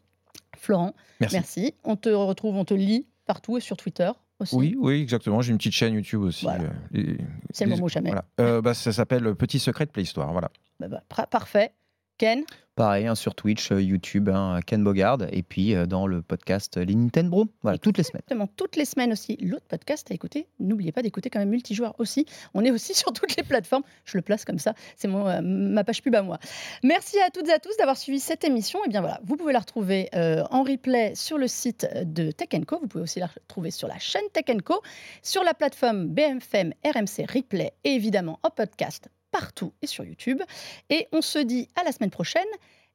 Florent, 0.59 0.93
Merci. 1.21 1.35
merci. 1.37 1.75
On 1.85 1.97
te 1.97 2.11
retrouve, 2.11 2.55
on 2.57 2.67
te 2.67 2.75
lit 2.75 3.07
partout 3.25 3.57
et 3.57 3.61
sur 3.63 3.79
Twitter 3.79 4.11
aussi. 4.41 4.55
Oui, 4.57 4.77
oui, 4.79 5.01
exactement. 5.03 5.41
J'ai 5.43 5.53
une 5.53 5.59
petite 5.59 5.73
chaîne 5.73 5.95
YouTube 5.95 6.23
aussi. 6.23 6.45
Voilà. 6.45 6.65
euh, 6.97 7.17
C'est 7.53 7.65
le 7.65 7.71
moment 7.73 7.89
jamais. 7.89 8.11
Voilà. 8.11 8.25
Euh, 8.41 8.61
bah, 8.61 8.75
ça 8.75 8.93
s'appelle 8.93 9.35
Petit 9.35 9.59
secret 9.59 9.87
de 9.87 9.91
Play 9.91 10.05
Store. 10.05 10.31
Voilà. 10.33 10.51
Bah, 10.79 10.89
bah, 10.89 11.27
parfait. 11.27 11.73
Ken, 12.21 12.45
Pareil, 12.75 13.07
hein, 13.07 13.15
sur 13.15 13.35
Twitch, 13.35 13.73
euh, 13.73 13.81
YouTube, 13.81 14.29
hein, 14.29 14.61
Ken 14.67 14.85
Bogard, 14.85 15.21
et 15.33 15.43
puis 15.43 15.75
euh, 15.75 15.87
dans 15.87 16.07
le 16.07 16.21
podcast 16.21 16.77
Les 16.77 16.95
Nintendo. 16.95 17.47
Voilà, 17.63 17.79
toutes 17.79 17.97
les 17.97 18.05
semaines. 18.05 18.21
exactement, 18.27 18.47
toutes 18.57 18.77
les 18.77 18.85
semaines 18.85 19.13
aussi, 19.13 19.39
l'autre 19.41 19.65
podcast 19.67 20.11
à 20.11 20.15
écouter. 20.15 20.47
N'oubliez 20.59 20.93
pas 20.93 21.01
d'écouter 21.01 21.31
quand 21.31 21.39
même 21.39 21.49
Multijoueur 21.49 21.95
aussi. 21.97 22.27
On 22.53 22.63
est 22.63 22.71
aussi 22.71 22.93
sur 23.03 23.15
toutes 23.15 23.37
les 23.37 23.43
plateformes. 23.43 23.85
Je 24.05 24.19
le 24.19 24.23
place 24.23 24.45
comme 24.45 24.59
ça. 24.59 24.75
C'est 24.99 25.09
mon, 25.09 25.27
euh, 25.27 25.41
ma 25.43 25.83
page 25.83 26.03
pub 26.03 26.15
à 26.15 26.21
moi. 26.21 26.39
Merci 26.83 27.19
à 27.21 27.31
toutes 27.31 27.49
et 27.49 27.53
à 27.53 27.59
tous 27.59 27.75
d'avoir 27.79 27.97
suivi 27.97 28.21
cette 28.21 28.45
émission. 28.45 28.79
Et 28.85 28.89
bien 28.91 29.01
voilà, 29.01 29.19
vous 29.25 29.37
pouvez 29.37 29.55
la 29.55 29.61
retrouver 29.61 30.11
euh, 30.15 30.45
en 30.51 30.63
replay 30.63 31.15
sur 31.15 31.39
le 31.39 31.49
site 31.49 31.89
de 32.05 32.33
Tech 32.33 32.51
Co. 32.67 32.81
Vous 32.81 32.87
pouvez 32.87 33.05
aussi 33.05 33.19
la 33.19 33.29
retrouver 33.29 33.71
sur 33.71 33.89
la 33.89 33.99
chaîne 33.99 34.29
Tech 34.35 34.45
Co, 34.63 34.83
sur 35.23 35.43
la 35.43 35.55
plateforme 35.55 36.09
BMFM 36.09 36.75
RMC 36.85 37.27
Replay 37.31 37.73
et 37.85 37.95
évidemment 37.95 38.39
en 38.43 38.51
podcast 38.51 39.09
partout 39.31 39.73
et 39.83 39.87
sur 39.87 40.05
YouTube. 40.05 40.43
Et 40.89 41.09
on 41.13 41.23
se 41.23 41.39
dit 41.39 41.69
à 41.77 41.85
la 41.85 41.93
semaine 41.93 42.11
prochaine. 42.11 42.43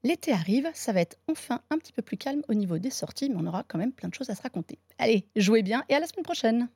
L'été 0.03 0.31
arrive, 0.31 0.69
ça 0.75 0.93
va 0.93 1.01
être 1.01 1.17
enfin 1.27 1.61
un 1.71 1.79
petit 1.79 1.91
peu 1.91 2.03
plus 2.03 2.17
calme 2.17 2.43
au 2.47 2.53
niveau 2.53 2.77
des 2.77 2.91
sorties, 2.91 3.29
mais 3.29 3.37
on 3.39 3.47
aura 3.47 3.63
quand 3.67 3.79
même 3.79 3.91
plein 3.91 4.09
de 4.09 4.13
choses 4.13 4.29
à 4.29 4.35
se 4.35 4.41
raconter. 4.41 4.77
Allez, 4.99 5.25
jouez 5.35 5.63
bien 5.63 5.83
et 5.89 5.95
à 5.95 5.99
la 5.99 6.05
semaine 6.05 6.25
prochaine. 6.25 6.69